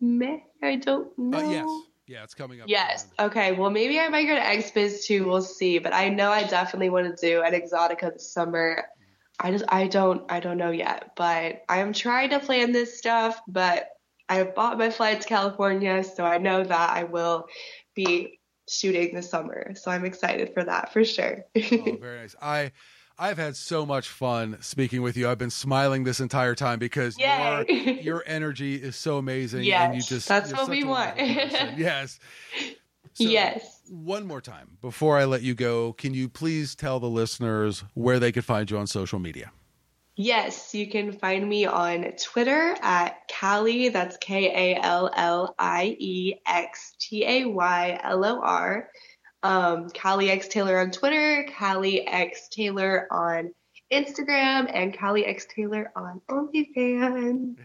may 0.00 0.44
i 0.62 0.76
don't 0.76 1.08
uh, 1.08 1.22
know 1.22 1.38
uh, 1.38 1.50
yes 1.50 1.68
yeah, 2.06 2.22
it's 2.22 2.34
coming 2.34 2.60
up. 2.60 2.68
Yes. 2.68 3.06
Okay. 3.18 3.52
Well, 3.52 3.70
maybe 3.70 3.98
I 3.98 4.10
might 4.10 4.26
go 4.26 4.34
to 4.34 4.40
XBiz 4.40 5.06
too. 5.06 5.24
We'll 5.26 5.40
see. 5.40 5.78
But 5.78 5.94
I 5.94 6.10
know 6.10 6.30
I 6.30 6.42
definitely 6.42 6.90
want 6.90 7.16
to 7.16 7.26
do 7.26 7.40
an 7.40 7.54
Exotica 7.54 8.12
this 8.12 8.30
summer. 8.30 8.84
I 9.40 9.50
just 9.50 9.64
I 9.68 9.88
don't 9.88 10.30
I 10.30 10.40
don't 10.40 10.58
know 10.58 10.70
yet, 10.70 11.12
but 11.16 11.62
I 11.68 11.78
am 11.78 11.92
trying 11.92 12.30
to 12.30 12.40
plan 12.40 12.72
this 12.72 12.98
stuff. 12.98 13.40
But 13.48 13.88
I 14.28 14.36
have 14.36 14.54
bought 14.54 14.78
my 14.78 14.90
flight 14.90 15.20
to 15.20 15.28
California, 15.28 16.04
so 16.04 16.24
I 16.24 16.38
know 16.38 16.64
that 16.64 16.90
I 16.90 17.04
will 17.04 17.46
be 17.94 18.40
shooting 18.68 19.14
this 19.14 19.30
summer. 19.30 19.74
So 19.74 19.90
I'm 19.90 20.04
excited 20.04 20.52
for 20.54 20.64
that 20.64 20.92
for 20.92 21.04
sure. 21.04 21.44
oh, 21.56 21.60
very 22.00 22.20
nice. 22.20 22.36
I 22.40 22.72
I've 23.18 23.38
had 23.38 23.54
so 23.54 23.86
much 23.86 24.08
fun 24.08 24.58
speaking 24.60 25.02
with 25.02 25.16
you. 25.16 25.28
I've 25.28 25.38
been 25.38 25.50
smiling 25.50 26.04
this 26.04 26.20
entire 26.20 26.54
time 26.54 26.78
because 26.78 27.18
your 27.18 27.64
your 27.70 28.24
energy 28.26 28.76
is 28.76 28.96
so 28.96 29.18
amazing, 29.18 29.64
yes, 29.64 29.82
and 29.82 29.94
you 29.94 30.02
just 30.02 30.28
that's 30.28 30.52
what 30.52 30.68
we 30.68 30.84
want. 30.84 31.16
yes. 31.18 32.18
So, 33.12 33.24
yes. 33.24 33.73
One 33.88 34.26
more 34.26 34.40
time 34.40 34.78
before 34.80 35.18
I 35.18 35.24
let 35.24 35.42
you 35.42 35.54
go, 35.54 35.92
can 35.92 36.14
you 36.14 36.28
please 36.28 36.74
tell 36.74 37.00
the 37.00 37.08
listeners 37.08 37.84
where 37.94 38.18
they 38.18 38.32
could 38.32 38.44
find 38.44 38.70
you 38.70 38.78
on 38.78 38.86
social 38.86 39.18
media? 39.18 39.52
Yes, 40.16 40.74
you 40.74 40.88
can 40.88 41.12
find 41.12 41.48
me 41.48 41.66
on 41.66 42.12
Twitter 42.22 42.76
at 42.80 43.28
Kallie, 43.28 43.92
that's 43.92 44.16
K 44.18 44.74
A 44.74 44.80
L 44.80 45.10
L 45.14 45.54
I 45.58 45.96
E 45.98 46.34
X 46.46 46.94
T 47.00 47.24
A 47.26 47.44
Y 47.46 48.00
L 48.02 48.24
O 48.24 48.40
R. 48.40 48.88
Um, 49.42 49.90
Kallie 49.90 50.30
X 50.30 50.48
Taylor 50.48 50.78
on 50.78 50.90
Twitter, 50.90 51.46
Kallie 51.50 52.04
X 52.06 52.48
Taylor 52.48 53.08
on 53.10 53.52
Instagram 53.94 54.70
and 54.72 54.92
Kallie 54.92 55.26
X 55.26 55.46
Taylor 55.46 55.92
on 55.96 56.20
OnlyFans. 56.28 57.56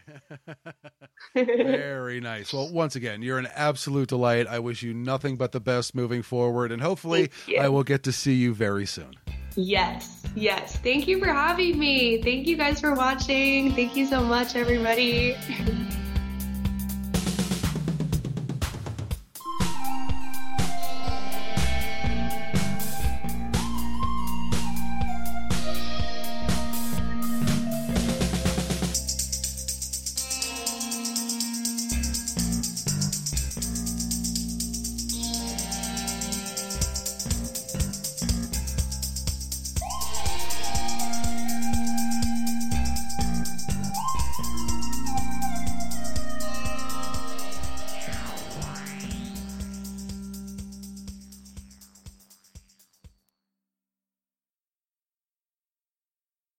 Very 1.36 2.20
nice. 2.20 2.54
Well, 2.54 2.72
once 2.72 2.96
again, 2.96 3.22
you're 3.22 3.40
an 3.40 3.48
absolute 3.56 4.10
delight. 4.10 4.48
I 4.48 4.60
wish 4.60 4.84
you 4.84 4.94
nothing 4.94 5.38
but 5.38 5.52
the 5.52 5.60
best 5.60 5.96
moving 5.96 6.22
forward, 6.22 6.72
and 6.72 6.82
hopefully, 6.82 7.32
I 7.60 7.70
will 7.70 7.84
get 7.84 8.04
to 8.04 8.12
see 8.12 8.36
you 8.36 8.54
very 8.54 8.86
soon. 8.86 9.16
Yes, 9.56 10.24
yes. 10.36 10.78
Thank 10.78 11.08
you 11.08 11.20
for 11.20 11.28
having 11.28 11.78
me. 11.78 12.22
Thank 12.22 12.48
you 12.48 12.56
guys 12.56 12.80
for 12.80 12.94
watching. 12.94 13.74
Thank 13.74 13.96
you 13.96 14.06
so 14.06 14.24
much, 14.24 14.56
everybody. 14.56 15.36